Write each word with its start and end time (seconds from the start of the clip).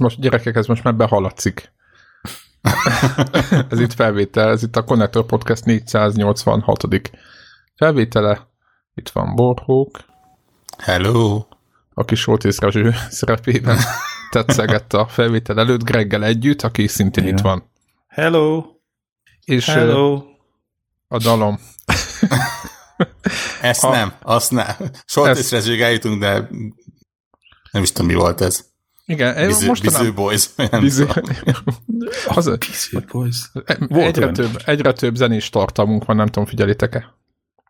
Most, 0.00 0.20
gyerekek, 0.20 0.56
ez 0.56 0.66
most 0.66 0.84
már 0.84 0.94
behaladszik. 0.94 1.72
ez 3.70 3.80
itt 3.80 3.92
felvétel, 3.92 4.50
ez 4.50 4.62
itt 4.62 4.76
a 4.76 4.84
Connector 4.84 5.26
Podcast 5.26 5.64
486. 5.64 7.10
felvétele. 7.76 8.48
Itt 8.94 9.08
van 9.08 9.34
Borhók. 9.34 10.04
Hello. 10.78 11.44
Aki 11.94 12.14
Soltész 12.14 12.58
Rezső 12.58 12.94
szerepében 13.10 13.78
tetszegett 14.30 14.92
a 14.92 15.06
felvétel 15.06 15.58
előtt, 15.58 15.84
Greggel 15.84 16.24
együtt, 16.24 16.62
aki 16.62 16.86
szintén 16.86 17.24
Igen. 17.24 17.36
itt 17.36 17.42
van. 17.42 17.70
Hello. 18.06 18.64
És 19.44 19.66
Hello. 19.66 20.22
a 21.08 21.18
dalom. 21.18 21.58
Ezt 23.60 23.84
a... 23.84 23.90
nem, 23.90 24.12
azt 24.22 24.50
nem. 24.50 24.76
Soltész 25.04 25.50
Rezsőig 25.50 25.80
eljutunk, 25.80 26.20
de 26.20 26.48
nem 27.70 27.82
is 27.82 27.92
tudom, 27.92 28.10
mi 28.10 28.14
volt 28.14 28.40
ez. 28.40 28.69
Igen, 29.10 29.46
Biző, 29.46 29.66
mostanában... 29.66 30.00
Biző 30.00 30.14
Boys. 30.14 30.50
Biző... 30.80 31.08
Az, 32.36 32.56
Biző 32.58 33.04
Boys. 33.12 33.36
egyre, 33.88 34.30
több, 34.30 34.62
egyre 34.64 34.92
több 34.92 35.14
zenés 35.14 35.48
tartalmunk 35.48 36.04
van, 36.04 36.16
nem 36.16 36.26
tudom, 36.26 36.46
figyelitek-e? 36.46 37.14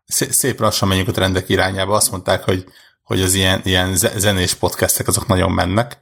Szép 0.05 0.59
lassan 0.59 0.87
menjünk 0.87 1.09
a 1.09 1.11
trendek 1.11 1.49
irányába. 1.49 1.95
Azt 1.95 2.11
mondták, 2.11 2.43
hogy, 2.43 2.65
hogy 3.03 3.21
az 3.21 3.33
ilyen, 3.33 3.61
ilyen 3.63 3.95
zenés 3.95 4.53
podcastek 4.53 5.07
azok 5.07 5.27
nagyon 5.27 5.51
mennek, 5.51 6.01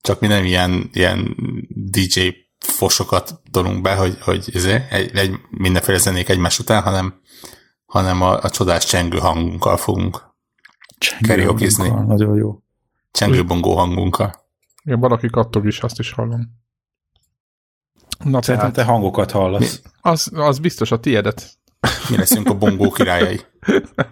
csak 0.00 0.20
mi 0.20 0.26
nem 0.26 0.44
ilyen, 0.44 0.90
ilyen 0.92 1.36
DJ 1.68 2.28
fosokat 2.58 3.40
dolunk 3.50 3.80
be, 3.80 3.94
hogy, 3.94 4.18
hogy 4.20 4.54
izé, 4.54 4.84
egy, 4.90 5.16
egy, 5.16 5.34
mindenféle 5.50 5.98
zenék 5.98 6.28
egymás 6.28 6.58
után, 6.58 6.82
hanem, 6.82 7.20
hanem 7.86 8.22
a, 8.22 8.38
a 8.42 8.50
csodás 8.50 8.84
csengő 8.84 9.18
hangunkkal 9.18 9.76
fogunk 9.76 10.34
karaoke 11.26 11.66
Nagyon 12.06 12.36
jó. 12.36 12.58
Csengőbongó 13.10 13.76
hangunkkal. 13.76 14.45
Igen, 14.86 15.00
valaki 15.00 15.28
kattog 15.30 15.66
is, 15.66 15.80
azt 15.80 15.98
is 15.98 16.12
hallom. 16.12 16.40
Na, 18.24 18.42
Szerintem 18.42 18.72
te 18.72 18.84
hangokat 18.84 19.30
hallasz. 19.30 19.80
Mi? 19.82 19.90
Az, 20.00 20.30
az 20.34 20.58
biztos 20.58 20.90
a 20.90 21.00
tiédet. 21.00 21.58
Mi 22.10 22.16
leszünk 22.16 22.48
a 22.48 22.54
bongó 22.54 22.90
királyai. 22.90 23.40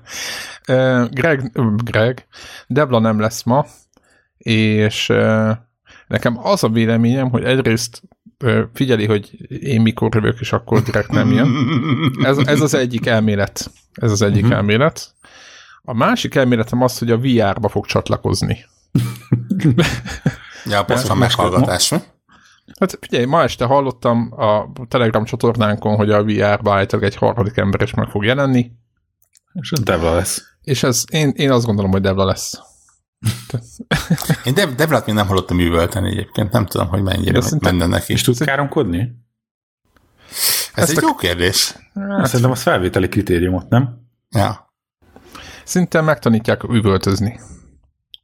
Greg, 1.11 1.53
Greg, 1.77 2.27
Debla 2.67 2.99
nem 2.99 3.21
lesz 3.21 3.43
ma, 3.43 3.67
és 4.37 5.13
nekem 6.07 6.39
az 6.39 6.65
a 6.65 6.69
véleményem, 6.69 7.31
hogy 7.31 7.45
egyrészt 7.45 8.03
figyeli, 8.73 9.07
hogy 9.07 9.53
én 9.63 9.81
mikor 9.81 10.15
jövök, 10.15 10.41
és 10.41 10.53
akkor 10.53 10.83
direkt 10.83 11.11
nem 11.11 11.33
jön. 11.33 11.51
Ez, 12.23 12.39
ez 12.39 12.61
az 12.61 12.75
egyik 12.75 13.07
elmélet. 13.07 13.71
Ez 13.93 14.11
az 14.11 14.23
egyik 14.23 14.43
uh-huh. 14.43 14.59
elmélet. 14.59 15.15
A 15.83 15.95
másik 15.95 16.35
elméletem 16.35 16.83
az, 16.83 16.99
hogy 16.99 17.11
a 17.11 17.19
VR-ba 17.19 17.69
fog 17.69 17.87
csatlakozni. 17.87 18.65
Ja, 20.65 20.85
pontosan 20.85 21.17
meghallgatás, 21.17 21.89
mi? 21.89 21.99
Hát 22.81 22.99
figyelj, 23.01 23.25
ma 23.25 23.43
este 23.43 23.65
hallottam 23.65 24.33
a 24.37 24.73
Telegram 24.89 25.25
csatornánkon, 25.25 25.97
hogy 25.97 26.11
a 26.11 26.25
VR-ba 26.25 26.75
állítólag 26.75 27.05
egy 27.07 27.17
harmadik 27.17 27.57
ember 27.57 27.81
is 27.83 27.95
meg 27.95 28.09
fog 28.09 28.25
jelenni. 28.25 28.71
És 29.53 29.71
ez 29.73 29.81
Devla 29.81 30.15
lesz. 30.15 30.43
És 30.63 30.83
ez, 30.83 31.05
én, 31.11 31.33
én 31.37 31.51
azt 31.51 31.67
gondolom, 31.67 31.91
hogy 31.91 32.01
Devla 32.01 32.25
lesz. 32.25 32.61
én 34.45 34.55
Dev, 34.55 34.75
Devlát 34.75 35.07
még 35.07 35.15
nem 35.15 35.27
hallottam 35.27 35.57
művölteni 35.57 36.09
egyébként, 36.11 36.53
nem 36.53 36.67
tudom, 36.67 36.89
hogy 36.89 37.03
mennyire 37.03 37.41
menne 37.61 37.87
neki. 37.87 38.13
És 38.13 38.23
tudsz 38.23 38.39
káromkodni? 38.39 39.23
Ez 40.75 40.83
Ezt 40.83 40.91
egy 40.91 41.05
a... 41.05 41.07
jó 41.07 41.15
kérdés. 41.15 41.75
Hát, 41.95 42.27
Szerintem 42.27 42.51
az 42.51 42.63
felvételi 42.63 43.09
kritériumot, 43.09 43.69
nem? 43.69 44.09
Ja. 44.31 44.73
Szinte 45.65 46.01
megtanítják 46.01 46.63
üvöltözni. 46.63 47.41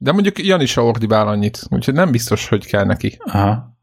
De 0.03 0.13
mondjuk 0.13 0.39
Jan 0.39 0.61
is 0.61 0.77
a 0.77 0.85
ordibál 0.85 1.29
annyit, 1.29 1.67
úgyhogy 1.69 1.95
nem 1.95 2.11
biztos, 2.11 2.49
hogy 2.49 2.67
kell 2.67 2.85
neki. 2.85 3.19
Aha. 3.19 3.79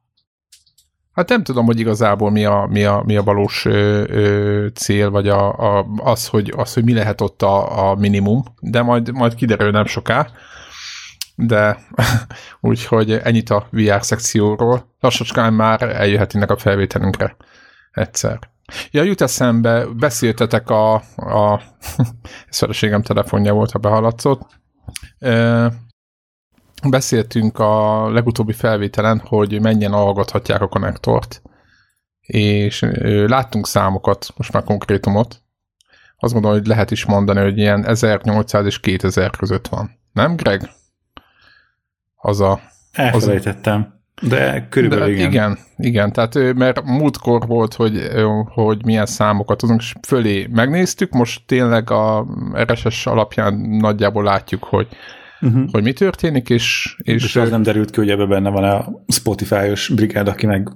Hát 1.13 1.29
nem 1.29 1.43
tudom, 1.43 1.65
hogy 1.65 1.79
igazából 1.79 2.31
mi 2.31 2.45
a, 2.45 2.67
mi 2.69 2.83
a, 2.83 3.01
mi 3.05 3.15
a 3.15 3.23
valós 3.23 3.65
ö, 3.65 4.03
ö, 4.07 4.67
cél, 4.73 5.09
vagy 5.09 5.27
a, 5.27 5.77
a, 5.77 5.85
az, 5.97 6.27
hogy, 6.27 6.53
az, 6.55 6.73
hogy 6.73 6.83
mi 6.83 6.93
lehet 6.93 7.21
ott 7.21 7.41
a, 7.41 7.89
a 7.89 7.95
minimum, 7.95 8.43
de 8.59 8.81
majd, 8.81 9.11
majd 9.11 9.35
kiderül 9.35 9.71
nem 9.71 9.85
soká. 9.85 10.27
De 11.35 11.77
úgyhogy 12.59 13.11
ennyit 13.11 13.49
a 13.49 13.67
VR 13.71 14.03
szekcióról. 14.03 14.95
Lassacskán 14.99 15.53
már 15.53 15.81
eljöhetnének 15.81 16.51
a 16.51 16.57
felvételünkre 16.57 17.35
egyszer. 17.91 18.39
Ja, 18.91 19.03
jut 19.03 19.21
eszembe, 19.21 19.85
beszéltetek 19.85 20.69
a, 20.69 20.93
a 21.15 21.61
feleségem 22.49 23.01
telefonja 23.01 23.53
volt, 23.53 23.71
ha 23.71 23.79
behaladszott 23.79 24.41
beszéltünk 26.89 27.59
a 27.59 28.09
legutóbbi 28.09 28.53
felvételen, 28.53 29.21
hogy 29.25 29.61
mennyien 29.61 29.91
hallgathatják 29.91 30.61
a 30.61 30.67
konnektort, 30.67 31.41
és 32.21 32.85
láttunk 33.27 33.67
számokat, 33.67 34.27
most 34.35 34.53
már 34.53 34.63
konkrétumot. 34.63 35.41
Azt 36.17 36.33
gondolom, 36.33 36.57
hogy 36.57 36.67
lehet 36.67 36.91
is 36.91 37.05
mondani, 37.05 37.39
hogy 37.39 37.57
ilyen 37.57 37.85
1800 37.85 38.65
és 38.65 38.79
2000 38.79 39.29
között 39.29 39.67
van. 39.67 39.99
Nem, 40.13 40.35
Greg? 40.35 40.69
Az 42.15 42.39
a... 42.39 42.59
Elfelejtettem. 42.91 43.95
De 44.21 44.67
körülbelül 44.69 45.05
de, 45.05 45.11
igen. 45.11 45.29
Igen, 45.29 45.57
igen. 45.77 46.11
Tehát 46.11 46.53
mert 46.55 46.83
múltkor 46.83 47.47
volt, 47.47 47.73
hogy, 47.73 48.09
hogy 48.45 48.85
milyen 48.85 49.05
számokat 49.05 49.57
tudunk, 49.57 49.81
és 49.81 49.93
fölé 50.07 50.47
megnéztük, 50.51 51.11
most 51.11 51.41
tényleg 51.45 51.91
a 51.91 52.25
RSS 52.55 53.05
alapján 53.05 53.53
nagyjából 53.53 54.23
látjuk, 54.23 54.63
hogy 54.63 54.87
uh-huh. 55.41 55.71
hogy 55.71 55.83
mi 55.83 55.93
történik, 55.93 56.49
és... 56.49 56.95
És, 56.97 57.23
és 57.23 57.35
az 57.35 57.49
nem 57.49 57.63
derült 57.63 57.91
ki, 57.91 57.99
hogy 57.99 58.09
ebben 58.09 58.29
benne 58.29 58.49
van 58.49 58.63
a 58.63 58.85
Spotify-os 59.07 59.89
brigád, 59.95 60.27
aki 60.27 60.45
meg 60.45 60.69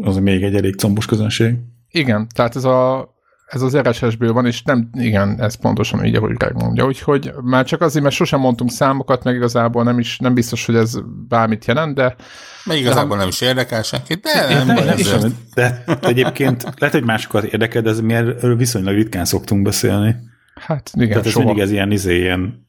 az 0.00 0.16
még 0.16 0.42
egy 0.42 0.54
elég 0.54 0.76
combos 0.76 1.06
közönség. 1.06 1.54
Igen, 1.90 2.26
tehát 2.34 2.56
ez 2.56 2.64
a 2.64 3.08
ez 3.48 3.62
az 3.62 3.76
RSS-ből 3.76 4.32
van, 4.32 4.46
és 4.46 4.62
nem, 4.62 4.90
igen, 4.92 5.40
ez 5.40 5.54
pontosan 5.54 6.04
így, 6.04 6.14
ahogy 6.14 6.32
Greg 6.32 6.54
mondja. 6.54 6.86
Úgyhogy 6.86 7.32
már 7.42 7.64
csak 7.64 7.80
azért, 7.80 8.04
mert 8.04 8.16
sosem 8.16 8.40
mondtunk 8.40 8.70
számokat, 8.70 9.24
meg 9.24 9.34
igazából 9.34 9.84
nem 9.84 9.98
is, 9.98 10.18
nem 10.18 10.34
biztos, 10.34 10.66
hogy 10.66 10.74
ez 10.74 10.98
bármit 11.28 11.64
jelent, 11.64 11.94
de... 11.94 12.16
Mert 12.64 12.80
igazából 12.80 13.16
de, 13.16 13.16
nem 13.16 13.28
is 13.28 13.40
érdekel 13.40 13.82
senkit, 13.82 14.20
de 14.20 14.54
nem, 14.54 14.66
nem, 14.66 14.84
nem, 14.84 14.96
nem 15.20 15.36
De 15.54 15.84
egyébként 16.00 16.62
lehet, 16.78 16.94
hogy 16.94 17.04
másokat 17.04 17.44
érdekel, 17.44 17.82
de 17.82 17.90
ez 17.90 18.00
mi 18.00 18.14
erről 18.14 18.56
viszonylag 18.56 18.94
ritkán 18.94 19.24
szoktunk 19.24 19.62
beszélni. 19.62 20.16
Hát 20.54 20.90
igen, 20.94 21.08
Tehát 21.08 21.26
ez 21.26 21.32
soha. 21.32 21.44
mindig 21.44 21.62
ez 21.62 21.70
ilyen, 21.70 21.90
izé, 21.90 22.18
ilyen 22.18 22.67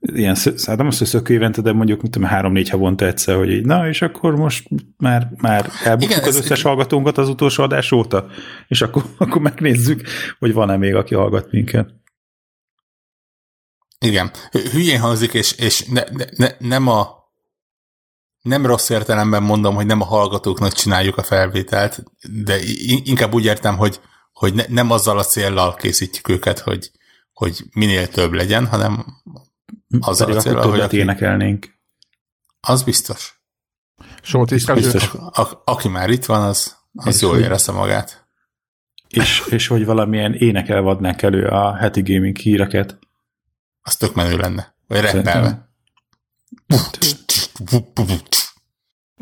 ilyen, 0.00 0.36
hát 0.66 0.76
nem 0.76 0.86
azt, 0.86 0.98
hogy 0.98 1.06
szökő 1.06 1.34
évente, 1.34 1.60
de 1.60 1.72
mondjuk 1.72 2.02
mit 2.02 2.10
tudom, 2.10 2.28
három-négy 2.28 2.68
havonta 2.68 3.06
egyszer, 3.06 3.36
hogy 3.36 3.50
így, 3.50 3.64
na, 3.64 3.88
és 3.88 4.02
akkor 4.02 4.36
most 4.36 4.68
már, 4.96 5.30
már 5.36 5.70
elbuktuk 5.84 6.26
az 6.26 6.36
összes 6.36 6.62
hallgatónkat 6.62 7.18
az 7.18 7.28
utolsó 7.28 7.62
adás 7.62 7.92
óta, 7.92 8.26
és 8.68 8.82
akkor, 8.82 9.04
akkor 9.18 9.40
megnézzük, 9.40 10.02
hogy 10.38 10.52
van-e 10.52 10.76
még, 10.76 10.94
aki 10.94 11.14
hallgat 11.14 11.50
minket. 11.50 11.90
Igen. 13.98 14.30
Hülyén 14.72 15.00
hangzik, 15.00 15.34
és, 15.34 15.52
és 15.52 15.84
ne, 15.84 16.02
ne, 16.36 16.48
nem 16.58 16.88
a 16.88 17.16
nem 18.42 18.66
rossz 18.66 18.88
értelemben 18.88 19.42
mondom, 19.42 19.74
hogy 19.74 19.86
nem 19.86 20.00
a 20.00 20.04
hallgatóknak 20.04 20.72
csináljuk 20.72 21.16
a 21.16 21.22
felvételt, 21.22 22.02
de 22.44 22.58
inkább 23.04 23.34
úgy 23.34 23.44
értem, 23.44 23.76
hogy, 23.76 24.00
hogy 24.32 24.54
ne, 24.54 24.64
nem 24.68 24.90
azzal 24.90 25.18
a 25.18 25.24
céllal 25.24 25.74
készítjük 25.74 26.28
őket, 26.28 26.58
hogy, 26.58 26.90
hogy 27.32 27.64
minél 27.72 28.08
több 28.08 28.32
legyen, 28.32 28.66
hanem 28.66 29.06
az 30.00 30.18
Pedig 30.18 30.36
a 30.36 30.40
cél, 30.40 30.56
hogy 30.56 30.80
aki... 30.80 30.96
énekelnénk. 30.96 31.66
Az 32.60 32.82
biztos. 32.82 33.42
Sót 34.22 34.50
is 34.50 34.64
biztos. 34.64 35.14
A, 35.14 35.62
aki 35.64 35.88
már 35.88 36.10
itt 36.10 36.24
van, 36.24 36.42
az, 36.42 36.76
az 36.92 37.22
jól 37.22 37.38
érezte 37.38 37.72
magát. 37.72 38.26
És, 39.08 39.46
és 39.50 39.66
hogy 39.66 39.84
valamilyen 39.84 40.34
énekel 40.34 40.80
vadnánk 40.80 41.22
elő 41.22 41.46
a 41.46 41.76
heti 41.76 42.02
gaming 42.02 42.36
híreket. 42.36 42.98
Az 43.80 43.96
tök 43.96 44.14
menő 44.14 44.36
lenne. 44.36 44.74
Vagy 44.86 45.00
rappelve. 45.00 45.70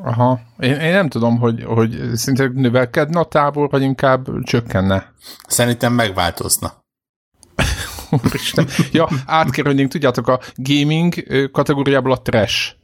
Aha. 0.02 0.40
Én, 0.58 0.74
én 0.74 0.92
nem 0.92 1.08
tudom, 1.08 1.38
hogy, 1.38 1.64
hogy 1.64 2.10
szinte 2.14 2.50
növelkedne 2.54 3.20
a 3.20 3.24
tábor, 3.24 3.70
vagy 3.70 3.82
inkább 3.82 4.42
csökkenne. 4.42 5.12
Szerintem 5.46 5.92
megváltozna. 5.92 6.84
Úristen. 8.10 8.68
Ja, 8.92 9.08
átkerülnénk, 9.26 9.90
tudjátok, 9.90 10.28
a 10.28 10.40
gaming 10.54 11.14
kategóriából 11.52 12.12
a 12.12 12.22
trash 12.22 12.74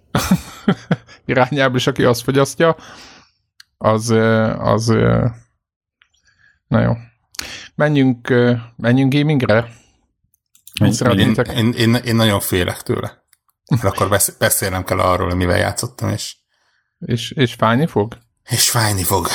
irányába, 1.27 1.77
és 1.77 1.87
aki 1.87 2.05
azt 2.05 2.23
fogyasztja, 2.23 2.77
az, 3.79 4.11
az 4.59 4.87
na 6.67 6.81
jó. 6.81 6.93
Menjünk, 7.75 8.35
menjünk 8.77 9.15
gamingre? 9.15 9.69
Én, 10.81 10.93
én, 11.57 11.73
én, 11.73 11.95
én 11.95 12.15
nagyon 12.15 12.41
félek 12.41 12.83
tőle. 12.83 13.25
Mert 13.71 13.85
akkor 13.85 14.19
beszélnem 14.39 14.85
kell 14.85 14.99
arról, 14.99 15.35
mivel 15.35 15.59
játszottam, 15.59 16.09
és... 16.09 16.37
És, 16.99 17.31
és 17.31 17.55
fájni 17.55 17.87
fog? 17.87 18.19
És 18.51 18.71
fájni 18.71 19.03
fog. 19.03 19.27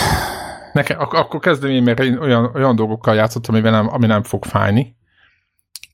Nekem, 0.74 1.00
ak- 1.00 1.14
akkor 1.14 1.40
kezdem 1.40 1.70
én, 1.70 1.84
mert 1.84 2.00
én 2.00 2.18
olyan, 2.18 2.52
olyan 2.56 2.76
dolgokkal 2.76 3.16
játszottam, 3.16 3.56
ami 3.56 3.70
nem, 3.70 3.94
ami 3.94 4.06
nem 4.06 4.24
fog 4.24 4.46
fájni. 4.46 4.96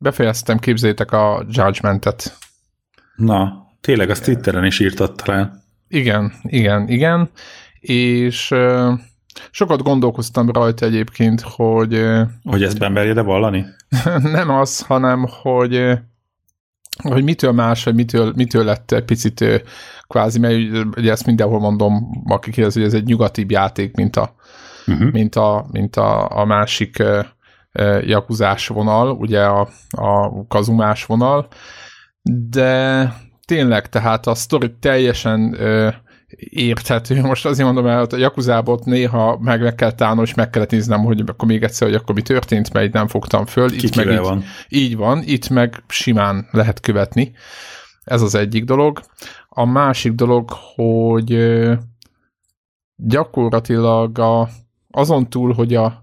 Befejeztem, 0.03 0.59
képzétek 0.59 1.11
a 1.11 1.45
Judgment-et. 1.49 2.37
Na, 3.15 3.67
tényleg, 3.81 4.09
azt 4.09 4.23
Twitteren 4.23 4.65
is 4.65 4.79
írtad 4.79 5.15
talán. 5.15 5.63
Igen, 5.87 6.33
igen, 6.43 6.87
igen, 6.87 7.29
és 7.79 8.51
uh, 8.51 8.99
sokat 9.51 9.81
gondolkoztam 9.81 10.49
rajta 10.49 10.85
egyébként, 10.85 11.41
hogy... 11.41 11.93
Uh, 11.93 12.21
hogy 12.43 12.63
ezt 12.63 12.79
bemerje 12.79 13.13
de 13.13 13.21
vallani? 13.21 13.65
nem 14.37 14.49
az, 14.49 14.79
hanem, 14.79 15.25
hogy 15.41 15.99
hogy 17.03 17.23
mitől 17.23 17.51
más, 17.51 17.83
vagy 17.83 17.95
mitől, 17.95 18.33
mitől 18.35 18.63
lett 18.63 18.91
egy 18.91 19.05
picit 19.05 19.63
kvázi, 20.07 20.39
mert 20.39 20.55
ugye 20.97 21.11
ezt 21.11 21.25
mindenhol 21.25 21.59
mondom, 21.59 22.23
aki 22.25 22.51
kérdez, 22.51 22.73
hogy 22.73 22.83
ez 22.83 22.93
egy 22.93 23.05
nyugatibb 23.05 23.51
játék, 23.51 23.95
mint 23.95 24.15
a, 24.15 24.35
uh-huh. 24.87 25.11
mint 25.11 25.35
a, 25.35 25.65
mint 25.71 25.95
a, 25.95 26.39
a 26.39 26.45
másik 26.45 26.97
uh, 26.99 27.25
jakuzás 28.01 28.67
vonal, 28.67 29.11
ugye 29.11 29.43
a, 29.43 29.69
a 29.89 30.45
kazumás 30.47 31.05
vonal, 31.05 31.47
de 32.49 33.13
tényleg, 33.45 33.89
tehát 33.89 34.27
a 34.27 34.35
sztori 34.35 34.73
teljesen 34.79 35.39
uh, 35.41 35.93
érthető. 36.49 37.21
Most 37.31 37.45
azért 37.45 37.65
mondom 37.65 37.87
el, 37.87 37.99
hogy 37.99 38.13
a 38.13 38.17
Jakuzábot 38.17 38.85
néha 38.85 39.37
meg, 39.41 39.61
meg 39.61 39.75
kell 39.75 39.91
tálnom, 39.91 40.23
és 40.23 40.33
meg 40.33 40.49
kellett 40.49 40.71
néznem, 40.71 41.03
hogy 41.03 41.23
akkor 41.25 41.47
még 41.47 41.63
egyszer, 41.63 41.87
hogy 41.87 41.97
akkor 41.97 42.15
mi 42.15 42.21
történt, 42.21 42.73
mert 42.73 42.85
itt 42.85 42.93
nem 42.93 43.07
fogtam 43.07 43.45
föl. 43.45 43.71
Itt 43.71 43.95
meg 43.95 44.07
így, 44.07 44.17
van. 44.17 44.43
így 44.69 44.95
van, 44.95 45.21
itt 45.25 45.49
meg 45.49 45.83
simán 45.87 46.47
lehet 46.51 46.79
követni. 46.79 47.31
Ez 48.03 48.21
az 48.21 48.35
egyik 48.35 48.63
dolog. 48.63 48.99
A 49.49 49.65
másik 49.65 50.11
dolog, 50.11 50.49
hogy 50.75 51.37
gyakorlatilag 52.95 54.19
a, 54.19 54.49
azon 54.91 55.29
túl, 55.29 55.53
hogy 55.53 55.75
a 55.75 56.02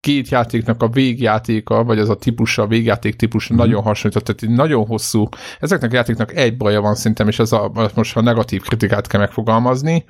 két 0.00 0.28
játéknak 0.28 0.82
a 0.82 0.88
végjátéka, 0.88 1.84
vagy 1.84 1.98
az 1.98 2.08
a 2.08 2.16
típusa, 2.16 2.62
a 2.62 2.66
végjáték 2.66 3.16
típusa 3.16 3.54
mm-hmm. 3.54 3.62
nagyon 3.62 3.82
hasonlított, 3.82 4.36
tehát 4.36 4.56
nagyon 4.56 4.86
hosszú. 4.86 5.28
Ezeknek 5.60 5.92
a 5.92 5.94
játéknak 5.94 6.36
egy 6.36 6.56
baja 6.56 6.80
van 6.80 6.94
szerintem, 6.94 7.28
és 7.28 7.38
ez 7.38 7.52
a, 7.52 7.90
most 7.94 8.12
ha 8.12 8.20
negatív 8.20 8.62
kritikát 8.62 9.06
kell 9.06 9.20
megfogalmazni, 9.20 10.04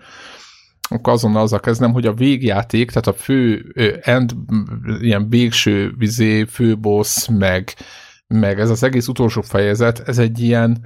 akkor 0.88 1.12
azonnal 1.12 1.42
azzal 1.42 1.60
kezdem, 1.60 1.92
hogy 1.92 2.06
a 2.06 2.12
végjáték, 2.12 2.90
tehát 2.90 3.06
a 3.06 3.12
fő 3.12 3.72
end, 4.02 4.32
ilyen 5.00 5.28
végső 5.28 5.94
vizé, 5.98 6.44
főbossz, 6.44 7.26
meg, 7.26 7.74
meg 8.26 8.60
ez 8.60 8.70
az 8.70 8.82
egész 8.82 9.08
utolsó 9.08 9.40
fejezet, 9.40 10.02
ez 10.08 10.18
egy 10.18 10.40
ilyen, 10.40 10.84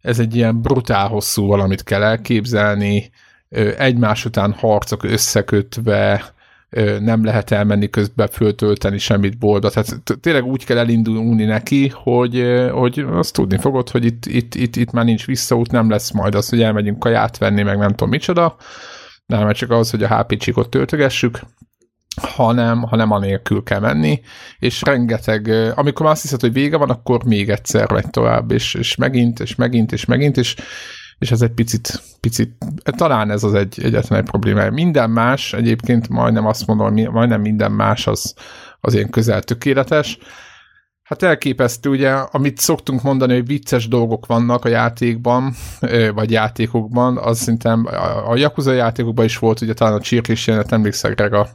ez 0.00 0.18
egy 0.18 0.36
ilyen 0.36 0.60
brutál 0.60 1.08
hosszú 1.08 1.46
valamit 1.46 1.82
kell 1.82 2.02
elképzelni, 2.02 3.10
egymás 3.76 4.24
után 4.24 4.52
harcok 4.52 5.02
összekötve, 5.02 6.34
nem 7.00 7.24
lehet 7.24 7.50
elmenni 7.50 7.90
közben 7.90 8.28
föltölteni 8.28 8.98
semmit 8.98 9.38
bolda. 9.38 9.70
Tehát 9.70 10.02
tényleg 10.20 10.44
úgy 10.44 10.64
kell 10.64 10.78
elindulni 10.78 11.44
neki, 11.44 11.92
hogy, 11.94 12.44
hogy 12.72 13.04
azt 13.10 13.32
tudni 13.32 13.58
fogod, 13.58 13.90
hogy 13.90 14.04
itt, 14.04 14.26
itt, 14.26 14.54
itt, 14.54 14.76
itt 14.76 14.90
már 14.90 15.04
nincs 15.04 15.26
visszaút, 15.26 15.70
nem 15.70 15.90
lesz 15.90 16.10
majd 16.10 16.34
az, 16.34 16.48
hogy 16.48 16.62
elmegyünk 16.62 16.98
kaját 16.98 17.38
venni, 17.38 17.62
meg 17.62 17.78
nem 17.78 17.90
tudom 17.90 18.08
micsoda, 18.08 18.56
nem 19.26 19.52
csak 19.52 19.70
az, 19.70 19.90
hogy 19.90 20.02
a 20.02 20.18
HP 20.18 20.36
csikot 20.36 20.70
töltögessük, 20.70 21.40
hanem, 22.22 22.82
hanem 22.82 23.10
anélkül 23.10 23.62
kell 23.62 23.80
menni, 23.80 24.20
és 24.58 24.82
rengeteg, 24.82 25.48
amikor 25.74 26.04
már 26.04 26.14
azt 26.14 26.22
hiszed, 26.22 26.40
hogy 26.40 26.52
vége 26.52 26.76
van, 26.76 26.90
akkor 26.90 27.24
még 27.24 27.50
egyszer 27.50 27.92
megy 27.92 28.10
tovább, 28.10 28.50
és, 28.50 28.74
és 28.74 28.96
megint, 28.96 29.40
és 29.40 29.54
megint, 29.54 29.92
és 29.92 30.04
megint, 30.04 30.36
és 30.36 30.54
és 31.18 31.30
ez 31.30 31.42
egy 31.42 31.50
picit, 31.50 32.02
picit 32.20 32.56
talán 32.84 33.30
ez 33.30 33.44
az 33.44 33.54
egy 33.54 33.80
egyetlen 33.82 34.18
egy 34.20 34.24
probléma. 34.24 34.70
Minden 34.70 35.10
más, 35.10 35.52
egyébként 35.52 36.08
majdnem 36.08 36.46
azt 36.46 36.66
mondom, 36.66 37.12
majdnem 37.12 37.40
minden 37.40 37.72
más 37.72 38.06
az, 38.06 38.34
az 38.80 38.94
ilyen 38.94 39.10
közel 39.10 39.42
tökéletes, 39.42 40.18
Hát 41.06 41.22
elképesztő, 41.22 41.90
ugye, 41.90 42.10
amit 42.10 42.58
szoktunk 42.58 43.02
mondani, 43.02 43.34
hogy 43.34 43.46
vicces 43.46 43.88
dolgok 43.88 44.26
vannak 44.26 44.64
a 44.64 44.68
játékban, 44.68 45.54
vagy 46.14 46.30
játékokban, 46.30 47.18
az 47.18 47.38
szerintem 47.38 47.86
a 48.28 48.36
Yakuza 48.36 48.72
játékokban 48.72 49.24
is 49.24 49.38
volt, 49.38 49.60
ugye 49.60 49.74
talán 49.74 49.94
a 49.94 50.00
csirkés 50.00 50.46
jelenet, 50.46 50.72
emlékszek 50.72 51.14
Greg 51.14 51.32
a 51.32 51.48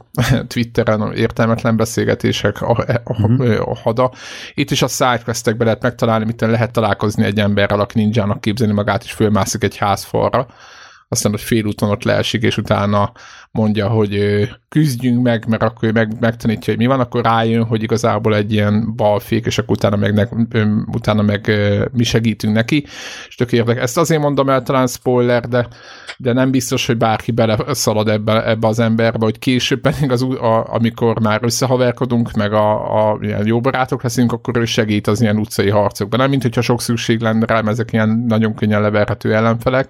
Twitteren 0.46 1.12
értelmetlen 1.12 1.76
beszélgetések 1.76 2.62
a, 2.62 2.70
a, 3.04 3.26
mm-hmm. 3.26 3.60
a 3.60 3.76
hada. 3.76 4.12
Itt 4.54 4.70
is 4.70 4.82
a 4.82 4.88
sidequestekben 4.88 5.66
lehet 5.66 5.82
megtalálni, 5.82 6.24
mit 6.24 6.40
lehet 6.40 6.72
találkozni 6.72 7.24
egy 7.24 7.38
emberrel, 7.38 7.80
aki 7.80 7.98
ninjának 7.98 8.40
képzelni 8.40 8.72
magát, 8.72 9.04
és 9.04 9.12
fölmászik 9.12 9.64
egy 9.64 9.76
házfalra 9.76 10.46
aztán 11.12 11.32
hogy 11.32 11.40
félúton 11.40 11.90
ott 11.90 12.02
leesik, 12.02 12.42
és 12.42 12.56
utána 12.56 13.12
mondja, 13.50 13.88
hogy 13.88 14.42
küzdjünk 14.68 15.22
meg, 15.22 15.46
mert 15.48 15.62
akkor 15.62 15.88
ő 15.88 15.92
meg, 15.92 16.20
megtanítja, 16.20 16.72
hogy 16.72 16.82
mi 16.82 16.88
van, 16.88 17.00
akkor 17.00 17.24
rájön, 17.24 17.64
hogy 17.64 17.82
igazából 17.82 18.34
egy 18.34 18.52
ilyen 18.52 18.96
balfék, 18.96 19.46
és 19.46 19.58
akkor 19.58 19.76
utána 19.76 19.96
meg, 19.96 20.14
ne, 20.14 20.24
utána 20.86 21.22
meg 21.22 21.50
mi 21.92 22.04
segítünk 22.04 22.54
neki, 22.54 22.84
és 23.28 23.34
tök 23.34 23.52
érdek. 23.52 23.78
Ezt 23.78 23.98
azért 23.98 24.20
mondom 24.20 24.48
el, 24.48 24.62
talán 24.62 24.86
spoiler, 24.86 25.48
de, 25.48 25.68
de 26.16 26.32
nem 26.32 26.50
biztos, 26.50 26.86
hogy 26.86 26.96
bárki 26.96 27.30
bele 27.30 27.58
szalad 27.74 28.08
ebbe, 28.08 28.48
ebbe 28.48 28.66
az 28.66 28.78
emberbe, 28.78 29.24
hogy 29.24 29.38
később 29.38 29.80
pedig 29.80 30.10
az, 30.10 30.22
a, 30.22 30.74
amikor 30.74 31.20
már 31.20 31.40
összehaverkodunk, 31.42 32.32
meg 32.32 32.52
a, 32.52 33.10
a 33.10 33.18
ilyen 33.20 33.46
jó 33.46 33.60
barátok 33.60 34.02
leszünk, 34.02 34.32
akkor 34.32 34.56
ő 34.56 34.64
segít 34.64 35.06
az 35.06 35.20
ilyen 35.20 35.38
utcai 35.38 35.70
harcokban. 35.70 36.20
Nem, 36.20 36.30
mint 36.30 36.42
hogyha 36.42 36.60
sok 36.60 36.80
szükség 36.80 37.20
lenne 37.20 37.46
rá, 37.46 37.62
ezek 37.66 37.92
ilyen 37.92 38.24
nagyon 38.28 38.54
könnyen 38.54 38.80
leverhető 38.80 39.34
ellenfelek, 39.34 39.88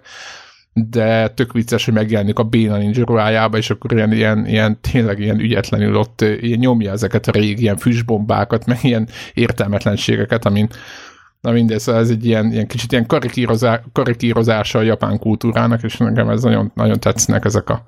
de 0.74 1.28
tök 1.28 1.52
vicces, 1.52 1.84
hogy 1.84 1.94
megjelenik 1.94 2.38
a 2.38 2.42
Béna 2.42 2.76
Ninja 2.76 3.04
ruhájába, 3.04 3.56
és 3.56 3.70
akkor 3.70 3.92
ilyen, 3.92 4.12
ilyen, 4.12 4.46
ilyen 4.46 4.80
tényleg 4.80 5.18
ilyen 5.18 5.40
ügyetlenül 5.40 5.96
ott 5.96 6.20
ilyen 6.20 6.58
nyomja 6.58 6.90
ezeket 6.92 7.26
a 7.26 7.30
régi 7.30 7.62
ilyen 7.62 7.76
füstbombákat, 7.76 8.66
meg 8.66 8.78
ilyen 8.82 9.08
értelmetlenségeket, 9.34 10.44
amin 10.44 10.68
Na 11.40 11.50
mindez, 11.50 11.88
ez 11.88 12.10
egy 12.10 12.26
ilyen, 12.26 12.52
ilyen 12.52 12.66
kicsit 12.66 12.92
ilyen 12.92 13.06
karikírozá, 13.06 13.82
karikírozása 13.92 14.78
a 14.78 14.82
japán 14.82 15.18
kultúrának, 15.18 15.82
és 15.82 15.96
nekem 15.96 16.28
ez 16.28 16.42
nagyon, 16.42 16.72
nagyon 16.74 17.00
tetszenek 17.00 17.44
ezek 17.44 17.70
a 17.70 17.84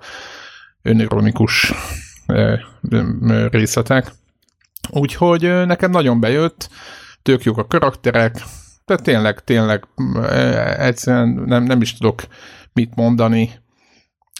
önironikus 0.82 1.72
részletek. 3.50 4.12
Úgyhogy 4.90 5.66
nekem 5.66 5.90
nagyon 5.90 6.20
bejött, 6.20 6.68
tök 7.22 7.42
jók 7.42 7.58
a 7.58 7.66
karakterek, 7.66 8.42
de 8.86 8.96
tényleg, 8.96 9.40
tényleg 9.44 9.84
egyszerűen 10.78 11.28
nem, 11.28 11.62
nem 11.62 11.80
is 11.80 11.96
tudok 11.96 12.22
mit 12.74 12.94
mondani, 12.94 13.50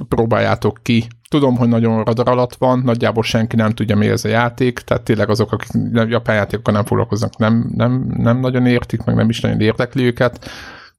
próbáljátok 0.09 0.79
ki. 0.83 1.07
Tudom, 1.29 1.57
hogy 1.57 1.69
nagyon 1.69 2.05
radar 2.05 2.29
alatt 2.29 2.55
van, 2.55 2.79
nagyjából 2.79 3.23
senki 3.23 3.57
nem 3.57 3.71
tudja, 3.71 3.97
mi 3.97 4.09
ez 4.09 4.25
a 4.25 4.29
játék, 4.29 4.79
tehát 4.79 5.03
tényleg 5.03 5.31
azok, 5.31 5.53
akik 5.53 5.71
japán 5.93 6.37
játékokkal 6.37 6.75
nem 6.75 6.85
foglalkoznak, 6.85 7.37
nem, 7.37 7.71
nem, 7.75 8.15
nem 8.17 8.41
nagyon 8.41 8.67
értik, 8.67 9.05
meg 9.05 9.15
nem 9.15 9.29
is 9.29 9.41
nagyon 9.41 9.61
érdekli 9.61 10.05
őket. 10.05 10.49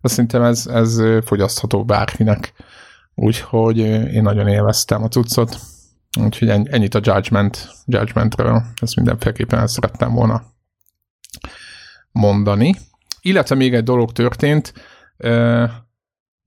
De 0.02 0.08
szerintem 0.08 0.42
ez, 0.42 0.68
ez 0.68 1.02
fogyasztható 1.26 1.86
bárkinek. 1.86 2.54
Úgyhogy 3.16 3.78
én 3.78 4.22
nagyon 4.22 4.48
élveztem 4.48 5.04
a 5.04 5.08
cuccot. 5.08 5.60
Úgyhogy 6.22 6.50
ennyit 6.50 6.96
a 6.96 7.00
Judgment, 7.04 7.70
Judgmentről. 7.86 8.64
Ezt 8.82 8.96
mindenféleképpen 8.96 9.60
el 9.60 9.68
szerettem 9.68 10.14
volna 10.14 10.44
mondani. 12.12 12.76
Illetve 13.22 13.56
még 13.56 13.74
egy 13.74 13.84
dolog 13.84 14.12
történt, 14.12 14.74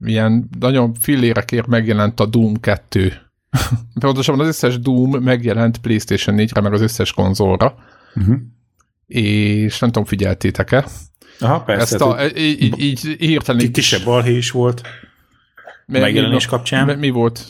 ilyen 0.05 0.49
nagyon 0.59 0.95
fillérekért 0.95 1.67
megjelent 1.67 2.21
a 2.21 2.27
Doom 2.27 2.61
2. 2.61 3.13
Pontosabban 4.01 4.41
az 4.41 4.47
összes 4.47 4.79
Doom 4.79 5.23
megjelent 5.23 5.79
PlayStation 5.79 6.37
4-re, 6.39 6.61
meg 6.61 6.73
az 6.73 6.81
összes 6.81 7.13
konzolra. 7.13 7.75
Uh-huh. 8.15 8.37
És 9.07 9.79
nem 9.79 9.91
tudom, 9.91 10.09
figyeltétek-e? 10.09 10.87
Aha, 11.41 11.61
persze. 11.61 11.95
Ezt 11.95 12.03
a, 12.03 12.17
hát, 12.17 12.39
így, 12.39 12.81
így 12.81 13.01
hirtelen... 13.19 13.73
Kisebb 13.73 14.05
balhé 14.05 14.37
is 14.37 14.51
volt 14.51 14.83
mi, 15.89 15.99
megjelenés 15.99 16.45
mi, 16.45 16.51
kapcsán. 16.51 16.87
Mi, 16.87 16.95
mi 16.95 17.11
volt? 17.11 17.47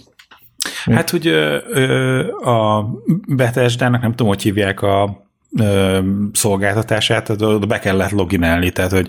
Mi? 0.85 0.95
Hát, 0.95 1.11
hogy 1.11 1.27
ö, 1.27 1.59
ö, 1.69 2.29
a 2.31 2.89
Bethesda-nak 3.27 4.01
nem 4.01 4.11
tudom, 4.11 4.27
hogy 4.27 4.43
hívják 4.43 4.83
a 4.83 5.27
ö, 5.59 6.01
szolgáltatását, 6.33 7.29
oda 7.29 7.59
be 7.59 7.79
kellett 7.79 8.11
loginelni, 8.11 8.71
tehát 8.71 8.91
hogy 8.91 9.09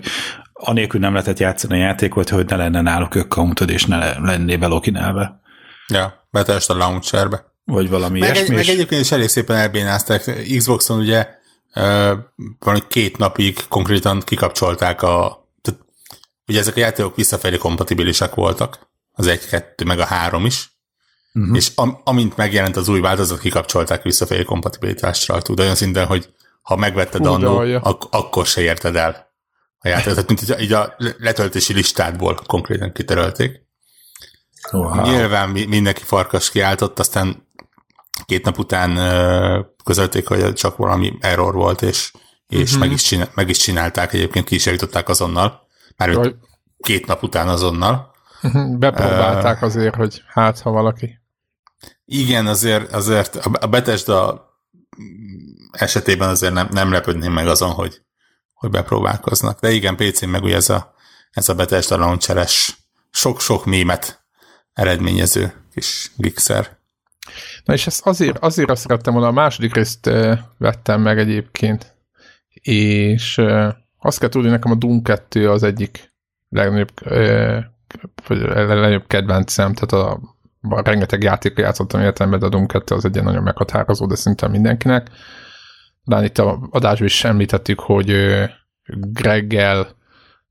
anélkül 0.60 1.00
nem 1.00 1.12
lehetett 1.12 1.38
játszani 1.38 1.74
a 1.74 1.84
játékot, 1.84 2.28
hogy 2.28 2.46
ne 2.46 2.56
lenne 2.56 2.80
náluk 2.80 3.14
ökkauntod, 3.14 3.70
és 3.70 3.84
ne 3.84 4.18
lenné 4.18 4.56
belokinálva. 4.56 5.40
Ja, 5.88 6.26
betest 6.30 6.70
a 6.70 6.74
launcherbe. 6.74 7.44
Vagy 7.64 7.88
valami 7.88 8.18
meg 8.18 8.34
ilyesmi. 8.34 8.54
Egy, 8.54 8.66
meg 8.66 8.74
egyébként 8.74 9.00
is 9.00 9.12
elég 9.12 9.28
szépen 9.28 9.56
elbénázták. 9.56 10.42
Xboxon 10.56 10.98
ugye 10.98 11.28
uh, 11.74 12.12
valami 12.58 12.82
két 12.88 13.16
napig 13.16 13.58
konkrétan 13.68 14.20
kikapcsolták 14.20 15.02
a 15.02 15.48
tehát, 15.60 15.80
ugye 16.46 16.58
ezek 16.58 16.76
a 16.76 16.80
játékok 16.80 17.16
visszafelé 17.16 17.56
kompatibilisek 17.56 18.34
voltak, 18.34 18.88
az 19.12 19.26
egy, 19.26 19.46
kettő, 19.48 19.84
meg 19.84 19.98
a 19.98 20.04
három 20.04 20.46
is, 20.46 20.70
uh-huh. 21.34 21.56
és 21.56 21.72
am, 21.74 22.00
amint 22.04 22.36
megjelent 22.36 22.76
az 22.76 22.88
új 22.88 23.00
változat, 23.00 23.38
kikapcsolták 23.38 24.02
visszafelé 24.02 24.44
kompatibilitásra, 24.44 25.42
tud 25.42 25.60
olyan 25.60 25.74
szinten, 25.74 26.06
hogy 26.06 26.28
ha 26.62 26.76
megvetted 26.76 27.26
annó, 27.26 27.58
ak- 27.58 28.14
akkor 28.14 28.46
se 28.46 28.60
érted 28.60 28.96
el 28.96 29.29
a 29.80 29.88
játékot, 29.88 30.28
mint 30.28 30.42
így 30.42 30.50
a, 30.50 30.58
így 30.60 30.72
a 30.72 30.94
letöltési 31.18 31.72
listádból 31.72 32.38
konkrétan 32.46 32.92
kitörölték. 32.92 33.68
Wow. 34.70 35.02
Nyilván 35.02 35.48
mindenki 35.48 36.02
farkas 36.02 36.50
kiáltott, 36.50 36.98
aztán 36.98 37.48
két 38.24 38.44
nap 38.44 38.58
után 38.58 38.94
közölték, 39.84 40.28
hogy 40.28 40.52
csak 40.52 40.76
valami 40.76 41.16
error 41.20 41.54
volt, 41.54 41.82
és, 41.82 42.12
és 42.48 42.62
uh-huh. 42.62 42.78
meg, 42.78 42.90
is 42.92 43.02
csinál, 43.02 43.28
meg 43.34 43.48
is 43.48 43.58
csinálták, 43.58 44.12
egyébként 44.12 44.46
ki 44.46 44.54
is 44.54 44.66
javították 44.66 45.08
azonnal, 45.08 45.66
már 45.96 46.34
két 46.78 47.06
nap 47.06 47.22
után 47.22 47.48
azonnal. 47.48 48.14
Bepróbálták 48.78 49.62
azért, 49.62 49.94
hogy 49.94 50.22
hát, 50.26 50.60
ha 50.60 50.70
valaki. 50.70 51.18
Igen, 52.04 52.46
azért, 52.46 52.92
azért 52.92 53.36
a 53.36 53.66
Bethesda 53.66 54.48
esetében 55.72 56.28
azért 56.28 56.52
nem, 56.52 56.68
nem 56.70 56.92
lepődném 56.92 57.32
meg 57.32 57.48
azon, 57.48 57.70
hogy, 57.70 58.02
hogy 58.60 58.70
bepróbálkoznak. 58.70 59.60
De 59.60 59.70
igen, 59.70 59.96
PC-n 59.96 60.28
meg 60.28 60.42
ugye 60.42 60.56
ez 60.56 60.68
a, 60.68 60.94
ez 61.30 61.48
a 61.48 61.54
Bethesda 61.54 61.96
launcheres 61.96 62.76
sok-sok 63.10 63.64
mémet 63.64 64.24
eredményező 64.72 65.52
kis 65.74 66.10
gigszer. 66.16 66.78
Na 67.64 67.74
és 67.74 67.86
ezt 67.86 68.06
azért, 68.06 68.38
azért 68.38 68.70
azt 68.70 68.82
szerettem 68.82 69.12
volna, 69.12 69.28
a 69.28 69.32
második 69.32 69.74
részt 69.74 70.10
vettem 70.58 71.00
meg 71.00 71.18
egyébként, 71.18 71.94
és 72.62 73.40
azt 73.98 74.18
kell 74.18 74.28
tudni, 74.28 74.48
nekem 74.48 74.72
a 74.72 74.74
Doom 74.74 75.02
2 75.02 75.50
az 75.50 75.62
egyik 75.62 76.12
legnagyobb, 76.48 76.90
legnagyobb 78.28 79.06
kedvencem, 79.06 79.74
tehát 79.74 80.06
a, 80.06 80.20
a 80.68 80.82
rengeteg 80.82 81.22
játékot 81.22 81.58
játszottam 81.58 82.00
életemben, 82.00 82.38
de 82.38 82.46
a 82.46 82.48
Doom 82.48 82.66
2 82.66 82.94
az 82.94 83.04
egy 83.04 83.22
nagyon 83.22 83.42
meghatározó, 83.42 84.06
de 84.06 84.14
szinte 84.14 84.48
mindenkinek. 84.48 85.10
De 86.04 86.24
itt 86.24 86.38
a 86.38 86.68
adásban 86.70 87.06
is 87.06 87.24
említettük, 87.24 87.80
hogy 87.80 88.16
Greggel 89.12 89.88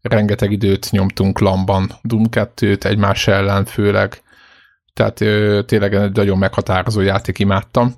rengeteg 0.01 0.51
időt 0.51 0.91
nyomtunk 0.91 1.39
lamban 1.39 1.91
Doom 2.01 2.25
2-t 2.31 2.83
egymás 2.83 3.27
ellen 3.27 3.65
főleg, 3.65 4.21
tehát 4.93 5.21
ö, 5.21 5.61
tényleg 5.65 5.93
egy 5.93 6.11
nagyon 6.11 6.37
meghatározó 6.37 7.01
játék 7.01 7.39
imádtam. 7.39 7.93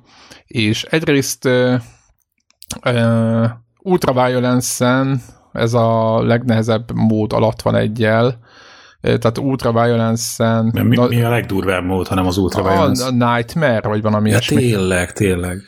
És 0.46 0.84
egyrészt 0.84 1.46
ö, 1.46 1.76
ö, 2.84 3.46
Ultraviolence-en 3.80 5.22
ez 5.52 5.74
a 5.74 6.22
legnehezebb 6.24 6.92
mód 6.94 7.34
alatt 7.34 7.62
van 7.62 7.76
egyel, 7.76 8.40
tehát 9.02 9.38
Ultraviolence-en... 9.38 10.66
Mi, 10.74 10.98
mi 11.08 11.22
a 11.22 11.30
legdurvább 11.30 11.84
mód, 11.84 12.08
hanem 12.08 12.26
az 12.26 12.38
Ultraviolence? 12.38 13.04
A, 13.04 13.08
a 13.08 13.12
Nightmare, 13.12 13.88
vagy 13.88 14.02
valami 14.02 14.30
ja, 14.30 14.36
ilyesmi. 14.36 14.56
Tényleg, 14.56 15.14
tényleg. 15.14 15.62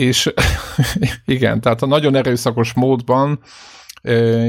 És 0.00 0.32
igen, 1.24 1.60
tehát 1.60 1.82
a 1.82 1.86
nagyon 1.86 2.14
erőszakos 2.14 2.72
módban 2.72 3.40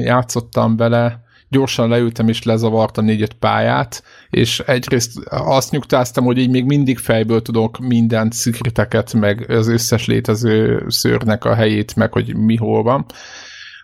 játszottam 0.03 0.77
vele, 0.77 1.23
gyorsan 1.49 1.89
leültem 1.89 2.27
és 2.27 2.43
lezavartam 2.43 3.05
négy-öt 3.05 3.33
pályát, 3.33 4.03
és 4.29 4.59
egyrészt 4.59 5.19
azt 5.29 5.71
nyugtáztam, 5.71 6.25
hogy 6.25 6.37
így 6.37 6.49
még 6.49 6.65
mindig 6.65 6.97
fejből 6.97 7.41
tudok 7.41 7.77
minden 7.79 8.31
szikriteket, 8.31 9.13
meg 9.13 9.49
az 9.49 9.67
összes 9.67 10.05
létező 10.05 10.85
szőrnek 10.87 11.45
a 11.45 11.55
helyét, 11.55 11.95
meg 11.95 12.11
hogy 12.11 12.35
mi 12.35 12.55
hol 12.55 12.83
van. 12.83 13.05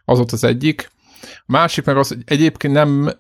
Az 0.06 0.20
ott 0.20 0.32
az 0.32 0.44
egyik. 0.44 0.92
Másik 1.46 1.86
meg 1.86 1.98
az, 1.98 2.08
hogy 2.08 2.22
egyébként 2.26 2.74
nem, 2.74 3.12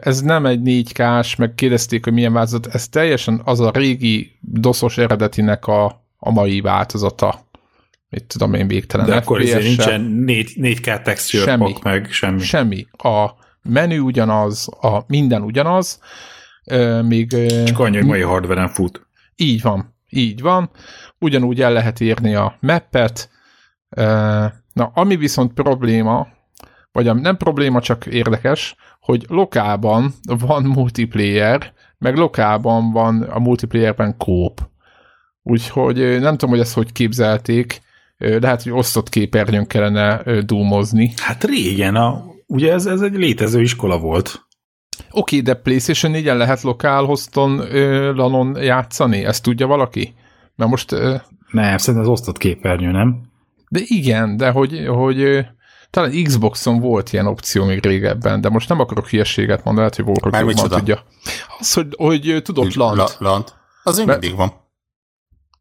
ez 0.00 0.20
nem 0.20 0.46
egy 0.46 0.60
4K-s, 0.64 1.36
meg 1.36 1.54
kérdezték, 1.54 2.04
hogy 2.04 2.12
milyen 2.12 2.32
változat, 2.32 2.66
ez 2.66 2.88
teljesen 2.88 3.40
az 3.44 3.60
a 3.60 3.70
régi 3.70 4.38
doszos 4.40 4.98
eredetinek 4.98 5.66
a, 5.66 6.04
a 6.18 6.30
mai 6.30 6.60
változata 6.60 7.45
mit 8.16 8.26
tudom 8.26 8.54
én, 8.54 8.68
végtelen 8.68 9.06
De 9.06 9.14
akkor 9.14 9.40
ezért 9.40 9.62
nincsen 9.62 10.00
4, 10.00 10.52
4K 10.56 11.02
texture 11.02 11.44
semmi, 11.44 11.74
meg 11.82 12.10
semmi. 12.10 12.40
Semmi. 12.40 12.86
A 12.90 13.30
menü 13.62 13.98
ugyanaz, 13.98 14.68
a 14.80 15.04
minden 15.06 15.42
ugyanaz, 15.42 16.00
még... 17.02 17.30
Csak 17.64 17.78
annyi, 17.78 17.96
hogy 17.96 18.06
mai 18.06 18.20
hardware 18.20 18.68
fut. 18.68 19.06
Így 19.34 19.62
van, 19.62 19.94
így 20.08 20.40
van. 20.40 20.70
Ugyanúgy 21.18 21.62
el 21.62 21.72
lehet 21.72 22.00
írni 22.00 22.34
a 22.34 22.56
mappet. 22.60 23.30
Na, 24.72 24.90
ami 24.94 25.16
viszont 25.16 25.52
probléma, 25.52 26.26
vagy 26.92 27.14
nem 27.14 27.36
probléma, 27.36 27.80
csak 27.80 28.06
érdekes, 28.06 28.74
hogy 29.00 29.24
lokálban 29.28 30.12
van 30.46 30.62
multiplayer, 30.62 31.72
meg 31.98 32.16
lokálban 32.16 32.92
van 32.92 33.22
a 33.22 33.38
multiplayerben 33.38 34.16
kóp. 34.16 34.60
Úgyhogy 35.42 35.96
nem 35.96 36.32
tudom, 36.32 36.50
hogy 36.50 36.60
ezt 36.60 36.74
hogy 36.74 36.92
képzelték, 36.92 37.84
lehet, 38.18 38.62
hogy 38.62 38.72
osztott 38.72 39.08
képernyőn 39.08 39.66
kellene 39.66 40.22
dúmozni. 40.42 41.12
Hát 41.16 41.44
régen, 41.44 41.94
a, 41.94 42.24
ugye 42.46 42.72
ez, 42.72 42.86
ez 42.86 43.00
egy 43.00 43.14
létező 43.14 43.60
iskola 43.60 43.98
volt. 43.98 44.46
Oké, 45.10 45.38
okay, 45.38 45.40
de 45.40 45.60
PlayStation 45.60 46.12
4-en 46.14 46.36
lehet 46.36 46.62
lokál 46.62 47.04
hoston 47.04 47.56
lanon 48.14 48.56
játszani? 48.62 49.24
Ezt 49.24 49.42
tudja 49.42 49.66
valaki? 49.66 50.14
Mert 50.54 50.70
most... 50.70 50.90
Nem, 51.50 51.78
szerintem 51.78 52.02
az 52.02 52.08
osztott 52.08 52.38
képernyő, 52.38 52.90
nem? 52.90 53.20
De 53.68 53.80
igen, 53.82 54.36
de 54.36 54.50
hogy, 54.50 54.86
hogy 54.86 55.46
talán 55.90 56.22
Xboxon 56.24 56.80
volt 56.80 57.12
ilyen 57.12 57.26
opció 57.26 57.64
még 57.64 57.84
régebben, 57.84 58.40
de 58.40 58.48
most 58.48 58.68
nem 58.68 58.80
akarok 58.80 59.08
hülyeséget 59.08 59.64
mondani, 59.64 59.76
lehet, 59.76 59.96
hogy 59.96 60.04
volt, 60.04 60.58
hogy 60.58 60.70
tudja. 60.70 61.02
Az, 61.58 61.72
hogy, 61.72 61.94
hogy 61.96 62.40
tudod, 62.42 62.74
lant. 62.74 62.96
La, 62.96 63.08
lant. 63.18 63.54
Az 63.82 63.98
még 63.98 64.06
mindig 64.06 64.36
van. 64.36 64.52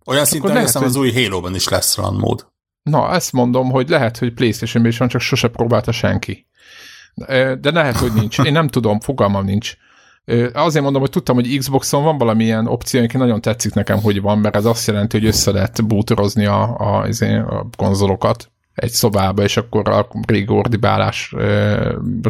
Olyan 0.05 0.25
szinten, 0.25 0.51
hogy 0.51 0.61
hiszem, 0.61 0.83
az 0.83 0.95
új 0.95 1.13
Halo-ban 1.13 1.55
is 1.55 1.67
lesz 1.67 1.97
run 1.97 2.13
mód. 2.13 2.47
Na, 2.83 3.13
ezt 3.13 3.31
mondom, 3.31 3.69
hogy 3.69 3.89
lehet, 3.89 4.17
hogy 4.17 4.33
playstation 4.33 4.85
is 4.85 4.97
van, 4.97 5.07
csak 5.07 5.21
sose 5.21 5.47
próbálta 5.47 5.91
senki. 5.91 6.47
De 7.59 7.71
lehet, 7.71 7.97
hogy 7.97 8.13
nincs. 8.13 8.39
Én 8.39 8.51
nem 8.51 8.67
tudom, 8.67 8.99
fogalmam 8.99 9.45
nincs. 9.45 9.73
Azért 10.53 10.83
mondom, 10.83 11.01
hogy 11.01 11.09
tudtam, 11.09 11.35
hogy 11.35 11.57
Xboxon 11.57 12.03
van 12.03 12.17
valamilyen 12.17 12.67
opció, 12.67 12.99
ami 12.99 13.09
nagyon 13.13 13.41
tetszik 13.41 13.73
nekem, 13.73 14.01
hogy 14.01 14.21
van, 14.21 14.39
mert 14.39 14.55
ez 14.55 14.65
azt 14.65 14.87
jelenti, 14.87 15.17
hogy 15.17 15.27
össze 15.27 15.51
lehet 15.51 15.87
bútorozni 15.87 16.45
a, 16.45 16.77
a, 16.77 17.07
a 17.47 17.67
konzolokat 17.77 18.51
egy 18.75 18.91
szobába, 18.91 19.43
és 19.43 19.57
akkor 19.57 19.89
a 19.89 20.07
régi 20.27 20.49
ordibálás 20.49 21.33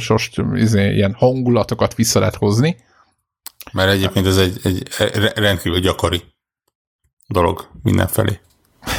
most 0.10 0.42
izé, 0.54 0.94
ilyen 0.94 1.14
hangulatokat 1.14 1.96
vissza 1.96 2.20
lehet 2.20 2.36
hozni. 2.36 2.78
Mert 3.72 3.92
egyébként 3.92 4.26
ez 4.26 4.38
egy, 4.38 4.60
egy 4.64 4.88
rendkívül 5.36 5.80
gyakori 5.80 6.24
dolog 7.28 7.70
mindenfelé. 7.84 8.40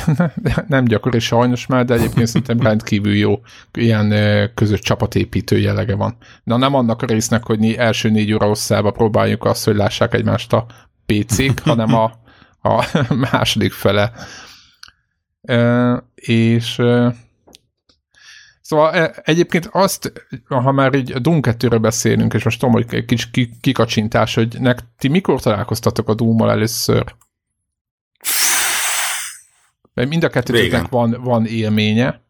nem 0.68 0.84
gyakori 0.84 1.18
sajnos 1.18 1.66
már, 1.66 1.84
de 1.84 1.94
egyébként 1.94 2.26
szerintem 2.26 2.60
rendkívül 2.60 3.14
jó 3.14 3.40
ilyen 3.72 4.14
közös 4.54 4.80
csapatépítő 4.80 5.58
jellege 5.58 5.94
van. 5.94 6.16
De 6.44 6.56
nem 6.56 6.74
annak 6.74 7.02
a 7.02 7.06
résznek, 7.06 7.44
hogy 7.44 7.72
első 7.72 8.10
négy 8.10 8.32
óra 8.32 8.46
hosszába 8.46 8.90
próbáljuk 8.90 9.44
azt, 9.44 9.64
hogy 9.64 9.76
lássák 9.76 10.14
egymást 10.14 10.52
a 10.52 10.66
PC-k, 11.06 11.60
hanem 11.60 11.94
a, 11.94 12.12
a 12.68 12.86
második 13.30 13.72
fele. 13.72 14.12
E, 15.42 16.04
és 16.14 16.82
Szóval 18.60 19.06
egyébként 19.06 19.68
azt, 19.72 20.12
ha 20.48 20.72
már 20.72 20.94
így 20.94 21.12
a 21.12 21.18
Doom 21.18 21.40
2 21.40 21.78
beszélünk, 21.78 22.34
és 22.34 22.44
most 22.44 22.60
tudom, 22.60 22.74
hogy 22.74 22.86
egy 22.90 23.04
kis 23.04 23.30
kikacsintás, 23.60 24.34
hogy 24.34 24.56
nek, 24.60 24.78
ti 24.98 25.08
mikor 25.08 25.40
találkoztatok 25.40 26.08
a 26.08 26.14
Doom-mal 26.14 26.50
először? 26.50 27.14
Mert 29.96 30.08
mind 30.08 30.24
a 30.24 30.28
kettőtöknek 30.28 30.88
van, 30.88 31.16
van 31.20 31.46
élménye 31.46 32.20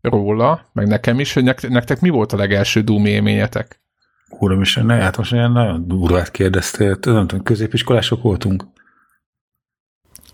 róla, 0.00 0.70
meg 0.72 0.86
nekem 0.86 1.20
is, 1.20 1.32
hogy 1.32 1.44
nektek 1.68 2.00
mi 2.00 2.08
volt 2.08 2.32
a 2.32 2.36
legelső 2.36 2.80
Doom 2.80 3.06
élményetek? 3.06 3.80
Uram 4.28 4.60
is, 4.60 4.74
ne, 4.74 4.94
hát 4.94 5.16
most 5.16 5.32
ilyen 5.32 5.52
nagyon 5.52 5.88
durvát 5.88 6.30
kérdeztél. 6.30 6.98
Tudom, 6.98 7.26
hogy 7.28 7.42
középiskolások 7.42 8.22
voltunk. 8.22 8.64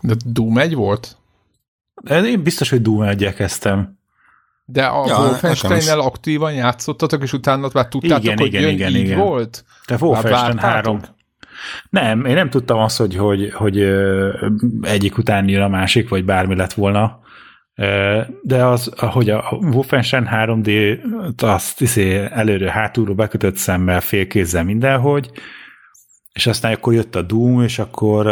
De 0.01 0.15
Doom 0.25 0.59
1 0.59 0.75
volt? 0.75 1.17
De 2.03 2.25
én 2.25 2.43
biztos, 2.43 2.71
hogy 2.71 2.83
Doom 2.83 3.03
1 3.03 3.35
kezdtem. 3.35 3.99
De 4.65 4.85
a 4.87 5.07
ja, 5.07 5.19
Wolfenstein-nel 5.19 6.01
aktívan 6.01 6.53
játszottatok, 6.53 7.23
és 7.23 7.33
utána 7.33 7.69
már 7.73 7.89
tudtátok, 7.89 8.25
igen, 8.25 8.39
hogy 8.39 8.47
igen, 8.47 8.61
jön, 8.61 8.71
igen, 8.71 8.91
így 8.91 8.97
igen. 8.97 9.19
volt? 9.19 9.65
De 9.87 9.97
Wolfenstein 10.01 10.59
3, 10.59 11.01
nem, 11.91 12.25
én 12.25 12.35
nem 12.35 12.51
tudtam 12.51 12.79
azt, 12.79 12.99
hogy, 12.99 13.17
hogy, 13.17 13.51
hogy 13.53 13.81
egyik 14.81 15.19
után 15.19 15.49
jön 15.49 15.63
a 15.63 15.69
másik, 15.69 16.09
vagy 16.09 16.25
bármi 16.25 16.57
lett 16.57 16.73
volna. 16.73 17.21
De 18.43 18.65
az, 18.65 18.93
hogy 18.97 19.31
a 19.31 19.59
Wolfenstein 19.61 20.29
3D 20.33 20.99
azt 21.37 21.79
hiszé 21.79 22.29
előre 22.31 22.71
hátulról 22.71 23.15
bekötött 23.15 23.57
szemmel, 23.57 24.01
félkézzel 24.01 24.65
mindenhogy, 24.65 25.31
és 26.33 26.47
aztán 26.47 26.73
akkor 26.73 26.93
jött 26.93 27.17
a 27.17 27.23
Doom, 27.23 27.63
és 27.63 27.79
akkor 27.79 28.27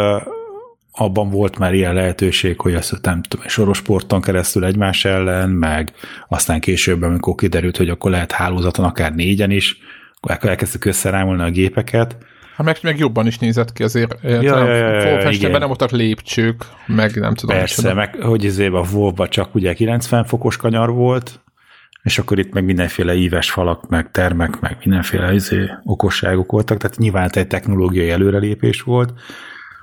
abban 0.91 1.29
volt 1.29 1.57
már 1.57 1.73
ilyen 1.73 1.93
lehetőség, 1.93 2.59
hogy 2.59 2.73
azt 2.73 3.01
nem 3.01 3.21
tudom, 3.21 3.47
sorosporton 3.47 4.21
keresztül 4.21 4.65
egymás 4.65 5.05
ellen, 5.05 5.49
meg 5.49 5.93
aztán 6.27 6.59
később, 6.59 7.01
amikor 7.01 7.35
kiderült, 7.35 7.77
hogy 7.77 7.89
akkor 7.89 8.11
lehet 8.11 8.31
hálózaton 8.31 8.85
akár 8.85 9.15
négyen 9.15 9.51
is, 9.51 9.77
akkor 10.19 10.49
elkezdtük 10.49 10.85
összerámolni 10.85 11.41
a 11.41 11.49
gépeket, 11.49 12.17
Hát 12.55 12.65
meg, 12.65 12.77
meg 12.81 12.99
jobban 12.99 13.27
is 13.27 13.37
nézett 13.37 13.73
ki 13.73 13.83
azért. 13.83 14.15
Ja, 14.23 14.41
ja, 14.41 14.65
ja, 14.65 15.29
ja, 15.31 15.57
nem 15.57 15.67
voltak 15.67 15.91
lépcsők, 15.91 16.65
meg 16.85 17.15
nem 17.15 17.33
tudom. 17.33 17.57
Persze, 17.57 17.93
meg 17.93 18.15
hogy 18.21 18.45
ezért 18.45 18.73
a 18.73 18.85
wolf 18.93 19.29
csak 19.29 19.55
ugye 19.55 19.73
90 19.73 20.25
fokos 20.25 20.57
kanyar 20.57 20.91
volt, 20.91 21.39
és 22.03 22.19
akkor 22.19 22.39
itt 22.39 22.53
meg 22.53 22.65
mindenféle 22.65 23.13
íves 23.13 23.51
falak, 23.51 23.89
meg 23.89 24.11
termek, 24.11 24.59
meg 24.59 24.77
mindenféle 24.83 25.33
izé, 25.33 25.69
okosságok 25.83 26.51
voltak, 26.51 26.77
tehát 26.77 26.97
nyilván 26.97 27.29
egy 27.31 27.47
technológiai 27.47 28.09
előrelépés 28.09 28.81
volt, 28.81 29.13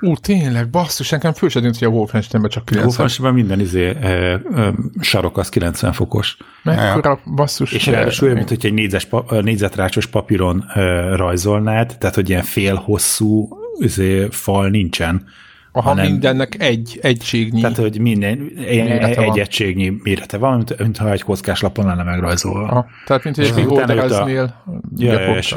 Ú, 0.00 0.14
tényleg, 0.16 0.68
basszus, 0.70 1.08
nekem 1.08 1.32
föl 1.32 1.48
sem 1.48 1.62
hogy 1.62 1.84
a 1.84 1.88
Wolfensteinben 1.88 2.50
csak 2.50 2.64
90. 2.64 2.88
Wolfensteinben 2.88 3.34
minden 3.34 3.60
izé, 3.60 3.96
e, 4.00 4.08
e, 4.54 4.74
sarok 5.00 5.38
az 5.38 5.48
90 5.48 5.92
fokos. 5.92 6.36
Mekkora 6.62 7.20
basszus. 7.34 7.72
És 7.72 7.86
ráadásul 7.86 8.32
mint 8.32 8.48
hogy 8.48 8.66
egy 8.66 8.72
négyzes, 8.72 9.08
négyzetrácsos 9.28 10.06
papíron 10.06 10.64
e, 10.74 10.80
rajzolnád, 11.16 11.96
tehát 11.98 12.14
hogy 12.14 12.28
ilyen 12.28 12.42
fél 12.42 12.74
hosszú 12.74 13.48
izé, 13.78 14.26
fal 14.30 14.68
nincsen. 14.68 15.26
Aha, 15.72 15.88
hanem, 15.88 16.10
mindennek 16.10 16.62
egy 16.62 16.98
egységnyi. 17.02 17.60
Tehát, 17.60 17.76
hogy 17.76 18.00
minden, 18.00 18.50
egy 18.56 19.16
van. 19.16 19.38
egységnyi 19.38 19.92
mérete 20.02 20.36
van, 20.36 20.56
mint, 20.56 20.78
mintha 20.78 21.10
egy 21.10 21.22
kockás 21.22 21.60
lapon 21.60 21.86
lenne 21.86 22.02
megrajzolva. 22.02 22.68
Aha, 22.68 22.86
tehát, 23.06 23.24
mint 23.24 23.38
egy 23.38 23.54
beholdereznél. 23.54 24.62
Ja, 24.96 25.20
ja, 25.20 25.36
és, 25.36 25.54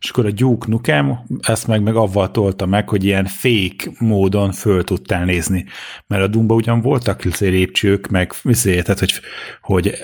és 0.00 0.10
akkor 0.10 0.26
a 0.26 0.30
Duke 0.30 0.66
Nukem 0.68 1.18
ezt 1.40 1.66
meg, 1.66 1.82
meg 1.82 1.94
avval 1.94 2.30
tolta 2.30 2.66
meg, 2.66 2.88
hogy 2.88 3.04
ilyen 3.04 3.24
fake 3.24 3.90
módon 3.98 4.52
föl 4.52 4.84
tudtál 4.84 5.24
nézni. 5.24 5.64
Mert 6.06 6.22
a 6.22 6.26
Dumba 6.26 6.54
ugyan 6.54 6.80
voltak 6.80 7.22
lépcsők, 7.38 8.08
meg 8.08 8.32
vizé, 8.42 8.82
tehát 8.82 8.98
hogy, 8.98 9.12
hogy 9.60 9.94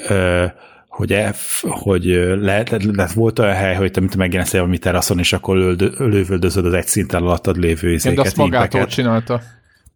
hogy, 0.96 1.12
F, 1.32 1.64
hogy 1.68 2.04
lehet, 2.40 2.84
lehet, 2.84 3.12
volt 3.12 3.38
olyan 3.38 3.54
hely, 3.54 3.74
hogy 3.74 3.90
te 3.90 4.00
mint 4.00 4.16
megjelensz 4.16 4.52
valami 4.52 4.78
teraszon, 4.78 5.18
és 5.18 5.32
akkor 5.32 5.56
lövöldözöd 5.98 6.66
az 6.66 6.72
egy 6.72 6.86
szinten 6.86 7.22
alattad 7.22 7.56
lévő 7.56 7.92
izéket. 7.92 8.16
De 8.16 8.22
azt 8.22 8.36
magától 8.36 8.86
csinálta. 8.86 9.40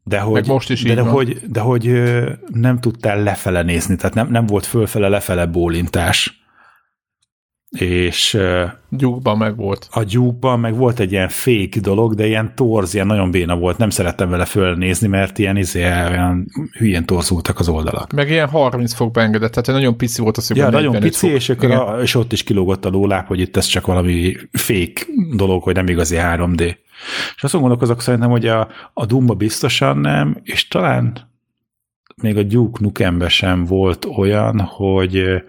De 0.05 0.19
hogy, 0.19 0.47
most 0.47 0.71
is 0.71 0.83
de, 0.83 0.95
de, 0.95 1.01
hogy, 1.01 1.41
de 1.49 1.61
hogy 1.61 2.03
nem 2.53 2.81
tudtál 2.81 3.23
lefele 3.23 3.63
nézni, 3.63 3.97
tehát 3.97 4.15
nem, 4.15 4.29
nem 4.31 4.47
volt 4.47 4.67
fölfele-lefele 4.67 5.47
bólintás 5.47 6.40
és 7.79 8.39
gyúkban 8.89 9.39
meg 9.39 9.57
volt. 9.57 9.89
A 9.91 10.03
gyúkban 10.03 10.61
meg 10.61 10.77
volt 10.77 11.01
egy 11.01 11.13
ilyen 11.13 11.29
fake 11.29 11.81
dolog, 11.81 12.15
de 12.15 12.27
ilyen 12.27 12.55
torz, 12.55 12.95
ilyen 12.95 13.07
nagyon 13.07 13.31
béna 13.31 13.57
volt, 13.57 13.79
nem 13.79 13.91
szerettem 13.91 14.31
vele 14.31 14.45
fölnézni, 14.45 15.09
mert 15.09 15.39
ilyen, 15.39 15.57
izé, 15.57 15.83
olyan 15.85 16.47
hülyén 16.79 17.05
torzultak 17.05 17.59
az 17.59 17.69
oldalak. 17.69 18.13
Meg 18.13 18.31
ilyen 18.31 18.49
30 18.49 18.93
fok 18.95 19.13
beengedett, 19.13 19.51
tehát 19.51 19.81
nagyon 19.81 19.97
pici 19.97 20.23
volt 20.23 20.37
az, 20.37 20.47
hogy 20.49 20.57
Ja, 20.57 20.71
nagyon 20.71 21.01
pici, 21.01 21.27
fok. 21.27 21.37
és, 21.37 21.49
akkor 21.49 21.71
a, 21.71 22.03
és 22.03 22.15
ott 22.15 22.33
is 22.33 22.43
kilógott 22.43 22.85
a 22.85 22.91
lóláp, 22.91 23.27
hogy 23.27 23.41
itt 23.41 23.57
ez 23.57 23.65
csak 23.67 23.87
valami 23.87 24.37
fake 24.53 25.03
dolog, 25.37 25.63
hogy 25.63 25.75
nem 25.75 25.89
igazi 25.89 26.17
3D. 26.19 26.77
És 27.37 27.43
azt 27.43 27.55
gondolkozok 27.55 28.01
szerintem, 28.01 28.31
hogy 28.31 28.47
a, 28.47 28.69
a 28.93 29.07
Dumba 29.07 29.35
biztosan 29.35 29.99
nem, 29.99 30.41
és 30.43 30.69
talán 30.69 31.29
még 32.23 32.37
a 32.37 32.43
Duke 32.43 32.79
Nukembe 32.83 33.29
sem 33.29 33.65
volt 33.65 34.05
olyan, 34.17 34.61
hogy 34.61 35.43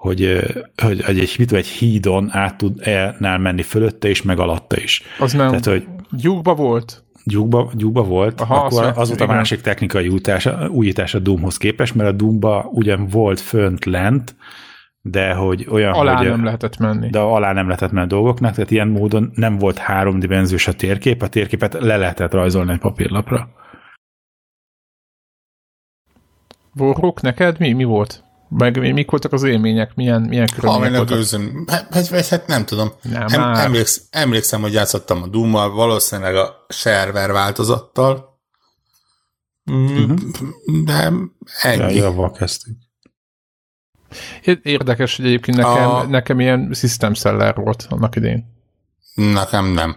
hogy, 0.00 0.40
hogy, 0.82 1.04
hogy 1.04 1.18
egy, 1.18 1.34
mit, 1.38 1.52
egy 1.52 1.66
hídon 1.66 2.28
át 2.32 2.56
tudnál 2.56 3.38
menni 3.38 3.62
fölötte 3.62 4.08
is, 4.08 4.22
meg 4.22 4.38
alatta 4.38 4.76
is. 4.76 5.02
Az 5.18 5.32
nem 5.32 5.48
Tehát, 5.48 5.64
hogy 5.64 5.86
gyúkba 6.10 6.54
volt? 6.54 7.04
Gyúkba, 7.24 7.70
gyúkba 7.74 8.02
volt, 8.02 8.40
Aha, 8.40 8.54
akkor 8.54 8.84
az, 8.84 8.98
az 8.98 9.08
volt 9.08 9.20
a 9.20 9.26
másik 9.26 9.60
technikai 9.60 10.08
újítás, 10.08 10.48
újítás 10.68 11.14
a 11.14 11.18
Doomhoz 11.18 11.56
képest, 11.56 11.94
mert 11.94 12.08
a 12.08 12.12
Doomba 12.12 12.68
ugyan 12.72 13.06
volt 13.06 13.40
fönt 13.40 13.84
lent, 13.84 14.36
de 15.02 15.32
hogy 15.32 15.66
olyan, 15.70 15.92
alá 15.92 16.16
hogy... 16.16 16.28
nem 16.28 16.44
lehetett 16.44 16.78
menni. 16.78 17.10
De 17.10 17.18
alá 17.18 17.52
nem 17.52 17.66
lehetett 17.66 17.92
menni 17.92 18.06
dolgoknak, 18.06 18.54
tehát 18.54 18.70
ilyen 18.70 18.88
módon 18.88 19.30
nem 19.34 19.58
volt 19.58 19.78
háromdimenziós 19.78 20.68
a 20.68 20.72
térkép, 20.72 21.22
a 21.22 21.28
térképet 21.28 21.72
le 21.72 21.96
lehetett 21.96 22.32
rajzolni 22.32 22.72
egy 22.72 22.78
papírlapra. 22.78 23.48
Vorruk, 26.74 27.20
neked 27.20 27.58
mi, 27.58 27.72
mi 27.72 27.84
volt? 27.84 28.28
Meg 28.50 28.92
mik 28.92 29.10
voltak 29.10 29.32
az 29.32 29.42
élmények, 29.42 29.94
milyen, 29.94 30.22
milyen 30.22 30.48
körülmények 30.54 30.96
voltak? 30.96 31.16
Gőzön. 31.16 31.64
Hát, 31.66 31.94
hát, 31.94 32.26
hát 32.28 32.46
nem 32.46 32.64
tudom. 32.64 32.92
Nem, 33.02 33.26
em, 33.26 33.54
emléksz, 33.54 34.02
emlékszem, 34.10 34.60
hogy 34.60 34.72
játszottam 34.72 35.22
a 35.22 35.26
doom 35.26 35.52
valószínűleg 35.52 36.36
a 36.36 36.66
server 36.68 37.32
változattal, 37.32 38.40
uh-huh. 39.64 40.18
de 40.84 41.12
ennyi. 41.60 41.94
Ja, 41.94 42.30
kezdtük. 42.30 42.76
Érdekes, 44.62 45.16
hogy 45.16 45.26
egyébként 45.26 45.56
nekem, 45.56 45.90
a... 45.90 46.02
nekem 46.02 46.40
ilyen 46.40 46.70
system 46.72 47.14
seller 47.14 47.54
volt 47.54 47.86
annak 47.88 48.16
idén. 48.16 48.44
Nekem 49.14 49.66
nem. 49.66 49.96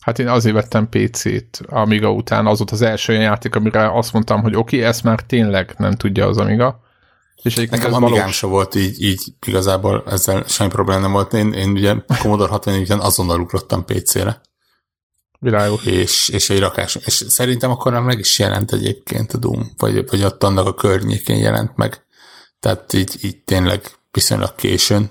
Hát 0.00 0.18
én 0.18 0.28
azért 0.28 0.54
vettem 0.54 0.88
PC-t 0.88 1.60
Amiga 1.66 2.10
után, 2.10 2.46
az 2.46 2.58
volt 2.58 2.70
az 2.70 2.82
első 2.82 3.12
játék, 3.12 3.54
amire 3.54 3.92
azt 3.92 4.12
mondtam, 4.12 4.42
hogy 4.42 4.54
oké, 4.56 4.76
okay, 4.76 4.88
ezt 4.88 5.02
már 5.02 5.20
tényleg 5.20 5.74
nem 5.78 5.92
tudja 5.92 6.26
az 6.26 6.38
Amiga. 6.38 6.83
És 7.42 7.54
Nekem 7.54 7.94
a 7.94 8.00
valós... 8.00 8.36
se 8.36 8.46
volt 8.46 8.74
így, 8.74 9.02
így 9.02 9.22
igazából 9.46 10.02
ezzel 10.06 10.44
semmi 10.46 10.70
probléma 10.70 11.00
nem 11.00 11.12
volt. 11.12 11.32
Én, 11.32 11.52
én 11.52 11.70
ugye 11.70 11.94
Commodore 12.18 12.52
64-en 12.56 13.00
azonnal 13.00 13.40
ugrottam 13.40 13.84
PC-re. 13.84 14.40
Világos. 15.38 15.84
És, 15.84 16.28
és 16.28 16.50
egy 16.50 16.58
rakás. 16.58 16.94
És 16.94 17.24
szerintem 17.28 17.70
akkor 17.70 17.92
nem 17.92 18.04
meg 18.04 18.18
is 18.18 18.38
jelent 18.38 18.72
egyébként 18.72 19.32
a 19.32 19.38
Doom, 19.38 19.72
vagy, 19.76 20.10
vagy 20.10 20.24
ott 20.24 20.42
annak 20.42 20.66
a 20.66 20.74
környékén 20.74 21.36
jelent 21.36 21.76
meg. 21.76 22.06
Tehát 22.60 22.92
így, 22.92 23.24
így 23.24 23.44
tényleg 23.44 23.82
viszonylag 24.10 24.54
későn. 24.54 25.10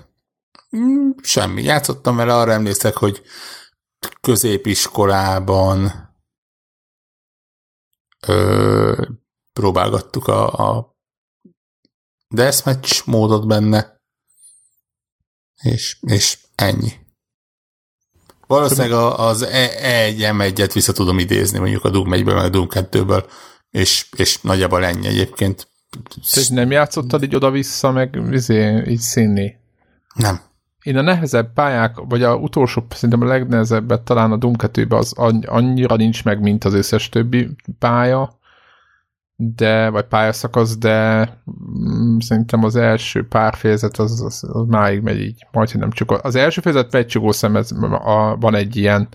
Mm, 0.78 1.10
semmi. 1.22 1.64
Játszottam 1.64 2.16
vele, 2.16 2.36
arra 2.36 2.52
emlékszek, 2.52 2.96
hogy 2.96 3.22
középiskolában 4.22 5.92
ö, 8.28 9.06
próbálgattuk 9.54 10.28
a, 10.28 10.54
a 10.54 10.93
deathmatch 12.34 13.08
módot 13.08 13.48
benne, 13.48 14.02
és, 15.62 15.98
és 16.02 16.38
ennyi. 16.56 16.92
Valószínűleg 18.48 18.92
az 19.18 19.48
E1 19.52 20.16
M1-et 20.18 20.72
vissza 20.74 20.94
tudom 20.94 21.20
idézni, 21.20 21.60
mondjuk 21.60 21.86
a 21.86 21.90
Doom 21.90 22.10
1-ből, 22.12 22.34
meg 22.34 22.46
a 22.46 22.50
Doom 22.50 22.68
2-ből, 22.70 23.24
és, 23.70 24.08
és 24.18 24.42
nagyjából 24.42 24.86
ennyi 24.86 25.08
egyébként. 25.08 25.68
Tehát 26.34 26.50
nem 26.50 26.72
játszottad 26.72 27.24
így 27.24 27.36
oda-vissza, 27.36 27.92
meg 27.92 28.20
izé, 28.32 28.84
így 28.88 29.00
színni? 29.00 29.56
Nem. 30.14 30.42
Én 30.84 30.98
a 30.98 31.02
nehezebb 31.02 31.54
pályák, 31.54 31.96
vagy 31.96 32.24
a 32.24 32.36
utolsó, 32.36 32.86
szerintem 32.90 33.22
a 33.22 33.32
legnehezebbet 33.32 34.02
talán 34.02 34.32
a 34.32 34.38
Doom 34.38 34.56
2 34.56 34.86
az 34.90 35.14
annyira 35.46 35.96
nincs 35.96 36.24
meg, 36.24 36.42
mint 36.42 36.64
az 36.64 36.74
összes 36.74 37.10
többi 37.10 37.50
pálya, 37.80 38.40
de, 39.36 39.90
vagy 39.90 40.06
pályaszakasz, 40.06 40.78
de 40.78 41.30
mm, 41.80 42.18
szerintem 42.18 42.64
az 42.64 42.76
első 42.76 43.28
pár 43.28 43.56
fejezet 43.56 43.98
az, 43.98 44.22
az, 44.22 44.50
az 44.52 44.66
máig 44.68 45.02
megy 45.02 45.20
így, 45.20 45.48
majd 45.52 45.76
nem 45.76 45.92
csak 45.92 46.12
az 46.24 46.36
első 46.36 46.62
fejezet 46.62 46.92
megy 46.92 47.08
csugó 47.08 47.32
szem, 47.32 47.56
ez, 47.56 47.72
a, 47.92 48.38
van 48.40 48.56
egy 48.56 48.76
ilyen 48.76 49.08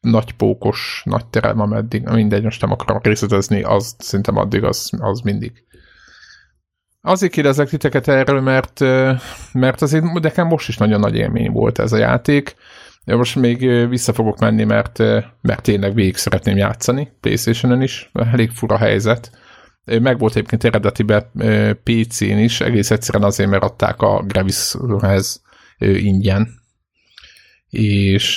nagy 0.00 0.32
pókos, 0.32 1.02
nagy 1.04 1.26
terem, 1.26 1.60
ameddig, 1.60 2.08
mindegy, 2.08 2.42
most 2.42 2.60
nem 2.60 2.72
akarom 2.72 3.00
részletezni, 3.02 3.62
az 3.62 3.94
szerintem 3.98 4.36
addig 4.36 4.64
az, 4.64 4.90
az 4.98 5.20
mindig. 5.20 5.64
Azért 7.00 7.32
kérdezek 7.32 7.68
titeket 7.68 8.08
erről, 8.08 8.40
mert, 8.40 8.80
mert 9.52 9.82
azért 9.82 10.20
nekem 10.20 10.46
most 10.46 10.68
is 10.68 10.76
nagyon 10.76 11.00
nagy 11.00 11.14
élmény 11.14 11.50
volt 11.50 11.78
ez 11.78 11.92
a 11.92 11.96
játék. 11.96 12.54
Most 13.04 13.36
még 13.36 13.88
vissza 13.88 14.12
fogok 14.12 14.38
menni, 14.38 14.64
mert, 14.64 14.98
mert 15.40 15.62
tényleg 15.62 15.94
végig 15.94 16.16
szeretném 16.16 16.56
játszani, 16.56 17.12
playstation 17.20 17.82
is, 17.82 18.10
elég 18.12 18.50
fura 18.50 18.76
helyzet 18.76 19.30
meg 19.84 20.18
volt 20.18 20.36
egyébként 20.36 20.64
eredetiben 20.64 21.30
PC-n 21.82 22.38
is, 22.38 22.60
egész 22.60 22.90
egyszerűen 22.90 23.24
azért, 23.24 23.50
mert 23.50 23.62
adták 23.62 24.02
a 24.02 24.22
Gravis-hez 24.22 25.42
ingyen. 25.78 26.48
És 27.68 28.36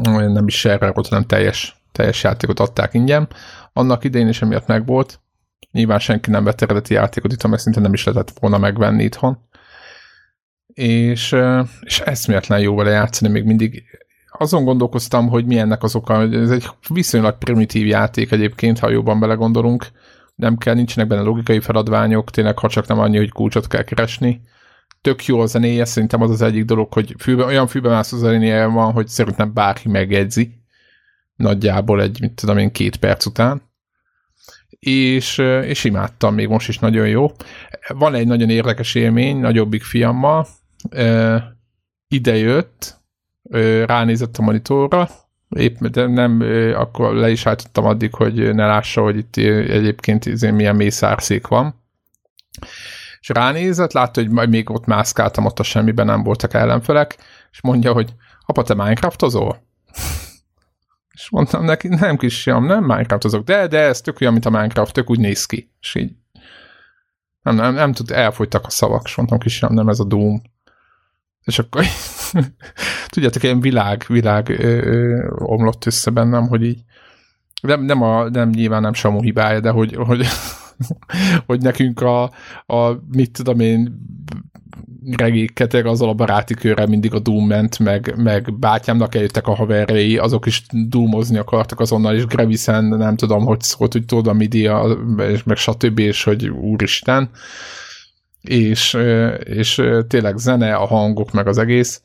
nem 0.00 0.46
is 0.46 0.64
erre 0.64 0.92
volt, 0.92 1.08
hanem 1.08 1.24
teljes, 1.24 1.76
teljes 1.92 2.22
játékot 2.22 2.60
adták 2.60 2.94
ingyen. 2.94 3.28
Annak 3.72 4.04
idején 4.04 4.28
is 4.28 4.42
emiatt 4.42 4.66
megvolt. 4.66 5.20
Nyilván 5.70 5.98
senki 5.98 6.30
nem 6.30 6.44
vett 6.44 6.60
eredeti 6.60 6.94
játékot 6.94 7.32
itt, 7.32 7.46
mert 7.46 7.62
szinte 7.62 7.80
nem 7.80 7.92
is 7.92 8.04
lehetett 8.04 8.38
volna 8.38 8.58
megvenni 8.58 9.04
itthon. 9.04 9.38
És, 10.66 11.36
és 11.80 12.00
eszméletlen 12.00 12.60
jó 12.60 12.74
vele 12.74 12.90
játszani, 12.90 13.32
még 13.32 13.44
mindig 13.44 13.84
azon 14.42 14.64
gondolkoztam, 14.64 15.28
hogy 15.28 15.46
milyennek 15.46 15.82
az 15.82 15.94
oka, 15.94 16.22
ez 16.22 16.50
egy 16.50 16.66
viszonylag 16.88 17.38
primitív 17.38 17.86
játék 17.86 18.30
egyébként, 18.30 18.78
ha 18.78 18.90
jobban 18.90 19.20
belegondolunk. 19.20 19.86
Nem 20.34 20.56
kell, 20.56 20.74
nincsenek 20.74 21.08
benne 21.08 21.22
logikai 21.22 21.60
feladványok, 21.60 22.30
tényleg 22.30 22.58
ha 22.58 22.68
csak 22.68 22.86
nem 22.86 22.98
annyi, 22.98 23.16
hogy 23.16 23.30
kulcsot 23.30 23.66
kell 23.66 23.82
keresni. 23.82 24.40
Tök 25.00 25.26
jó 25.26 25.40
a 25.40 25.46
zenéje, 25.46 25.84
szerintem 25.84 26.22
az 26.22 26.30
az 26.30 26.42
egyik 26.42 26.64
dolog, 26.64 26.92
hogy 26.92 27.14
fülbe, 27.18 27.44
olyan 27.44 27.66
fülbemászó 27.66 28.16
zenéje 28.16 28.66
van, 28.66 28.92
hogy 28.92 29.08
szerintem 29.08 29.52
bárki 29.52 29.88
megjegyzi. 29.88 30.60
Nagyjából 31.36 32.02
egy, 32.02 32.20
mit 32.20 32.32
tudom 32.32 32.58
én, 32.58 32.72
két 32.72 32.96
perc 32.96 33.26
után. 33.26 33.62
És, 34.78 35.38
és 35.64 35.84
imádtam, 35.84 36.34
még 36.34 36.48
most 36.48 36.68
is 36.68 36.78
nagyon 36.78 37.08
jó. 37.08 37.30
Van 37.88 38.14
egy 38.14 38.26
nagyon 38.26 38.50
érdekes 38.50 38.94
élmény, 38.94 39.36
nagyobbik 39.36 39.82
fiammal. 39.82 40.46
Ide 42.08 42.36
jött, 42.36 43.01
ránézett 43.86 44.36
a 44.36 44.42
monitorra, 44.42 45.08
épp 45.48 45.78
de 45.78 46.06
nem, 46.06 46.40
akkor 46.74 47.14
le 47.14 47.30
is 47.30 47.46
állítottam 47.46 47.84
addig, 47.84 48.14
hogy 48.14 48.54
ne 48.54 48.66
lássa, 48.66 49.02
hogy 49.02 49.16
itt 49.16 49.36
egyébként 49.70 50.26
izé 50.26 50.50
milyen 50.50 50.76
mészárszék 50.76 51.46
van. 51.46 51.74
És 53.20 53.28
ránézett, 53.28 53.92
látta, 53.92 54.20
hogy 54.20 54.48
még 54.48 54.70
ott 54.70 54.84
mászkáltam, 54.84 55.44
ott 55.44 55.58
a 55.58 55.62
semmiben 55.62 56.06
nem 56.06 56.22
voltak 56.22 56.54
ellenfelek, 56.54 57.16
és 57.50 57.60
mondja, 57.60 57.92
hogy 57.92 58.14
apa, 58.46 58.62
te 58.62 58.74
Minecraftozol? 58.74 59.62
És 61.14 61.30
mondtam 61.30 61.64
neki, 61.64 61.88
nem 61.88 62.16
kisfiam, 62.16 62.64
nem 62.64 62.84
Minecraft 62.84 63.24
azok, 63.24 63.44
de, 63.44 63.66
de 63.66 63.78
ez 63.78 64.00
tök 64.00 64.20
olyan, 64.20 64.32
mint 64.32 64.46
a 64.46 64.50
Minecraft, 64.50 64.92
tök 64.92 65.10
úgy 65.10 65.18
néz 65.18 65.46
ki. 65.46 65.70
És 65.80 65.94
így 65.94 66.12
nem, 67.42 67.54
nem, 67.54 67.74
nem 67.74 67.92
tud, 67.92 68.10
elfogytak 68.10 68.66
a 68.66 68.70
szavak, 68.70 69.02
és 69.04 69.14
mondtam 69.14 69.38
kisfiam, 69.38 69.74
nem 69.74 69.88
ez 69.88 70.00
a 70.00 70.04
Doom. 70.04 70.42
És 71.44 71.58
akkor 71.58 71.84
tudjátok, 73.12 73.42
ilyen 73.42 73.60
világ, 73.60 74.04
világ 74.08 74.48
ö, 74.48 74.86
ö, 74.86 75.26
omlott 75.38 75.86
össze 75.86 76.10
bennem, 76.10 76.48
hogy 76.48 76.64
így 76.64 76.80
nem, 77.62 77.84
nem, 77.84 78.02
a, 78.02 78.28
nem 78.28 78.48
nyilván 78.48 78.82
nem 78.82 78.92
Samu 78.92 79.22
hibája, 79.22 79.60
de 79.60 79.70
hogy, 79.70 79.94
hogy, 79.94 80.26
hogy 81.46 81.60
nekünk 81.60 82.00
a, 82.00 82.22
a 82.66 83.02
mit 83.12 83.30
tudom 83.30 83.60
én 83.60 84.00
regéket, 85.10 85.74
azzal 85.74 86.08
a 86.08 86.14
baráti 86.14 86.54
körrel 86.54 86.86
mindig 86.86 87.14
a 87.14 87.18
Doom 87.18 87.46
ment, 87.46 87.78
meg, 87.78 88.14
meg 88.16 88.58
bátyámnak 88.58 89.14
eljöttek 89.14 89.46
a 89.46 89.54
haverjai, 89.54 90.18
azok 90.18 90.46
is 90.46 90.62
Doomozni 90.70 91.38
akartak 91.38 91.80
azonnal, 91.80 92.14
és 92.14 92.26
Grevisen 92.26 92.84
nem 92.84 93.16
tudom, 93.16 93.44
hogy 93.44 93.60
szólt, 93.60 93.92
hogy 93.92 94.04
tudod 94.04 94.26
a 94.26 94.32
midia, 94.32 94.98
és 95.18 95.42
meg 95.42 95.56
stb. 95.56 95.98
és 95.98 96.22
hogy 96.22 96.48
úristen. 96.48 97.30
És, 98.42 98.98
és 99.44 99.82
tényleg 100.08 100.36
zene, 100.36 100.74
a 100.74 100.86
hangok, 100.86 101.32
meg 101.32 101.46
az 101.46 101.58
egész, 101.58 102.02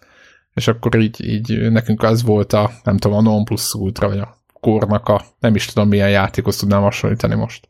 és 0.53 0.67
akkor 0.67 0.95
így, 0.95 1.25
így 1.25 1.71
nekünk 1.71 2.03
az 2.03 2.23
volt 2.23 2.53
a, 2.53 2.71
nem 2.83 2.97
tudom, 2.97 3.17
a 3.17 3.21
non 3.21 3.43
plus 3.43 3.73
ultra, 3.73 4.07
vagy 4.07 4.19
a 4.19 4.37
kornak 4.53 5.07
a, 5.07 5.25
nem 5.39 5.55
is 5.55 5.65
tudom 5.65 5.87
milyen 5.87 6.09
játékot 6.09 6.57
tudnám 6.59 6.81
hasonlítani 6.81 7.35
most. 7.35 7.67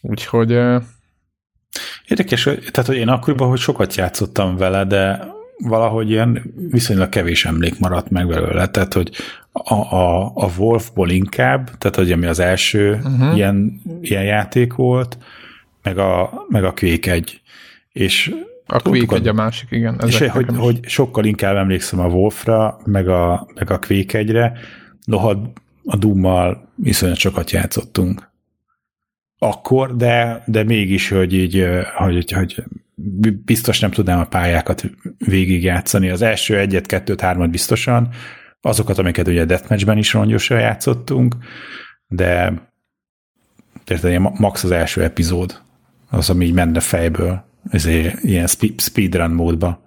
Úgyhogy... 0.00 0.50
Érdekes, 2.08 2.42
tehát 2.42 2.86
hogy 2.86 2.96
én 2.96 3.08
akkoriban, 3.08 3.48
hogy 3.48 3.58
sokat 3.58 3.94
játszottam 3.94 4.56
vele, 4.56 4.84
de 4.84 5.32
valahogy 5.58 6.10
ilyen 6.10 6.54
viszonylag 6.70 7.08
kevés 7.08 7.44
emlék 7.44 7.78
maradt 7.78 8.10
meg 8.10 8.26
belőle. 8.26 8.68
Tehát, 8.68 8.92
hogy 8.92 9.10
a, 9.52 9.74
a, 9.74 10.32
a 10.34 10.50
Wolfból 10.56 11.10
inkább, 11.10 11.78
tehát, 11.78 11.96
hogy 11.96 12.12
ami 12.12 12.26
az 12.26 12.38
első 12.38 13.00
uh-huh. 13.04 13.36
ilyen, 13.36 13.80
ilyen 14.00 14.24
játék 14.24 14.74
volt, 14.74 15.18
meg 15.82 15.98
a, 15.98 16.44
meg 16.48 16.64
a 16.64 16.74
Quake 16.76 17.12
egy. 17.12 17.40
És 17.94 18.34
a 18.66 18.80
Quake 18.80 19.16
egy 19.16 19.28
a 19.28 19.32
másik, 19.32 19.70
igen. 19.70 20.00
És 20.06 20.18
hogy, 20.18 20.46
hogy 20.56 20.88
sokkal 20.88 21.24
inkább 21.24 21.56
emlékszem 21.56 21.98
a 21.98 22.06
Wolfra, 22.06 22.80
meg 22.84 23.08
a, 23.08 23.46
meg 23.54 23.70
a 23.70 23.78
Quake 23.78 24.18
egyre, 24.18 24.58
noha 25.04 25.52
a 25.84 25.96
Doom-mal 25.96 26.68
iszonyat 26.82 27.16
sokat 27.16 27.50
játszottunk. 27.50 28.30
Akkor, 29.38 29.96
de, 29.96 30.42
de 30.46 30.62
mégis, 30.62 31.08
hogy 31.08 31.34
így, 31.34 31.68
hogy, 31.96 32.32
hogy 32.32 32.64
biztos 33.44 33.80
nem 33.80 33.90
tudnám 33.90 34.20
a 34.20 34.26
pályákat 34.26 34.84
végigjátszani. 35.18 36.10
Az 36.10 36.22
első 36.22 36.58
egyet, 36.58 36.86
kettőt, 36.86 37.20
hármat 37.20 37.50
biztosan, 37.50 38.08
azokat, 38.60 38.98
amiket 38.98 39.28
ugye 39.28 39.44
Deathmatchben 39.44 39.98
is 39.98 40.12
rongyosan 40.12 40.60
játszottunk, 40.60 41.34
de 42.06 42.52
tehát 43.84 44.38
max 44.38 44.64
az 44.64 44.70
első 44.70 45.02
epizód, 45.02 45.60
az, 46.10 46.30
ami 46.30 46.44
így 46.44 46.52
menne 46.52 46.80
fejből, 46.80 47.44
ezért 47.70 48.22
ilyen 48.22 48.46
speedrun 48.76 49.30
módba. 49.30 49.82